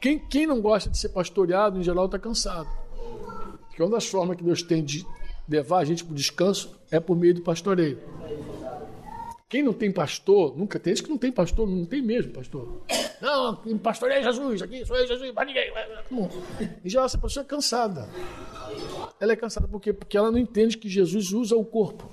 Quem, 0.02 0.18
quem 0.18 0.48
não 0.48 0.60
gosta 0.60 0.90
de 0.90 0.98
ser 0.98 1.10
pastoreado, 1.10 1.80
em 1.80 1.84
geral, 1.84 2.06
está 2.06 2.18
cansado. 2.18 2.68
Porque 3.68 3.84
uma 3.84 3.92
das 3.92 4.08
formas 4.08 4.36
que 4.36 4.44
Deus 4.44 4.64
tem 4.64 4.84
de 4.84 5.06
levar 5.48 5.78
a 5.78 5.86
gente 5.86 6.04
para 6.04 6.12
o 6.12 6.16
descanso 6.16 6.76
é 6.90 7.00
por 7.00 7.16
meio 7.16 7.36
do 7.36 7.42
pastoreio. 7.42 8.00
Quem 9.48 9.62
não 9.62 9.74
tem 9.74 9.92
pastor, 9.92 10.58
nunca 10.58 10.80
tem. 10.80 10.94
Esse 10.94 11.04
que 11.04 11.10
não 11.10 11.18
tem 11.18 11.32
pastor, 11.32 11.68
não 11.68 11.86
tem 11.86 12.02
mesmo 12.02 12.32
pastor. 12.32 12.82
Não, 13.22 13.56
pastor 13.78 14.10
é 14.10 14.24
Jesus, 14.24 14.64
aqui 14.64 14.84
sou 14.84 14.96
eu, 14.96 15.06
Jesus, 15.06 15.32
para 15.32 15.46
ninguém. 15.46 15.72
E 16.84 16.90
já 16.90 17.04
essa 17.04 17.18
pessoa 17.18 17.44
é 17.44 17.48
cansada. 17.48 18.10
Ela 19.20 19.34
é 19.34 19.36
cansada 19.36 19.68
por 19.68 19.80
quê? 19.80 19.94
Porque 19.94 20.18
ela 20.18 20.32
não 20.32 20.40
entende 20.40 20.78
que 20.78 20.90
Jesus 20.90 21.32
usa 21.32 21.56
o 21.56 21.64
corpo. 21.64 22.10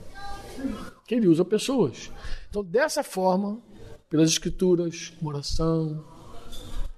Que 1.07 1.15
ele 1.15 1.29
usa 1.29 1.45
pessoas. 1.45 2.11
Então, 2.51 2.63
dessa 2.63 3.03
forma, 3.03 3.63
pelas 4.11 4.29
escrituras, 4.29 5.13
oração, 5.23 6.05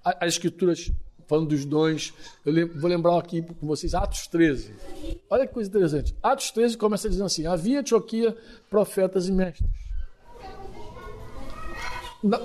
as 0.05 0.35
escrituras 0.35 0.91
falando 1.31 1.51
dos 1.51 1.65
dons, 1.65 2.13
eu 2.45 2.69
vou 2.75 2.91
lembrar 2.91 3.17
aqui 3.17 3.41
com 3.41 3.65
vocês 3.65 3.95
Atos 3.95 4.27
13. 4.27 4.75
Olha 5.31 5.47
que 5.47 5.55
coisa 5.55 5.71
interessante. 5.71 6.17
Atos 6.21 6.51
13 6.51 6.77
começa 6.77 7.09
dizendo 7.09 7.27
assim: 7.27 7.47
havia 7.47 7.79
Antioquia 7.79 8.37
profetas 8.69 9.29
e 9.29 9.33
mestres. 9.33 9.71
Dá, 12.23 12.41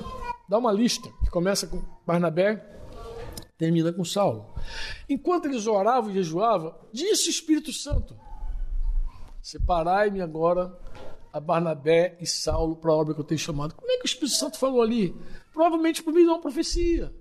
dá 0.47 0.57
uma 0.59 0.71
lista 0.71 1.09
que 1.23 1.31
começa 1.31 1.65
com 1.65 1.81
Barnabé, 2.05 2.63
termina 3.57 3.91
com 3.91 4.05
Saulo. 4.05 4.53
Enquanto 5.09 5.45
eles 5.45 5.65
oravam 5.65 6.11
e 6.11 6.13
jejuavam, 6.13 6.75
disse 6.93 7.27
o 7.27 7.31
Espírito 7.31 7.73
Santo: 7.73 8.15
Separai-me 9.41 10.21
agora 10.21 10.77
a 11.33 11.39
Barnabé 11.39 12.17
e 12.21 12.27
Saulo 12.27 12.75
para 12.75 12.91
a 12.91 12.95
obra 12.95 13.15
que 13.15 13.19
eu 13.19 13.25
tenho 13.25 13.39
chamado. 13.39 13.73
Como 13.73 13.91
é 13.91 13.97
que 13.97 14.03
o 14.03 14.05
Espírito 14.05 14.35
Santo 14.35 14.59
falou 14.59 14.81
ali? 14.81 15.15
Provavelmente 15.51 16.03
por 16.03 16.13
meio 16.13 16.27
de 16.27 16.31
uma 16.31 16.39
profecia. 16.39 17.11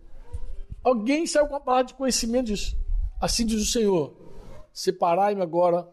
Alguém 0.84 1.26
saiu 1.26 1.48
com 1.48 1.56
a 1.56 1.60
palavra 1.60 1.86
de 1.86 1.94
conhecimento 1.94 2.46
disso. 2.46 2.76
Assim 3.20 3.46
diz 3.46 3.62
o 3.62 3.72
Senhor: 3.72 4.12
Separai-me 4.72 5.40
agora 5.40 5.88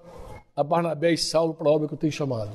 a 0.56 0.64
Barnabé 0.64 1.14
e 1.14 1.18
Saulo 1.18 1.54
para 1.54 1.70
a 1.70 1.72
obra 1.72 1.88
que 1.88 1.94
eu 1.94 1.98
tenho 1.98 2.12
chamado. 2.12 2.52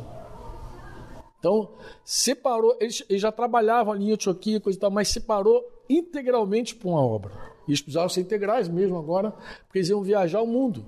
Então, 1.38 1.70
separou, 2.04 2.76
eles, 2.80 3.04
eles 3.08 3.22
já 3.22 3.32
trabalhavam 3.32 3.92
ali 3.92 4.10
em 4.10 4.12
Antioquia, 4.12 4.60
coisa 4.60 4.76
e 4.76 4.80
tal, 4.80 4.90
mas 4.90 5.08
separou 5.08 5.64
integralmente 5.88 6.74
para 6.74 6.88
uma 6.88 7.00
obra. 7.00 7.32
E 7.66 7.70
eles 7.70 7.80
precisavam 7.80 8.08
ser 8.08 8.20
integrais 8.20 8.68
mesmo 8.68 8.98
agora, 8.98 9.30
porque 9.64 9.78
eles 9.78 9.88
iam 9.88 10.02
viajar 10.02 10.42
o 10.42 10.46
mundo. 10.46 10.84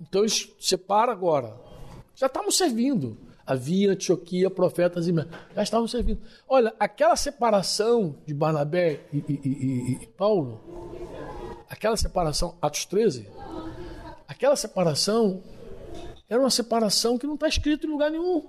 Então 0.00 0.22
eles 0.22 0.52
separam 0.58 1.12
agora. 1.12 1.54
Já 2.14 2.26
estavam 2.26 2.50
servindo. 2.50 3.16
Havia 3.46 3.92
Antioquia, 3.92 4.50
profetas 4.50 5.06
e 5.06 5.14
já 5.54 5.62
estavam 5.62 5.86
servindo. 5.86 6.20
Olha, 6.48 6.74
aquela 6.80 7.14
separação 7.14 8.16
de 8.26 8.34
Barnabé 8.34 9.00
e, 9.12 9.18
e, 9.18 9.40
e, 9.44 9.92
e 10.02 10.06
Paulo, 10.08 10.60
aquela 11.70 11.96
separação, 11.96 12.56
Atos 12.60 12.84
13, 12.86 13.28
aquela 14.26 14.56
separação 14.56 15.42
era 16.28 16.40
uma 16.40 16.50
separação 16.50 17.16
que 17.16 17.26
não 17.26 17.34
está 17.34 17.46
escrito 17.46 17.86
em 17.86 17.90
lugar 17.90 18.10
nenhum. 18.10 18.44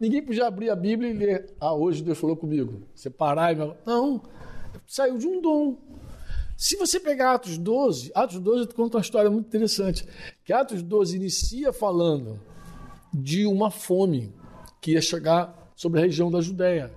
Ninguém 0.00 0.20
podia 0.20 0.46
abrir 0.48 0.68
a 0.68 0.74
Bíblia 0.74 1.10
e 1.10 1.12
ler, 1.12 1.54
ah, 1.60 1.72
hoje 1.72 2.02
Deus 2.02 2.18
falou 2.18 2.36
comigo, 2.36 2.82
separar 2.92 3.52
e... 3.52 3.76
Não, 3.86 4.20
saiu 4.84 5.16
de 5.16 5.28
um 5.28 5.40
dom. 5.40 5.78
Se 6.56 6.76
você 6.76 6.98
pegar 6.98 7.34
Atos 7.34 7.56
12, 7.56 8.10
Atos 8.12 8.40
12 8.40 8.68
conta 8.74 8.96
uma 8.96 9.02
história 9.02 9.30
muito 9.30 9.46
interessante, 9.46 10.04
que 10.44 10.52
Atos 10.52 10.82
12 10.82 11.16
inicia 11.16 11.72
falando 11.72 12.40
de 13.12 13.46
uma 13.46 13.70
fome 13.70 14.32
que 14.80 14.92
ia 14.92 15.00
chegar 15.00 15.70
sobre 15.76 16.00
a 16.00 16.02
região 16.02 16.30
da 16.30 16.40
Judéia. 16.40 16.92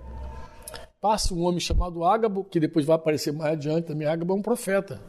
Passa 1.00 1.34
um 1.34 1.42
homem 1.44 1.60
chamado 1.60 2.04
Ágabo, 2.04 2.44
que 2.44 2.58
depois 2.58 2.84
vai 2.84 2.96
aparecer 2.96 3.32
mais 3.32 3.52
adiante 3.52 3.86
também, 3.86 4.08
Ágabo 4.08 4.32
é 4.32 4.36
um 4.36 4.42
profeta. 4.42 5.00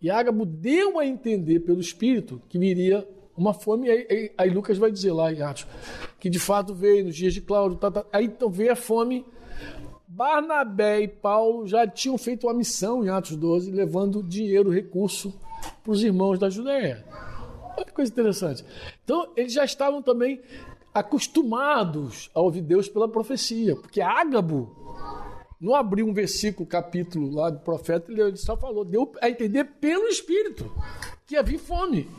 E 0.00 0.10
Ágabo 0.10 0.44
deu 0.44 0.98
a 0.98 1.06
entender 1.06 1.60
pelo 1.60 1.80
Espírito 1.80 2.42
que 2.48 2.58
viria 2.58 3.06
uma 3.36 3.54
fome, 3.54 3.88
aí, 3.88 4.06
aí, 4.10 4.32
aí, 4.36 4.50
Lucas 4.50 4.76
vai 4.76 4.90
dizer 4.90 5.12
lá 5.12 5.32
em 5.32 5.40
Atos, 5.40 5.66
que 6.18 6.28
de 6.28 6.38
fato 6.38 6.74
veio 6.74 7.06
nos 7.06 7.16
dias 7.16 7.32
de 7.32 7.40
Cláudio, 7.40 7.78
tá, 7.78 7.90
tá, 7.90 8.04
aí 8.12 8.26
então 8.26 8.50
veio 8.50 8.72
a 8.72 8.76
fome. 8.76 9.24
Barnabé 10.06 11.00
e 11.00 11.08
Paulo 11.08 11.66
já 11.66 11.86
tinham 11.86 12.18
feito 12.18 12.46
uma 12.46 12.52
missão 12.52 13.02
em 13.02 13.08
Atos 13.08 13.34
12, 13.34 13.70
levando 13.70 14.22
dinheiro, 14.22 14.70
recurso 14.70 15.32
para 15.82 15.92
os 15.92 16.02
irmãos 16.02 16.38
da 16.38 16.50
Judéia. 16.50 17.04
Olha 17.76 17.86
que 17.86 17.92
coisa 17.92 18.10
interessante. 18.12 18.64
Então, 19.04 19.32
eles 19.36 19.52
já 19.52 19.64
estavam 19.64 20.02
também 20.02 20.40
acostumados 20.92 22.30
a 22.34 22.40
ouvir 22.40 22.62
Deus 22.62 22.88
pela 22.88 23.08
profecia, 23.08 23.74
porque 23.76 24.00
Ágabo 24.00 24.76
não 25.60 25.74
abriu 25.74 26.06
um 26.06 26.12
versículo, 26.12 26.68
capítulo 26.68 27.32
lá 27.32 27.48
do 27.48 27.60
profeta, 27.60 28.10
ele 28.10 28.36
só 28.36 28.56
falou, 28.56 28.84
deu 28.84 29.12
a 29.22 29.30
entender 29.30 29.64
pelo 29.64 30.08
Espírito 30.08 30.70
que 31.26 31.36
havia 31.36 31.58
fome. 31.58 32.10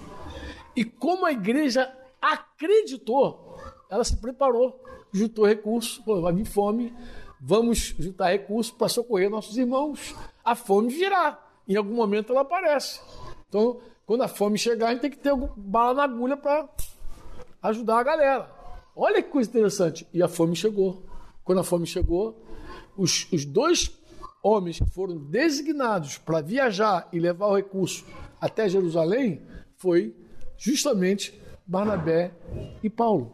E 0.76 0.84
como 0.86 1.26
a 1.26 1.32
igreja 1.32 1.92
acreditou, 2.22 3.58
ela 3.90 4.04
se 4.04 4.16
preparou, 4.18 4.82
juntou 5.12 5.46
recursos, 5.46 6.02
vai 6.06 6.34
vir 6.34 6.46
fome, 6.46 6.94
vamos 7.40 7.94
juntar 8.00 8.32
recursos 8.32 8.72
para 8.72 8.88
socorrer 8.88 9.30
nossos 9.30 9.58
irmãos. 9.58 10.16
A 10.44 10.56
fome 10.56 10.88
virá, 10.88 11.38
em 11.68 11.76
algum 11.76 11.94
momento 11.94 12.32
ela 12.32 12.42
aparece. 12.42 13.02
Então, 13.50 13.80
quando 14.06 14.24
a 14.24 14.28
fome 14.28 14.58
chegar, 14.58 14.88
a 14.88 14.92
gente 14.92 15.02
tem 15.02 15.12
que 15.12 15.18
ter 15.18 15.34
bala 15.56 15.94
na 15.94 16.04
agulha 16.04 16.36
para 16.36 16.68
ajudar 17.62 18.00
a 18.00 18.04
galera. 18.04 18.50
Olha 18.96 19.22
que 19.22 19.30
coisa 19.30 19.50
interessante. 19.50 20.08
E 20.14 20.22
a 20.22 20.28
fome 20.28 20.56
chegou. 20.56 21.04
Quando 21.44 21.60
a 21.60 21.64
fome 21.64 21.86
chegou, 21.86 22.44
os, 22.98 23.28
os 23.32 23.46
dois 23.46 23.92
homens 24.44 24.80
que 24.80 24.90
foram 24.90 25.18
designados 25.18 26.18
para 26.18 26.42
viajar 26.42 27.08
e 27.12 27.20
levar 27.20 27.48
o 27.48 27.56
recurso 27.56 28.06
até 28.40 28.68
Jerusalém 28.68 29.42
foi 29.78 30.14
justamente 30.58 31.40
Barnabé 31.66 32.32
e 32.84 32.90
Paulo. 32.90 33.32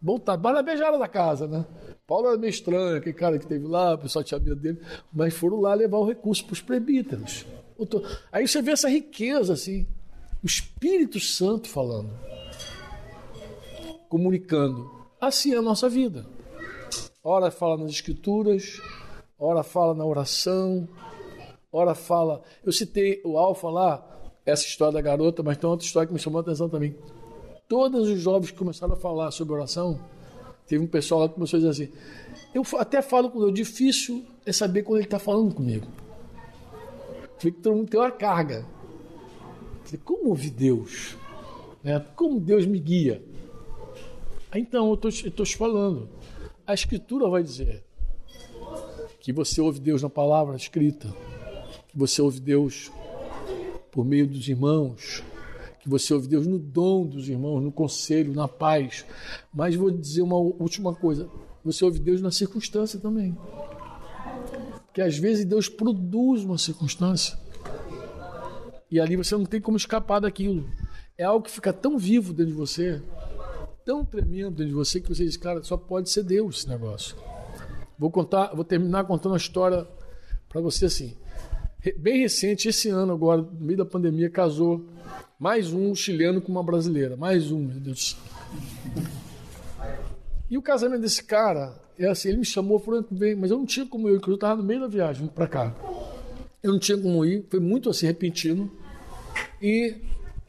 Voltar. 0.00 0.36
Barnabé 0.36 0.76
já 0.76 0.88
era 0.88 0.98
da 0.98 1.08
casa, 1.08 1.46
né? 1.46 1.64
Paulo 2.06 2.28
era 2.28 2.36
meio 2.36 2.50
estranho, 2.50 2.96
aquele 2.96 3.14
cara 3.14 3.38
que 3.38 3.46
teve 3.46 3.66
lá, 3.66 3.94
o 3.94 3.98
pessoal 3.98 4.24
tinha 4.24 4.40
medo 4.40 4.56
dele, 4.56 4.80
mas 5.12 5.32
foram 5.32 5.60
lá 5.60 5.72
levar 5.72 5.98
o 5.98 6.06
recurso 6.06 6.44
para 6.44 6.52
os 6.52 6.60
presbíteros. 6.60 7.46
Aí 8.30 8.46
você 8.46 8.60
vê 8.60 8.72
essa 8.72 8.88
riqueza, 8.88 9.52
assim, 9.52 9.86
o 10.42 10.46
Espírito 10.46 11.20
Santo 11.20 11.68
falando, 11.68 12.10
comunicando. 14.08 14.90
Assim 15.20 15.54
é 15.54 15.56
a 15.56 15.62
nossa 15.62 15.88
vida. 15.88 16.26
Ora 17.22 17.50
fala 17.50 17.76
nas 17.76 17.90
Escrituras, 17.90 18.80
ora 19.38 19.62
fala 19.62 19.94
na 19.94 20.04
oração, 20.04 20.88
ora 21.70 21.94
fala. 21.94 22.42
Eu 22.64 22.72
citei 22.72 23.20
o 23.24 23.36
Alfa 23.38 23.68
lá, 23.68 24.06
essa 24.44 24.64
história 24.66 24.94
da 24.94 25.00
garota, 25.00 25.42
mas 25.42 25.58
tem 25.58 25.68
outra 25.68 25.86
história 25.86 26.06
que 26.06 26.12
me 26.14 26.18
chamou 26.18 26.38
a 26.38 26.42
atenção 26.42 26.68
também. 26.68 26.96
Todos 27.68 28.08
os 28.08 28.18
jovens 28.18 28.50
que 28.50 28.58
começaram 28.58 28.94
a 28.94 28.96
falar 28.96 29.30
sobre 29.30 29.54
oração, 29.54 30.00
teve 30.66 30.82
um 30.82 30.88
pessoal 30.88 31.20
lá 31.20 31.28
que 31.28 31.34
começou 31.34 31.58
a 31.58 31.60
dizer 31.60 31.84
assim: 31.84 31.92
eu 32.54 32.62
até 32.78 33.00
falo 33.00 33.30
com 33.30 33.38
Deus, 33.38 33.54
difícil 33.54 34.24
é 34.44 34.52
saber 34.52 34.82
quando 34.82 34.98
ele 34.98 35.06
está 35.06 35.18
falando 35.18 35.54
comigo. 35.54 35.86
Falei 37.40 37.52
que 37.52 37.62
todo 37.62 37.74
mundo 37.74 37.88
tem 37.88 37.98
uma 37.98 38.10
carga. 38.10 38.66
Como 40.04 40.28
ouvir 40.28 40.50
Deus? 40.50 41.16
Né? 41.82 41.98
Como 42.14 42.38
Deus 42.38 42.66
me 42.66 42.78
guia? 42.78 43.24
Então, 44.54 44.88
eu 44.88 45.08
estou 45.08 45.46
te 45.46 45.56
falando. 45.56 46.06
A 46.66 46.74
Escritura 46.74 47.30
vai 47.30 47.42
dizer 47.42 47.82
que 49.20 49.32
você 49.32 49.58
ouve 49.58 49.80
Deus 49.80 50.02
na 50.02 50.10
palavra 50.10 50.54
escrita, 50.54 51.08
que 51.88 51.96
você 51.96 52.20
ouve 52.20 52.40
Deus 52.40 52.92
por 53.90 54.04
meio 54.04 54.26
dos 54.26 54.46
irmãos, 54.46 55.22
que 55.80 55.88
você 55.88 56.12
ouve 56.12 56.28
Deus 56.28 56.46
no 56.46 56.58
dom 56.58 57.06
dos 57.06 57.26
irmãos, 57.26 57.62
no 57.62 57.72
conselho, 57.72 58.34
na 58.34 58.48
paz. 58.48 59.06
Mas 59.52 59.74
vou 59.74 59.90
dizer 59.90 60.20
uma 60.20 60.36
última 60.36 60.94
coisa: 60.94 61.26
você 61.64 61.86
ouve 61.86 61.98
Deus 61.98 62.20
na 62.20 62.30
circunstância 62.30 63.00
também. 63.00 63.34
Que 64.92 65.00
às 65.00 65.16
vezes 65.16 65.44
Deus 65.44 65.68
produz 65.68 66.44
uma 66.44 66.58
circunstância 66.58 67.38
e 68.90 68.98
ali 68.98 69.16
você 69.16 69.36
não 69.36 69.44
tem 69.44 69.60
como 69.60 69.76
escapar 69.76 70.20
daquilo. 70.20 70.68
É 71.16 71.24
algo 71.24 71.44
que 71.44 71.50
fica 71.50 71.72
tão 71.72 71.96
vivo 71.96 72.32
dentro 72.32 72.52
de 72.52 72.58
você, 72.58 73.00
tão 73.84 74.04
tremendo 74.04 74.50
dentro 74.50 74.66
de 74.66 74.74
você, 74.74 75.00
que 75.00 75.08
você 75.08 75.24
diz, 75.24 75.36
cara, 75.36 75.62
só 75.62 75.76
pode 75.76 76.10
ser 76.10 76.24
Deus 76.24 76.58
esse 76.58 76.68
negócio. 76.68 77.16
Vou 77.98 78.10
contar, 78.10 78.52
vou 78.54 78.64
terminar 78.64 79.04
contando 79.04 79.32
uma 79.32 79.38
história 79.38 79.86
para 80.48 80.60
você 80.60 80.86
assim. 80.86 81.16
Bem 81.98 82.20
recente, 82.20 82.68
esse 82.68 82.88
ano 82.88 83.12
agora, 83.12 83.42
no 83.42 83.60
meio 83.60 83.78
da 83.78 83.84
pandemia, 83.84 84.28
casou 84.28 84.84
mais 85.38 85.72
um 85.72 85.94
chileno 85.94 86.40
com 86.40 86.50
uma 86.50 86.62
brasileira. 86.62 87.16
Mais 87.16 87.52
um, 87.52 87.60
meu 87.60 87.80
Deus. 87.80 88.16
E 90.50 90.58
o 90.58 90.62
casamento 90.62 91.02
desse 91.02 91.22
cara, 91.22 91.80
é 92.00 92.08
assim, 92.08 92.30
ele 92.30 92.38
me 92.38 92.44
chamou, 92.44 92.78
falou, 92.78 93.04
vem, 93.10 93.34
mas 93.34 93.50
eu 93.50 93.58
não 93.58 93.66
tinha 93.66 93.84
como 93.84 94.08
ir, 94.08 94.14
porque 94.14 94.30
eu 94.30 94.34
estava 94.34 94.56
no 94.56 94.66
meio 94.66 94.80
da 94.80 94.88
viagem 94.88 95.26
para 95.26 95.46
cá. 95.46 95.74
Eu 96.62 96.72
não 96.72 96.78
tinha 96.78 96.96
como 96.96 97.24
ir, 97.24 97.44
foi 97.50 97.60
muito 97.60 97.90
assim 97.90 98.06
repentino. 98.06 98.70
E 99.60 99.96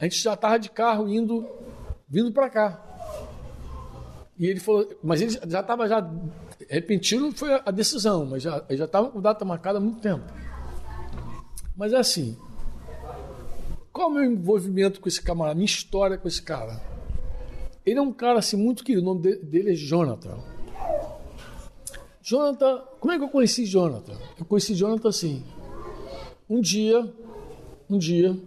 a 0.00 0.04
gente 0.04 0.16
já 0.16 0.32
estava 0.32 0.58
de 0.58 0.70
carro 0.70 1.08
indo, 1.08 1.46
vindo 2.08 2.32
para 2.32 2.48
cá. 2.48 2.82
E 4.38 4.46
ele 4.46 4.60
falou, 4.60 4.88
mas 5.02 5.20
ele 5.20 5.38
já 5.46 5.60
estava 5.60 5.86
já 5.86 6.10
repentino 6.68 7.32
foi 7.32 7.52
a 7.52 7.70
decisão, 7.70 8.24
mas 8.24 8.42
já 8.42 8.64
já 8.70 8.86
estava 8.86 9.10
com 9.10 9.20
data 9.20 9.44
marcada 9.44 9.76
há 9.76 9.80
muito 9.80 10.00
tempo. 10.00 10.24
Mas 11.76 11.92
é 11.92 11.98
assim, 11.98 12.36
qual 13.92 14.08
é 14.08 14.10
o 14.10 14.14
meu 14.14 14.24
envolvimento 14.24 15.00
com 15.00 15.08
esse 15.08 15.20
camarada, 15.20 15.54
minha 15.54 15.66
história 15.66 16.16
com 16.16 16.26
esse 16.26 16.40
cara? 16.40 16.80
Ele 17.84 17.98
é 17.98 18.02
um 18.02 18.12
cara 18.12 18.38
assim 18.38 18.56
muito 18.56 18.82
querido, 18.82 19.02
o 19.02 19.14
nome 19.14 19.36
dele 19.36 19.72
é 19.72 19.74
Jonathan. 19.74 20.51
Jonathan, 22.22 22.84
como 23.00 23.12
é 23.12 23.18
que 23.18 23.24
eu 23.24 23.28
conheci 23.28 23.66
Jonathan? 23.66 24.16
Eu 24.38 24.44
conheci 24.44 24.74
Jonathan 24.74 25.08
assim. 25.08 25.44
Um 26.48 26.60
dia, 26.60 27.12
um 27.90 27.98
dia, 27.98 28.38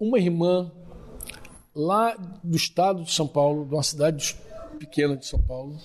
uma 0.00 0.18
irmã 0.18 0.72
lá 1.74 2.16
do 2.42 2.56
estado 2.56 3.04
de 3.04 3.12
São 3.12 3.28
Paulo, 3.28 3.66
de 3.66 3.74
uma 3.74 3.82
cidade 3.82 4.34
pequena 4.78 5.14
de 5.14 5.26
São 5.26 5.38
Paulo, 5.38 5.76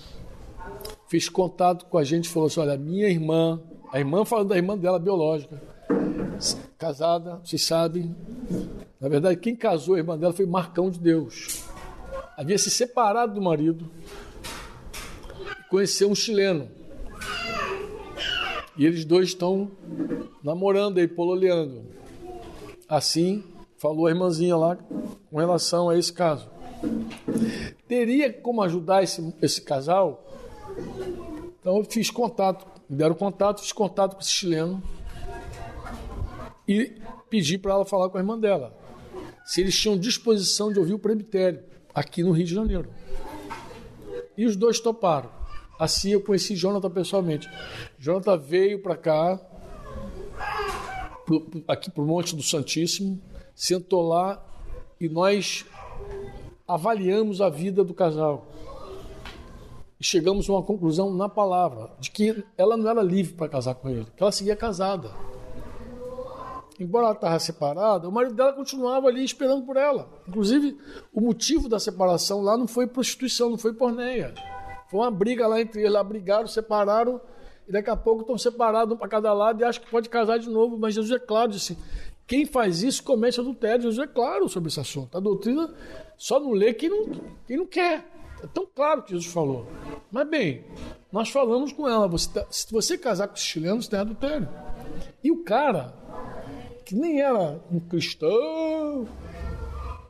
fez 1.06 1.28
contato 1.28 1.84
com 1.84 1.98
a 1.98 2.04
gente 2.04 2.24
e 2.24 2.28
falou 2.28 2.46
assim: 2.46 2.60
olha, 2.60 2.78
minha 2.78 3.08
irmã, 3.08 3.60
a 3.92 3.98
irmã 3.98 4.24
falando 4.24 4.48
da 4.48 4.56
irmã 4.56 4.78
dela 4.78 4.98
biológica, 4.98 5.60
casada, 6.78 7.40
vocês 7.44 7.62
sabem. 7.62 8.16
Na 8.98 9.08
verdade, 9.08 9.36
quem 9.38 9.54
casou 9.54 9.96
a 9.96 9.98
irmã 9.98 10.16
dela 10.16 10.32
foi 10.32 10.46
Marcão 10.46 10.88
de 10.88 10.98
Deus. 10.98 11.62
Havia 12.38 12.56
se 12.56 12.70
separado 12.70 13.34
do 13.34 13.42
marido 13.42 13.90
conheceu 15.72 16.10
um 16.10 16.14
chileno. 16.14 16.68
E 18.76 18.84
eles 18.84 19.06
dois 19.06 19.28
estão 19.28 19.70
namorando 20.44 20.98
aí, 20.98 21.08
pololeando. 21.08 21.86
Assim 22.86 23.42
falou 23.78 24.06
a 24.06 24.10
irmãzinha 24.10 24.54
lá 24.54 24.76
com 24.76 25.38
relação 25.38 25.88
a 25.88 25.96
esse 25.96 26.12
caso. 26.12 26.50
Teria 27.88 28.30
como 28.30 28.62
ajudar 28.62 29.02
esse, 29.02 29.34
esse 29.40 29.62
casal? 29.62 30.26
Então 31.58 31.78
eu 31.78 31.84
fiz 31.84 32.10
contato, 32.10 32.66
me 32.86 32.94
deram 32.94 33.14
contato, 33.14 33.62
fiz 33.62 33.72
contato 33.72 34.14
com 34.14 34.20
esse 34.20 34.30
chileno 34.30 34.82
e 36.68 37.00
pedi 37.30 37.56
para 37.56 37.72
ela 37.72 37.86
falar 37.86 38.10
com 38.10 38.18
a 38.18 38.20
irmã 38.20 38.38
dela. 38.38 38.76
Se 39.46 39.62
eles 39.62 39.78
tinham 39.78 39.96
disposição 39.96 40.70
de 40.70 40.78
ouvir 40.78 40.92
o 40.92 40.98
presbitério 40.98 41.62
aqui 41.94 42.22
no 42.22 42.32
Rio 42.32 42.44
de 42.44 42.54
Janeiro. 42.54 42.90
E 44.36 44.44
os 44.44 44.54
dois 44.54 44.78
toparam. 44.78 45.41
Assim 45.78 46.10
eu 46.10 46.20
conheci 46.20 46.54
Jonathan 46.54 46.90
pessoalmente. 46.90 47.48
Jonathan 47.98 48.36
veio 48.38 48.82
para 48.82 48.96
cá, 48.96 49.40
pro, 51.24 51.64
aqui 51.66 51.90
para 51.90 52.02
o 52.02 52.06
Monte 52.06 52.36
do 52.36 52.42
Santíssimo, 52.42 53.20
sentou 53.54 54.06
lá 54.06 54.44
e 55.00 55.08
nós 55.08 55.64
avaliamos 56.66 57.40
a 57.40 57.48
vida 57.48 57.82
do 57.82 57.94
casal. 57.94 58.46
E 59.98 60.04
chegamos 60.04 60.48
a 60.48 60.52
uma 60.52 60.62
conclusão 60.62 61.12
na 61.14 61.28
palavra, 61.28 61.90
de 62.00 62.10
que 62.10 62.44
ela 62.56 62.76
não 62.76 62.88
era 62.88 63.02
livre 63.02 63.34
para 63.34 63.48
casar 63.48 63.74
com 63.74 63.88
ele, 63.88 64.06
que 64.16 64.22
ela 64.22 64.32
seguia 64.32 64.56
casada 64.56 65.10
embora 66.82 67.06
ela 67.06 67.14
estava 67.14 67.38
separada, 67.38 68.08
o 68.08 68.12
marido 68.12 68.34
dela 68.34 68.52
continuava 68.52 69.08
ali 69.08 69.24
esperando 69.24 69.64
por 69.64 69.76
ela. 69.76 70.08
Inclusive, 70.26 70.76
o 71.12 71.20
motivo 71.20 71.68
da 71.68 71.78
separação 71.78 72.42
lá 72.42 72.56
não 72.56 72.66
foi 72.66 72.86
prostituição, 72.86 73.50
não 73.50 73.58
foi 73.58 73.72
porneia. 73.72 74.34
Foi 74.92 75.00
uma 75.00 75.10
briga 75.10 75.46
lá 75.46 75.58
entre 75.58 75.80
eles, 75.80 75.90
lá 75.90 76.04
brigaram, 76.04 76.46
separaram, 76.46 77.18
e 77.66 77.72
daqui 77.72 77.88
a 77.88 77.96
pouco 77.96 78.20
estão 78.20 78.36
separados 78.36 78.94
um 78.94 78.98
para 78.98 79.08
cada 79.08 79.32
lado 79.32 79.58
e 79.58 79.64
acham 79.64 79.82
que 79.82 79.90
pode 79.90 80.10
casar 80.10 80.38
de 80.38 80.50
novo. 80.50 80.76
Mas 80.76 80.94
Jesus 80.94 81.10
é 81.10 81.18
claro, 81.18 81.50
disse: 81.50 81.78
quem 82.26 82.44
faz 82.44 82.82
isso 82.82 83.02
comete 83.02 83.40
adultério. 83.40 83.84
Jesus 83.84 84.06
é 84.06 84.12
claro 84.12 84.50
sobre 84.50 84.68
esse 84.68 84.78
assunto. 84.78 85.16
A 85.16 85.20
doutrina 85.20 85.72
só 86.18 86.38
não 86.38 86.50
lê 86.50 86.74
quem 86.74 86.90
não, 86.90 87.06
quem 87.46 87.56
não 87.56 87.66
quer. 87.66 88.06
É 88.42 88.46
tão 88.46 88.66
claro 88.66 89.02
que 89.02 89.12
Jesus 89.12 89.32
falou. 89.32 89.66
Mas 90.10 90.28
bem, 90.28 90.66
nós 91.10 91.30
falamos 91.30 91.72
com 91.72 91.88
ela: 91.88 92.06
você 92.06 92.28
tá, 92.28 92.46
se 92.50 92.70
você 92.70 92.98
casar 92.98 93.28
com 93.28 93.34
os 93.34 93.40
chilenos, 93.40 93.88
tem 93.88 93.98
adultério. 93.98 94.46
E 95.24 95.32
o 95.32 95.42
cara 95.42 95.94
que 96.84 96.94
nem 96.94 97.22
era 97.22 97.58
um 97.70 97.80
cristão, 97.80 99.08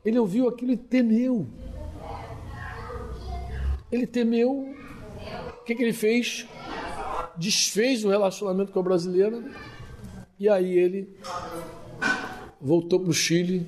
ele 0.05 0.19
ouviu 0.19 0.49
aquilo 0.49 0.73
e 0.73 0.77
temeu. 0.77 1.47
Ele 3.93 4.07
temeu. 4.07 4.75
O 5.61 5.65
que, 5.65 5.75
que 5.75 5.83
ele 5.83 5.93
fez? 5.93 6.47
Desfez 7.37 8.05
o 8.05 8.09
relacionamento 8.09 8.73
com 8.73 8.81
a 8.81 8.83
brasileira 8.83 9.43
e 10.43 10.49
aí 10.49 10.77
ele 10.77 11.09
voltou 12.61 12.99
para 12.99 13.11
o 13.11 13.15
Chile 13.15 13.65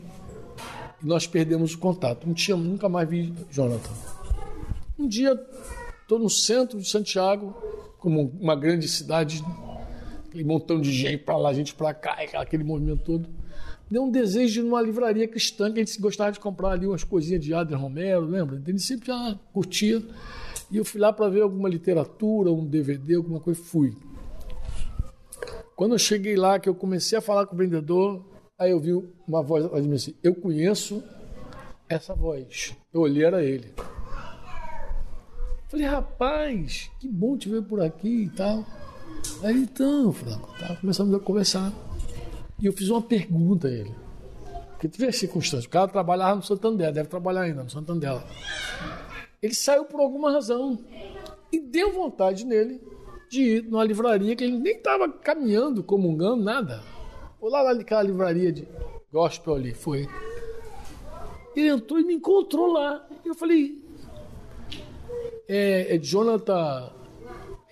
e 1.01 1.07
nós 1.07 1.27
perdemos 1.27 1.75
o 1.75 1.79
contato. 1.79 2.27
Não 2.27 2.35
tinha, 2.35 2.57
nunca 2.57 2.89
mais 2.89 3.09
vi 3.09 3.33
Jonathan. 3.51 3.93
Um 4.99 5.07
dia, 5.07 5.41
estou 6.03 6.19
no 6.19 6.29
centro 6.29 6.81
de 6.81 6.89
Santiago, 6.89 7.55
como 7.99 8.33
uma 8.41 8.57
grande 8.57 8.89
cidade 8.89 9.41
aquele 10.35 10.45
montão 10.45 10.81
de 10.81 10.91
gente 10.91 11.19
para 11.19 11.37
lá, 11.37 11.53
gente 11.53 11.75
para 11.75 11.95
cá, 11.95 12.17
aquele 12.35 12.65
movimento 12.65 13.05
todo. 13.05 13.29
Deu 13.89 14.03
um 14.03 14.11
desejo 14.11 14.55
de 14.55 14.63
numa 14.63 14.83
livraria 14.83 15.29
cristã 15.29 15.73
que 15.73 15.79
a 15.79 15.85
gente 15.85 16.01
gostava 16.01 16.33
de 16.33 16.41
comprar 16.41 16.71
ali 16.71 16.87
umas 16.87 17.05
coisinhas 17.05 17.45
de 17.45 17.55
Adler 17.55 17.81
Romero, 17.81 18.27
lembra? 18.27 18.57
A 18.57 18.71
gente 18.71 18.83
sempre 18.83 19.07
já 19.07 19.39
curtia. 19.53 20.03
E 20.71 20.77
eu 20.77 20.85
fui 20.85 21.01
lá 21.01 21.13
para 21.13 21.29
ver 21.29 21.43
alguma 21.43 21.69
literatura, 21.69 22.51
um 22.51 22.67
DVD, 22.67 23.15
alguma 23.15 23.39
coisa, 23.39 23.63
fui. 23.63 23.97
Quando 25.77 25.95
eu 25.95 25.99
cheguei 25.99 26.35
lá, 26.35 26.59
que 26.59 26.69
eu 26.69 26.75
comecei 26.75 27.17
a 27.17 27.21
falar 27.21 27.47
com 27.47 27.55
o 27.55 27.59
vendedor, 27.59 28.25
aí 28.59 28.73
eu 28.73 28.81
vi 28.81 28.93
uma 29.29 29.43
voz 29.43 29.65
atrás 29.65 29.85
de 29.85 29.89
mim 29.89 29.97
assim: 29.97 30.15
Eu 30.23 30.35
conheço 30.35 31.03
essa 31.89 32.15
voz. 32.15 32.75
Eu 32.93 33.03
olhei, 33.03 33.25
era 33.25 33.45
ele. 33.45 33.73
Falei, 35.69 35.87
rapaz, 35.87 36.91
que 36.99 37.09
bom 37.09 37.37
te 37.37 37.49
ver 37.49 37.63
por 37.63 37.81
aqui 37.81 38.25
e 38.25 38.31
tal. 38.31 38.65
Aí 39.43 39.57
então, 39.57 40.13
Franco, 40.13 40.49
tá, 40.59 40.77
começamos 40.77 41.15
a 41.15 41.19
conversar. 41.19 41.73
E 42.61 42.67
eu 42.67 42.73
fiz 42.73 42.89
uma 42.89 43.03
pergunta 43.03 43.69
a 43.69 43.71
ele. 43.71 43.95
Porque 44.79 45.05
as 45.05 45.17
circunstâncias. 45.17 45.65
O 45.65 45.71
cara 45.71 45.89
trabalhava 45.89 46.37
no 46.37 46.43
Santander, 46.43 46.93
deve 46.93 47.09
trabalhar 47.09 47.43
ainda 47.43 47.63
no 47.63 47.71
Santander. 47.71 48.23
Ele 49.43 49.55
saiu 49.55 49.85
por 49.85 50.01
alguma 50.01 50.31
razão. 50.31 50.79
E 51.51 51.61
deu 51.61 51.93
vontade 51.93 52.45
nele 52.45 52.81
de 53.31 53.43
ir 53.43 53.63
numa 53.65 53.85
livraria 53.85 54.35
que 54.37 54.45
ele 54.45 54.59
nem 54.59 54.77
estava 54.77 55.09
caminhando, 55.09 55.83
comungando, 55.83 56.43
nada. 56.43 56.83
Foi 57.41 57.51
lá 57.51 57.75
naquela 57.75 58.03
livraria 58.03 58.53
de 58.53 58.67
gospel 59.13 59.55
ali, 59.55 59.75
foi. 59.75 60.09
Ele 61.55 61.69
entrou 61.69 62.01
e 62.01 62.05
me 62.05 62.15
encontrou 62.15 62.73
lá. 62.73 63.07
Eu 63.25 63.35
falei, 63.35 63.83
é, 65.49 65.95
é 65.95 65.99
Jonathan 65.99 66.93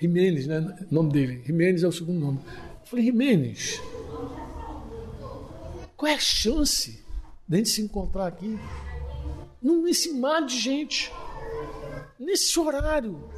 Jimenez, 0.03 0.47
né? 0.47 0.59
O 0.91 0.95
nome 0.95 1.13
dele. 1.13 1.43
Jimenez 1.45 1.83
é 1.83 1.89
o 1.89 1.93
segundo 1.93 2.19
nome. 2.19 2.39
Eu 2.81 2.87
falei, 2.87 3.05
Jimenez, 3.05 3.81
qual 5.97 6.11
é 6.11 6.15
a 6.15 6.19
chance 6.19 7.05
de 7.49 7.55
a 7.55 7.59
gente 7.59 7.69
se 7.69 7.81
encontrar 7.81 8.27
aqui? 8.27 8.59
Nesse 9.63 10.13
mar 10.13 10.45
de 10.45 10.59
gente, 10.59 11.13
nesse 12.19 12.59
horário, 12.59 13.31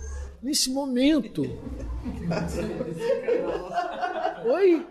nesse 0.43 0.71
momento. 0.71 1.43
Oi? 4.47 4.87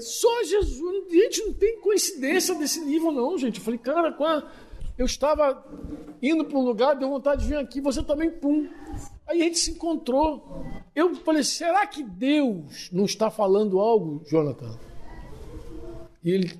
Só 0.00 0.44
Jesus. 0.44 1.04
A 1.10 1.14
gente 1.14 1.44
não 1.44 1.52
tem 1.52 1.78
coincidência 1.80 2.54
desse 2.54 2.80
nível, 2.80 3.12
não, 3.12 3.36
gente. 3.36 3.58
Eu 3.58 3.64
falei, 3.64 3.78
cara, 3.78 4.12
qual 4.12 4.42
eu 4.96 5.06
estava 5.06 5.64
indo 6.22 6.44
para 6.44 6.58
um 6.58 6.64
lugar, 6.64 6.94
deu 6.94 7.08
vontade 7.08 7.42
de 7.42 7.48
vir 7.48 7.56
aqui, 7.56 7.80
você 7.80 8.02
também, 8.02 8.30
pum. 8.30 8.68
Aí 9.26 9.40
a 9.40 9.44
gente 9.44 9.58
se 9.58 9.70
encontrou. 9.70 10.64
Eu 10.94 11.14
falei, 11.16 11.42
será 11.42 11.86
que 11.86 12.02
Deus 12.02 12.90
não 12.92 13.04
está 13.04 13.30
falando 13.30 13.80
algo, 13.80 14.22
Jonathan? 14.28 14.78
E 16.22 16.30
ele 16.30 16.52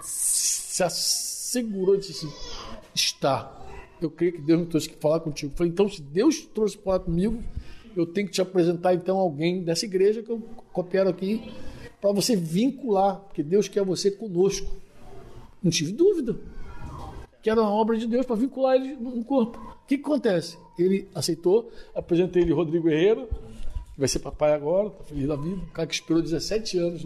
se 0.00 0.82
assegurou 0.82 1.94
e 1.94 1.98
disse 1.98 2.26
assim, 2.26 2.34
está. 2.94 3.60
Eu 4.00 4.10
creio 4.10 4.32
que 4.32 4.42
Deus 4.42 4.60
me 4.60 4.66
trouxe 4.66 4.88
que 4.88 4.96
falar 4.96 5.20
contigo. 5.20 5.52
Eu 5.52 5.56
falei, 5.56 5.72
então, 5.72 5.88
se 5.88 6.02
Deus 6.02 6.40
trouxe 6.46 6.76
falar 6.78 7.00
comigo, 7.00 7.42
eu 7.96 8.06
tenho 8.06 8.26
que 8.26 8.32
te 8.32 8.40
apresentar 8.40 8.94
então 8.94 9.18
alguém 9.18 9.62
dessa 9.62 9.84
igreja 9.84 10.22
que 10.22 10.30
eu 10.30 10.40
coopero 10.72 11.08
aqui 11.08 11.52
para 12.00 12.12
você 12.12 12.34
vincular, 12.36 13.20
porque 13.20 13.42
Deus 13.42 13.68
quer 13.68 13.84
você 13.84 14.10
conosco. 14.10 14.74
Não 15.62 15.70
tive 15.70 15.92
dúvida 15.92 16.38
que 17.44 17.50
era 17.50 17.60
uma 17.60 17.70
obra 17.70 17.94
de 17.98 18.06
Deus 18.06 18.24
para 18.24 18.36
vincular 18.36 18.74
ele 18.74 18.96
no 18.96 19.22
corpo. 19.22 19.58
O 19.58 19.86
que, 19.86 19.98
que, 19.98 20.02
acontece? 20.02 20.56
Ele 20.78 21.06
aceitou, 21.14 21.70
apresentei 21.94 22.42
ele 22.42 22.54
Rodrigo 22.54 22.88
Herrera, 22.88 23.26
que 23.92 23.98
vai 23.98 24.08
ser 24.08 24.20
papai 24.20 24.54
agora, 24.54 24.88
tá 24.88 25.04
feliz 25.04 25.28
da 25.28 25.36
vida, 25.36 25.56
um 25.56 25.66
cara 25.66 25.86
que 25.86 25.92
esperou 25.92 26.22
17 26.22 26.78
anos, 26.78 27.02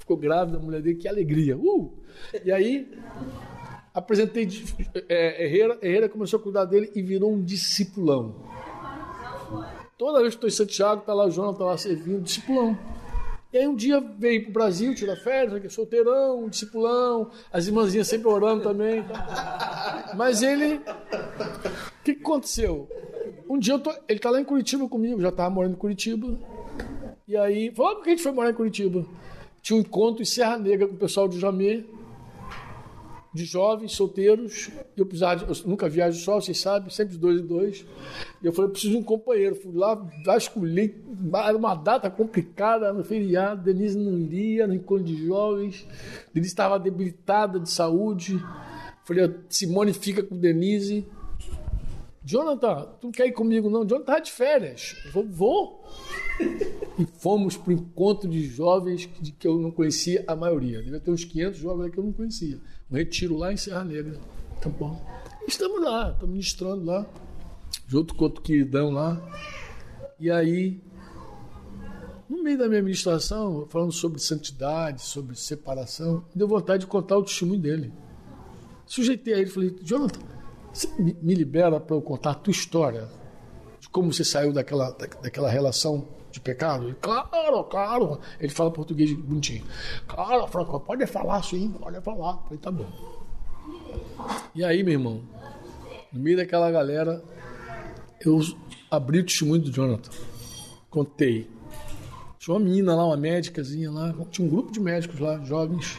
ficou 0.00 0.16
grávida, 0.16 0.58
a 0.58 0.60
mulher 0.60 0.82
dele, 0.82 0.96
que 0.96 1.06
alegria. 1.06 1.56
Uh! 1.56 1.92
E 2.44 2.50
aí, 2.50 2.92
apresentei 3.94 4.48
é, 5.08 5.44
Herrera, 5.44 5.78
Herrera 5.80 6.08
começou 6.08 6.40
a 6.40 6.42
cuidar 6.42 6.64
dele 6.64 6.90
e 6.96 7.00
virou 7.00 7.32
um 7.32 7.40
discipulão. 7.40 8.34
Toda 9.96 10.18
vez 10.18 10.34
que 10.34 10.44
estou 10.44 10.48
em 10.48 10.66
Santiago, 10.66 11.02
está 11.02 11.14
lá 11.14 11.26
o 11.26 11.30
João, 11.30 11.52
está 11.52 11.64
lá 11.64 11.78
servindo, 11.78 12.20
discipulão. 12.20 12.76
E 13.50 13.56
aí 13.56 13.66
um 13.66 13.74
dia 13.74 13.98
veio 14.00 14.42
para 14.42 14.50
o 14.50 14.52
Brasil, 14.52 14.94
tirar 14.94 15.16
férias, 15.16 15.72
solteirão, 15.72 16.48
discipulão, 16.48 17.30
as 17.50 17.66
irmãzinhas 17.66 18.06
sempre 18.06 18.28
orando 18.28 18.62
também. 18.62 19.02
Tá? 19.02 20.12
Mas 20.14 20.42
ele. 20.42 20.74
O 20.74 22.04
que, 22.04 22.14
que, 22.14 22.20
aconteceu? 22.20 22.86
Um 23.48 23.58
dia 23.58 23.78
tô... 23.78 23.90
ele 24.06 24.18
está 24.18 24.28
lá 24.28 24.38
em 24.38 24.44
Curitiba 24.44 24.86
comigo, 24.86 25.20
já 25.20 25.30
estava 25.30 25.48
morando 25.48 25.72
em 25.72 25.78
Curitiba. 25.78 26.38
E 27.26 27.36
aí, 27.36 27.72
falou, 27.74 27.96
por 27.96 28.04
que 28.04 28.10
a 28.10 28.12
gente 28.12 28.22
foi 28.22 28.32
morar 28.32 28.50
em 28.50 28.54
Curitiba? 28.54 29.06
Tinha 29.62 29.78
um 29.78 29.80
encontro 29.80 30.22
em 30.22 30.26
Serra 30.26 30.58
Negra 30.58 30.86
com 30.86 30.94
o 30.94 30.98
pessoal 30.98 31.26
de 31.26 31.38
Jamê 31.40 31.84
de 33.32 33.44
jovens 33.44 33.92
solteiros. 33.92 34.70
Eu, 34.96 35.06
precisava 35.06 35.44
eu 35.44 35.54
nunca 35.68 35.88
viajo 35.88 36.18
só, 36.20 36.40
vocês 36.40 36.60
sabem, 36.60 36.90
sempre 36.90 37.16
dois 37.16 37.40
em 37.40 37.46
dois. 37.46 37.86
E 38.42 38.46
eu 38.46 38.52
falei, 38.52 38.68
eu 38.68 38.72
preciso 38.72 38.92
de 38.92 38.98
um 38.98 39.02
companheiro. 39.02 39.54
Fui 39.54 39.72
lá, 39.72 39.94
vasculhei, 40.24 41.02
era 41.32 41.56
uma 41.56 41.74
data 41.74 42.10
complicada 42.10 42.92
no 42.92 43.04
feriado. 43.04 43.62
Denise 43.62 43.98
não 43.98 44.18
iria 44.18 44.66
no 44.66 44.74
encontro 44.74 45.04
de 45.04 45.26
jovens. 45.26 45.86
Denise 46.32 46.52
estava 46.52 46.78
debilitada 46.78 47.60
de 47.60 47.70
saúde. 47.70 48.42
Falei, 49.04 49.34
Simone 49.48 49.92
fica 49.92 50.22
com 50.22 50.36
Denise. 50.36 51.06
Jonathan, 52.24 52.88
tu 53.00 53.06
não 53.06 53.12
quer 53.12 53.26
ir 53.26 53.32
comigo 53.32 53.70
não? 53.70 53.86
Jonathan 53.86 54.12
tá 54.12 54.18
de 54.18 54.30
férias. 54.30 54.96
Eu 55.06 55.12
falei, 55.12 55.28
vou. 55.30 55.84
E 56.98 57.06
fomos 57.18 57.56
para 57.56 57.70
o 57.70 57.72
encontro 57.72 58.28
de 58.28 58.42
jovens 58.44 59.08
de 59.20 59.32
que 59.32 59.48
eu 59.48 59.58
não 59.58 59.70
conhecia 59.70 60.24
a 60.26 60.36
maioria. 60.36 60.82
Devia 60.82 61.00
ter 61.00 61.10
uns 61.10 61.24
500 61.24 61.58
jovens 61.58 61.90
que 61.90 61.98
eu 61.98 62.04
não 62.04 62.12
conhecia 62.12 62.60
um 62.90 62.96
retiro 62.96 63.36
lá 63.36 63.52
em 63.52 63.56
Serra 63.56 63.84
Negra. 63.84 64.18
Tá 64.60 64.68
bom. 64.68 65.00
Estamos 65.46 65.82
lá, 65.82 66.10
estamos 66.10 66.30
ministrando 66.30 66.84
lá, 66.84 67.06
junto 67.86 68.14
com 68.14 68.24
outro 68.24 68.42
queridão 68.42 68.90
lá. 68.90 69.20
E 70.18 70.30
aí, 70.30 70.80
no 72.28 72.42
meio 72.42 72.58
da 72.58 72.68
minha 72.68 72.82
ministração, 72.82 73.66
falando 73.68 73.92
sobre 73.92 74.20
santidade, 74.20 75.02
sobre 75.02 75.36
separação, 75.36 76.24
deu 76.34 76.48
vontade 76.48 76.80
de 76.80 76.86
contar 76.86 77.16
o 77.16 77.22
testemunho 77.22 77.60
dele. 77.60 77.92
Sujeitei 78.86 79.34
a 79.34 79.38
ele 79.38 79.48
e 79.48 79.52
falei, 79.52 79.76
Jonathan, 79.82 80.20
você 80.72 80.88
me 80.98 81.34
libera 81.34 81.78
para 81.78 81.96
eu 81.96 82.02
contar 82.02 82.32
a 82.32 82.34
tua 82.34 82.50
história? 82.50 83.08
De 83.80 83.88
como 83.88 84.12
você 84.12 84.24
saiu 84.24 84.52
daquela, 84.52 84.90
daquela 84.90 85.48
relação 85.48 86.17
de 86.30 86.40
pecado? 86.40 86.94
Claro, 87.00 87.64
claro. 87.64 88.20
Ele 88.40 88.52
fala 88.52 88.70
português 88.70 89.12
bonitinho. 89.12 89.64
Claro, 90.06 90.46
Franco, 90.46 90.80
pode 90.80 91.06
falar 91.06 91.42
sim, 91.42 91.70
pode 91.70 92.00
falar. 92.00 92.32
Eu 92.32 92.42
falei, 92.42 92.58
tá 92.58 92.70
bom. 92.70 92.86
E 94.54 94.64
aí, 94.64 94.82
meu 94.82 94.94
irmão, 94.94 95.22
no 96.12 96.20
meio 96.20 96.36
daquela 96.36 96.70
galera, 96.70 97.22
eu 98.24 98.40
abri 98.90 99.20
o 99.20 99.24
testemunho 99.24 99.62
do 99.62 99.70
Jonathan. 99.70 100.10
Contei. 100.90 101.48
Tinha 102.38 102.54
uma 102.54 102.64
menina 102.64 102.94
lá, 102.94 103.04
uma 103.04 103.16
médicazinha 103.16 103.90
lá, 103.90 104.14
tinha 104.30 104.46
um 104.46 104.50
grupo 104.50 104.72
de 104.72 104.80
médicos 104.80 105.18
lá, 105.20 105.38
jovens. 105.44 105.98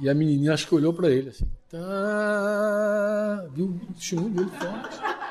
E 0.00 0.08
a 0.08 0.14
menininha 0.14 0.54
acho 0.54 0.66
que 0.66 0.74
olhou 0.74 0.92
para 0.92 1.10
ele 1.10 1.30
assim. 1.30 1.46
Tá, 1.68 3.48
viu 3.54 3.66
o 3.66 3.94
testemunho 3.94 4.30
dele 4.30 4.50
forte 4.50 5.21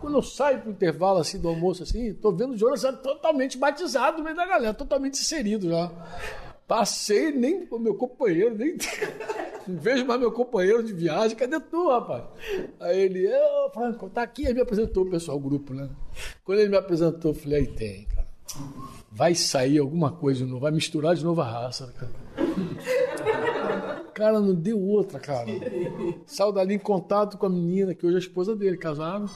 Quando 0.00 0.18
eu 0.18 0.22
saio 0.22 0.60
pro 0.60 0.70
intervalo 0.70 1.18
assim 1.18 1.38
do 1.38 1.48
almoço, 1.48 1.82
assim, 1.82 2.12
tô 2.14 2.32
vendo 2.32 2.52
o 2.52 2.56
Jonas 2.56 2.82
totalmente 3.02 3.58
batizado 3.58 4.18
no 4.18 4.24
meio 4.24 4.36
da 4.36 4.46
galera, 4.46 4.74
totalmente 4.74 5.20
inserido 5.20 5.68
já. 5.68 5.90
Passei, 6.66 7.30
nem 7.30 7.66
o 7.70 7.78
meu 7.78 7.94
companheiro, 7.94 8.54
nem. 8.56 8.76
Não 9.68 9.78
vejo 9.78 10.04
mais 10.04 10.20
meu 10.20 10.32
companheiro 10.32 10.82
de 10.82 10.92
viagem. 10.92 11.36
Cadê 11.36 11.58
tu, 11.58 11.88
rapaz? 11.88 12.24
Aí 12.80 13.00
ele, 13.00 13.26
ô, 13.28 13.70
Franco, 13.70 14.10
tá 14.10 14.22
aqui. 14.22 14.46
Aí 14.46 14.54
me 14.54 14.60
apresentou 14.60 15.04
o 15.04 15.10
pessoal, 15.10 15.36
o 15.38 15.40
grupo, 15.40 15.72
né? 15.72 15.88
Quando 16.44 16.60
ele 16.60 16.68
me 16.68 16.76
apresentou, 16.76 17.30
eu 17.30 17.34
falei, 17.34 17.60
aí 17.60 17.66
tem, 17.66 18.06
cara. 18.06 18.28
Vai 19.16 19.32
sair 19.32 19.78
alguma 19.78 20.10
coisa 20.10 20.44
de 20.44 20.50
novo, 20.50 20.62
vai 20.62 20.72
misturar 20.72 21.14
de 21.14 21.22
novo 21.22 21.40
a 21.40 21.48
raça, 21.48 21.94
cara. 21.96 22.12
Cara, 24.12 24.40
não 24.40 24.52
deu 24.52 24.80
outra, 24.80 25.20
cara. 25.20 25.46
Saiu 26.26 26.50
dali 26.50 26.74
em 26.74 26.78
contato 26.80 27.38
com 27.38 27.46
a 27.46 27.48
menina, 27.48 27.94
que 27.94 28.04
hoje 28.04 28.16
é 28.16 28.18
a 28.18 28.22
esposa 28.22 28.56
dele, 28.56 28.76
casaram. 28.76 29.28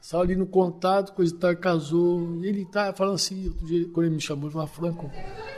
Saiu 0.00 0.22
ali 0.22 0.34
no 0.34 0.46
contato, 0.46 1.12
coisa 1.12 1.32
e 1.32 1.38
tal, 1.38 1.56
casou. 1.56 2.42
E 2.42 2.48
ele 2.48 2.64
tá 2.64 2.92
falando 2.92 3.14
assim, 3.14 3.46
outro 3.46 3.64
dia, 3.64 3.88
quando 3.92 4.06
ele 4.06 4.16
me 4.16 4.20
chamou, 4.20 4.46
ele 4.46 4.52
falou, 4.54 4.66
Franco, 4.66 5.10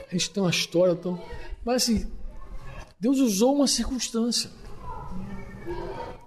a 0.07 0.11
gente 0.11 0.29
tem 0.29 0.43
uma 0.43 0.51
história 0.51 0.95
tão. 0.95 1.19
Mas 1.65 1.83
assim, 1.83 2.07
Deus 2.99 3.17
usou 3.17 3.55
uma 3.55 3.67
circunstância. 3.67 4.51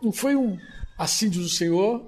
Não 0.03 0.11
foi 0.11 0.35
um 0.35 0.59
assim 0.97 1.29
diz 1.29 1.45
o 1.45 1.49
Senhor, 1.49 2.05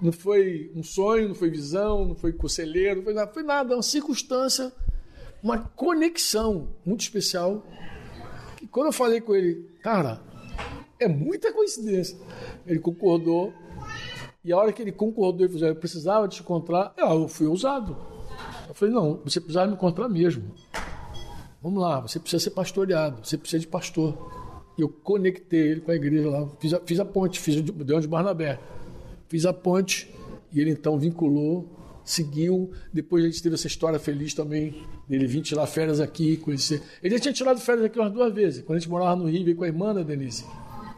não 0.00 0.12
foi 0.12 0.70
um 0.74 0.82
sonho, 0.82 1.28
não 1.28 1.34
foi 1.34 1.50
visão, 1.50 2.04
não 2.04 2.14
foi 2.14 2.32
conselheiro, 2.32 2.96
não 2.96 3.04
foi 3.04 3.14
nada, 3.14 3.32
foi 3.32 3.42
nada, 3.42 3.74
uma 3.76 3.82
circunstância, 3.82 4.72
uma 5.42 5.58
conexão 5.58 6.68
muito 6.84 7.00
especial 7.00 7.64
e 8.62 8.66
quando 8.68 8.86
eu 8.86 8.92
falei 8.92 9.20
com 9.20 9.34
ele, 9.34 9.68
cara, 9.82 10.20
é 11.00 11.08
muita 11.08 11.52
coincidência. 11.52 12.16
Ele 12.64 12.78
concordou. 12.78 13.52
E 14.44 14.52
a 14.52 14.56
hora 14.56 14.72
que 14.72 14.80
ele 14.80 14.92
concordou, 14.92 15.44
ele 15.44 15.52
falou, 15.52 15.68
eu 15.68 15.74
precisava 15.74 16.28
te 16.28 16.40
encontrar, 16.40 16.94
eu 16.96 17.26
fui 17.26 17.48
ousado. 17.48 17.96
Eu 18.68 18.74
falei, 18.74 18.94
não, 18.94 19.16
você 19.24 19.40
precisava 19.40 19.66
me 19.66 19.74
encontrar 19.74 20.08
mesmo. 20.08 20.54
Vamos 21.60 21.82
lá, 21.82 22.00
você 22.00 22.20
precisa 22.20 22.42
ser 22.42 22.50
pastoreado, 22.50 23.26
você 23.26 23.36
precisa 23.36 23.60
de 23.60 23.66
pastor. 23.66 24.41
Eu 24.78 24.88
conectei 24.88 25.60
ele 25.72 25.80
com 25.80 25.90
a 25.90 25.94
igreja 25.94 26.28
lá, 26.28 26.48
fiz 26.58 26.72
a, 26.72 26.80
fiz 26.80 27.00
a 27.00 27.04
ponte, 27.04 27.38
fiz 27.38 27.56
o 27.56 27.62
Deus 27.62 28.02
de 28.02 28.08
Barnabé. 28.08 28.58
Fiz 29.28 29.46
a 29.46 29.52
ponte 29.52 30.08
e 30.52 30.60
ele 30.60 30.70
então 30.70 30.98
vinculou 30.98 31.68
seguiu. 32.04 32.70
Depois 32.92 33.24
a 33.24 33.28
gente 33.28 33.42
teve 33.42 33.54
essa 33.54 33.66
história 33.66 33.98
feliz 33.98 34.34
também, 34.34 34.82
dele 35.08 35.26
vir 35.26 35.42
tirar 35.42 35.66
férias 35.66 36.00
aqui, 36.00 36.36
conhecer. 36.36 36.82
Ele 37.02 37.14
já 37.16 37.20
tinha 37.20 37.34
tirado 37.34 37.60
férias 37.60 37.84
aqui 37.86 37.98
umas 37.98 38.12
duas 38.12 38.32
vezes, 38.32 38.62
quando 38.62 38.76
a 38.76 38.80
gente 38.80 38.90
morava 38.90 39.16
no 39.16 39.28
Rio, 39.28 39.54
com 39.56 39.64
a 39.64 39.66
irmã 39.66 39.94
da 39.94 40.02
Denise. 40.02 40.44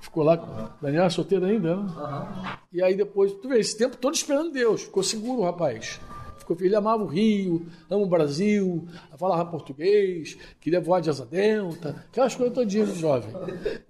Ficou 0.00 0.22
lá, 0.22 0.36
com 0.36 0.84
Daniela 0.84 1.08
solteira 1.08 1.46
ainda, 1.46 1.76
né? 1.76 1.82
Uhum. 1.82 2.48
E 2.72 2.82
aí 2.82 2.94
depois, 2.94 3.32
tu 3.34 3.48
vê, 3.48 3.58
esse 3.58 3.76
tempo 3.76 3.96
todo 3.96 4.14
esperando 4.14 4.52
Deus, 4.52 4.82
ficou 4.82 5.02
seguro 5.02 5.40
o 5.40 5.44
rapaz. 5.44 5.98
Ficou 6.46 6.56
Ele 6.60 6.76
amava 6.76 7.02
o 7.02 7.06
Rio, 7.06 7.66
ama 7.90 8.02
o 8.02 8.08
Brasil, 8.08 8.86
falava 9.16 9.50
português, 9.50 10.36
queria 10.60 10.80
voar 10.80 11.00
de 11.00 11.10
asa 11.10 11.24
delta, 11.24 12.04
aquelas 12.10 12.34
coisas 12.34 12.54
todinhas 12.54 12.92
de 12.92 13.00
jovem. 13.00 13.30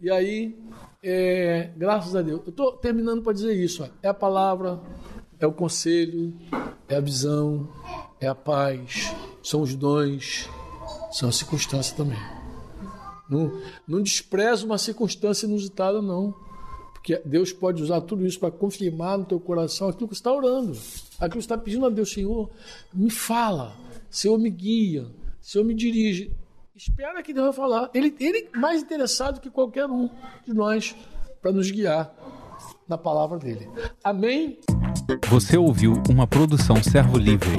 E 0.00 0.10
aí, 0.10 0.56
é, 1.02 1.70
graças 1.76 2.14
a 2.14 2.22
Deus, 2.22 2.40
eu 2.44 2.50
estou 2.50 2.72
terminando 2.72 3.22
para 3.22 3.32
dizer 3.32 3.54
isso: 3.54 3.82
ó, 3.82 3.88
é 4.02 4.08
a 4.08 4.14
palavra, 4.14 4.80
é 5.38 5.46
o 5.46 5.52
conselho, 5.52 6.34
é 6.88 6.96
a 6.96 7.00
visão, 7.00 7.68
é 8.20 8.26
a 8.26 8.34
paz, 8.34 9.14
são 9.42 9.60
os 9.60 9.74
dons, 9.74 10.48
são 11.12 11.28
as 11.28 11.36
circunstâncias 11.36 11.96
também. 11.96 12.18
Não, 13.28 13.60
não 13.86 14.02
despreza 14.02 14.64
uma 14.64 14.78
circunstância 14.78 15.46
inusitada, 15.46 16.00
não. 16.00 16.34
Porque 17.04 17.20
Deus 17.22 17.52
pode 17.52 17.82
usar 17.82 18.00
tudo 18.00 18.26
isso 18.26 18.40
para 18.40 18.50
confirmar 18.50 19.18
no 19.18 19.26
teu 19.26 19.38
coração 19.38 19.90
aquilo 19.90 20.08
que 20.08 20.14
você 20.14 20.20
está 20.20 20.32
orando. 20.32 20.70
Aquilo 21.18 21.32
que 21.32 21.34
você 21.34 21.38
está 21.40 21.58
pedindo 21.58 21.84
a 21.84 21.90
Deus, 21.90 22.10
Senhor, 22.10 22.48
me 22.94 23.10
fala, 23.10 23.76
Senhor 24.08 24.38
me 24.38 24.48
guia, 24.48 25.04
Senhor 25.38 25.64
me 25.64 25.74
dirige. 25.74 26.34
Espera 26.74 27.22
que 27.22 27.34
Deus 27.34 27.48
vai 27.48 27.54
falar. 27.54 27.90
Ele, 27.92 28.16
ele 28.18 28.48
mais 28.56 28.80
interessado 28.80 29.38
que 29.38 29.50
qualquer 29.50 29.84
um 29.84 30.08
de 30.46 30.54
nós 30.54 30.96
para 31.42 31.52
nos 31.52 31.70
guiar 31.70 32.10
na 32.88 32.96
palavra 32.96 33.38
dele. 33.38 33.68
Amém? 34.02 34.58
Você 35.28 35.58
ouviu 35.58 36.02
uma 36.08 36.26
produção 36.26 36.82
Servo 36.82 37.18
Livre. 37.18 37.52